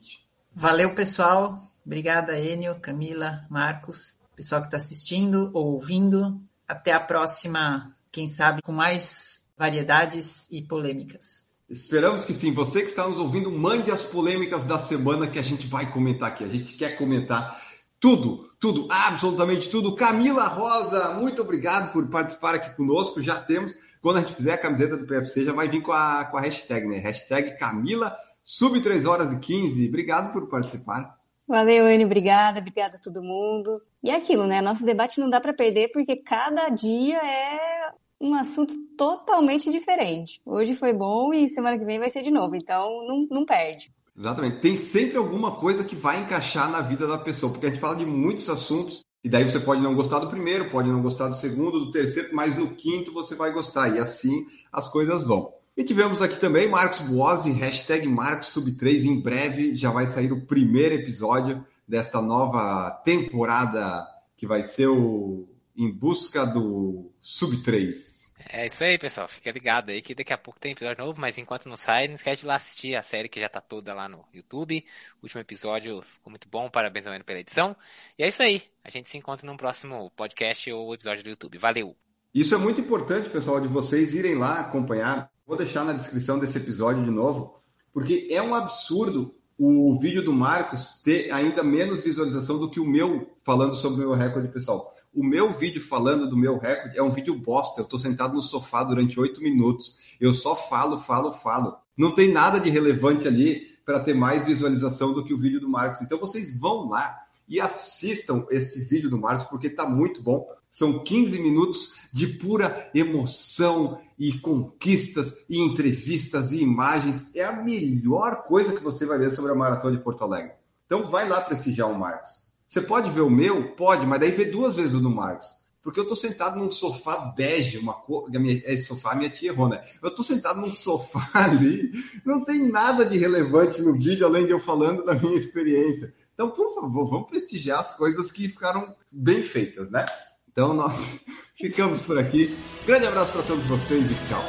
Valeu, 0.55 0.95
pessoal. 0.95 1.71
Obrigada, 1.85 2.39
Enio, 2.39 2.81
Camila, 2.81 3.45
Marcos, 3.51 4.15
pessoal 4.35 4.63
que 4.63 4.69
está 4.69 4.79
assistindo 4.79 5.51
ou 5.53 5.73
ouvindo. 5.75 6.41
Até 6.71 6.93
a 6.93 7.01
próxima, 7.01 7.97
quem 8.13 8.29
sabe, 8.29 8.63
com 8.63 8.71
mais 8.71 9.41
variedades 9.59 10.49
e 10.53 10.63
polêmicas. 10.63 11.45
Esperamos 11.69 12.25
que 12.25 12.33
sim. 12.33 12.55
Você 12.55 12.83
que 12.83 12.91
está 12.91 13.09
nos 13.09 13.19
ouvindo, 13.19 13.51
mande 13.51 13.91
as 13.91 14.05
polêmicas 14.05 14.63
da 14.63 14.79
semana 14.79 15.27
que 15.27 15.37
a 15.37 15.43
gente 15.43 15.67
vai 15.67 15.91
comentar 15.91 16.29
aqui. 16.29 16.45
A 16.45 16.47
gente 16.47 16.75
quer 16.75 16.97
comentar 16.97 17.61
tudo, 17.99 18.49
tudo, 18.61 18.87
absolutamente 18.89 19.69
tudo. 19.69 19.97
Camila 19.97 20.47
Rosa, 20.47 21.15
muito 21.15 21.43
obrigado 21.43 21.93
por 21.93 22.09
participar 22.09 22.55
aqui 22.55 22.71
conosco. 22.77 23.21
Já 23.21 23.41
temos, 23.41 23.75
quando 24.01 24.19
a 24.19 24.21
gente 24.21 24.37
fizer 24.37 24.53
a 24.53 24.59
camiseta 24.59 24.97
do 24.97 25.09
PFC, 25.09 25.45
já 25.45 25.53
vai 25.53 25.67
vir 25.67 25.83
com 25.83 25.91
a, 25.91 26.25
com 26.27 26.39
a 26.39 26.41
hashtag, 26.41 26.87
né? 26.87 26.99
Hashtag 26.99 27.59
Camila, 27.59 28.17
sub 28.45 28.81
3 28.81 29.07
horas 29.07 29.33
e 29.33 29.41
15. 29.41 29.89
Obrigado 29.89 30.33
por 30.33 30.49
participar. 30.49 31.20
Valeu, 31.51 31.85
Anne, 31.85 32.05
obrigada, 32.05 32.61
obrigada 32.61 32.97
a 32.97 33.01
todo 33.01 33.25
mundo. 33.25 33.77
E 34.05 34.09
é 34.09 34.15
aquilo, 34.15 34.47
né? 34.47 34.63
Nosso 34.63 34.85
debate 34.85 35.19
não 35.19 35.29
dá 35.29 35.41
para 35.41 35.53
perder 35.53 35.91
porque 35.93 36.15
cada 36.15 36.69
dia 36.69 37.17
é 37.17 37.91
um 38.21 38.37
assunto 38.37 38.73
totalmente 38.97 39.69
diferente. 39.69 40.41
Hoje 40.47 40.77
foi 40.77 40.93
bom 40.93 41.35
e 41.35 41.49
semana 41.49 41.77
que 41.77 41.85
vem 41.85 41.99
vai 41.99 42.09
ser 42.09 42.23
de 42.23 42.31
novo, 42.31 42.55
então 42.55 43.05
não, 43.05 43.27
não 43.29 43.45
perde. 43.45 43.93
Exatamente. 44.17 44.61
Tem 44.61 44.77
sempre 44.77 45.17
alguma 45.17 45.57
coisa 45.57 45.83
que 45.83 45.97
vai 45.97 46.21
encaixar 46.21 46.71
na 46.71 46.83
vida 46.83 47.09
da 47.09 47.19
pessoa, 47.19 47.51
porque 47.51 47.67
a 47.67 47.71
gente 47.71 47.81
fala 47.81 47.97
de 47.97 48.07
muitos 48.07 48.49
assuntos 48.49 49.05
e 49.25 49.29
daí 49.29 49.43
você 49.43 49.59
pode 49.59 49.83
não 49.83 49.97
gostar 49.97 50.21
do 50.21 50.31
primeiro, 50.31 50.71
pode 50.71 50.89
não 50.89 51.03
gostar 51.03 51.27
do 51.27 51.35
segundo, 51.35 51.81
do 51.81 51.91
terceiro, 51.91 52.29
mas 52.33 52.57
no 52.57 52.77
quinto 52.77 53.13
você 53.13 53.35
vai 53.35 53.51
gostar. 53.51 53.89
E 53.89 53.99
assim 53.99 54.47
as 54.73 54.87
coisas 54.87 55.25
vão. 55.25 55.53
E 55.77 55.85
tivemos 55.85 56.21
aqui 56.21 56.39
também 56.39 56.69
Marcos 56.69 57.01
Boazzi, 57.01 57.51
hashtag 57.53 58.07
MarcosSub3. 58.09 59.05
Em 59.05 59.21
breve 59.21 59.77
já 59.77 59.91
vai 59.91 60.07
sair 60.07 60.33
o 60.33 60.45
primeiro 60.45 60.97
episódio 60.97 61.65
desta 61.87 62.21
nova 62.21 62.91
temporada 63.05 64.07
que 64.37 64.47
vai 64.47 64.63
ser 64.63 64.89
o 64.89 65.49
Em 65.77 65.91
Busca 65.91 66.47
do 66.47 67.11
Sub3. 67.23 68.11
É 68.49 68.67
isso 68.67 68.83
aí, 68.83 68.99
pessoal. 68.99 69.29
Fica 69.29 69.51
ligado 69.51 69.91
aí 69.91 70.01
que 70.01 70.15
daqui 70.15 70.33
a 70.33 70.39
pouco 70.39 70.59
tem 70.59 70.73
episódio 70.73 71.05
novo, 71.05 71.21
mas 71.21 71.37
enquanto 71.37 71.69
não 71.69 71.77
sai, 71.77 72.09
não 72.09 72.15
esquece 72.15 72.43
de 72.43 72.49
lá 72.49 72.55
assistir 72.55 72.95
a 72.95 73.03
série 73.03 73.29
que 73.29 73.41
já 73.41 73.49
tá 73.49 73.61
toda 73.61 73.93
lá 73.93 74.09
no 74.09 74.25
YouTube. 74.33 74.85
O 75.21 75.25
último 75.25 75.41
episódio 75.41 76.01
ficou 76.03 76.31
muito 76.31 76.49
bom, 76.49 76.71
parabéns 76.71 77.07
ao 77.07 77.25
pela 77.25 77.41
edição. 77.41 77.77
E 78.19 78.23
é 78.23 78.29
isso 78.29 78.43
aí. 78.43 78.63
A 78.83 78.91
gente 78.91 79.09
se 79.09 79.19
encontra 79.19 79.47
num 79.47 79.57
próximo 79.57 80.11
podcast 80.17 80.71
ou 80.73 80.95
episódio 80.95 81.23
do 81.23 81.31
YouTube. 81.31 81.59
Valeu! 81.59 81.97
Isso 82.35 82.55
é 82.55 82.59
muito 82.59 82.81
importante, 82.81 83.29
pessoal, 83.29 83.61
de 83.61 83.69
vocês 83.69 84.15
irem 84.15 84.37
lá 84.37 84.61
acompanhar. 84.61 85.31
Vou 85.51 85.59
deixar 85.59 85.85
na 85.85 85.93
descrição 85.93 86.39
desse 86.39 86.57
episódio 86.57 87.03
de 87.03 87.11
novo, 87.11 87.61
porque 87.93 88.29
é 88.31 88.41
um 88.41 88.55
absurdo 88.55 89.35
o 89.59 89.99
vídeo 89.99 90.25
do 90.25 90.33
Marcos 90.33 91.01
ter 91.03 91.33
ainda 91.33 91.61
menos 91.65 92.05
visualização 92.05 92.57
do 92.57 92.71
que 92.71 92.79
o 92.79 92.87
meu 92.87 93.29
falando 93.43 93.75
sobre 93.75 93.97
o 93.97 94.11
meu 94.11 94.17
recorde, 94.17 94.47
pessoal. 94.47 94.95
O 95.13 95.25
meu 95.25 95.53
vídeo 95.53 95.83
falando 95.83 96.31
do 96.31 96.37
meu 96.37 96.57
recorde 96.57 96.97
é 96.97 97.03
um 97.03 97.11
vídeo 97.11 97.35
bosta. 97.35 97.81
Eu 97.81 97.85
estou 97.85 97.99
sentado 97.99 98.33
no 98.33 98.43
sofá 98.43 98.85
durante 98.85 99.19
oito 99.19 99.43
minutos. 99.43 99.99
Eu 100.21 100.33
só 100.33 100.55
falo, 100.55 101.01
falo, 101.01 101.33
falo. 101.33 101.77
Não 101.97 102.15
tem 102.15 102.31
nada 102.31 102.61
de 102.61 102.71
relevante 102.71 103.27
ali 103.27 103.77
para 103.85 103.99
ter 103.99 104.15
mais 104.15 104.47
visualização 104.47 105.13
do 105.13 105.25
que 105.25 105.35
o 105.35 105.39
vídeo 105.39 105.61
do 105.61 105.69
Marcos. 105.69 106.01
Então 106.01 106.21
vocês 106.21 106.57
vão 106.57 106.89
lá 106.89 107.25
e 107.49 107.61
assistam 107.61 108.47
esse 108.53 108.85
vídeo 108.85 109.11
do 109.11 109.19
Marcos, 109.19 109.47
porque 109.47 109.67
está 109.67 109.85
muito 109.85 110.23
bom. 110.23 110.47
São 110.71 111.03
15 111.03 111.43
minutos 111.43 111.95
de 112.13 112.27
pura 112.27 112.91
emoção 112.95 114.01
e 114.19 114.39
conquistas 114.39 115.37
e 115.49 115.59
entrevistas 115.59 116.53
e 116.53 116.63
imagens. 116.63 117.35
É 117.35 117.45
a 117.45 117.53
melhor 117.63 118.45
coisa 118.45 118.75
que 118.75 118.83
você 118.83 119.07
vai 119.07 119.19
ver 119.19 119.31
sobre 119.31 119.53
a 119.53 119.55
Maratona 119.55 119.97
de 119.97 120.03
Porto 120.03 120.25
Alegre. 120.25 120.53
Então 120.87 121.07
vai 121.07 121.29
lá 121.29 121.41
prestigiar 121.41 121.91
o 121.91 121.99
Marcos. 121.99 122.47
Você 122.67 122.81
pode 122.81 123.11
ver 123.11 123.23
o 123.23 123.31
meu? 123.31 123.75
Pode, 123.75 124.07
mas 124.07 124.21
daí 124.21 124.31
vê 124.31 124.45
duas 124.45 124.77
vezes 124.77 124.95
o 124.95 125.01
do 125.01 125.11
Marcos. 125.11 125.49
Porque 125.83 125.99
eu 125.99 126.07
tô 126.07 126.15
sentado 126.15 126.59
num 126.59 126.71
sofá 126.71 127.33
bege, 127.35 127.79
uma 127.79 127.95
cor. 127.95 128.29
Esse 128.35 128.87
sofá 128.87 129.15
minha 129.15 129.31
tia 129.31 129.51
errou, 129.51 129.69
né? 129.69 129.83
Eu 130.03 130.15
tô 130.15 130.23
sentado 130.23 130.61
num 130.61 130.71
sofá 130.71 131.31
ali, 131.33 131.91
não 132.25 132.45
tem 132.45 132.71
nada 132.71 133.05
de 133.07 133.17
relevante 133.17 133.81
no 133.81 133.95
vídeo, 133.95 134.27
além 134.27 134.45
de 134.45 134.53
eu 134.53 134.59
falando 134.59 135.05
da 135.05 135.15
minha 135.15 135.35
experiência. 135.37 136.15
Então, 136.35 136.51
por 136.51 136.75
favor, 136.75 137.09
vamos 137.09 137.29
prestigiar 137.29 137.81
as 137.81 137.97
coisas 137.97 138.31
que 138.31 138.49
ficaram 138.49 138.95
bem 139.11 139.43
feitas, 139.43 139.91
né? 139.91 140.05
Então 140.51 140.75
nós 140.75 141.21
ficamos 141.61 142.03
por 142.03 142.19
aqui. 142.19 142.57
Grande 142.87 143.07
abraço 143.07 143.33
para 143.33 143.43
todos 143.43 143.65
vocês 143.67 144.11
e 144.11 144.15
tchau. 144.27 144.43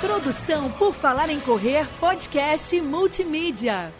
Produção 0.00 0.70
por 0.72 0.94
Falar 0.94 1.28
em 1.28 1.40
Correr, 1.40 1.86
podcast 1.98 2.80
multimídia. 2.80 3.92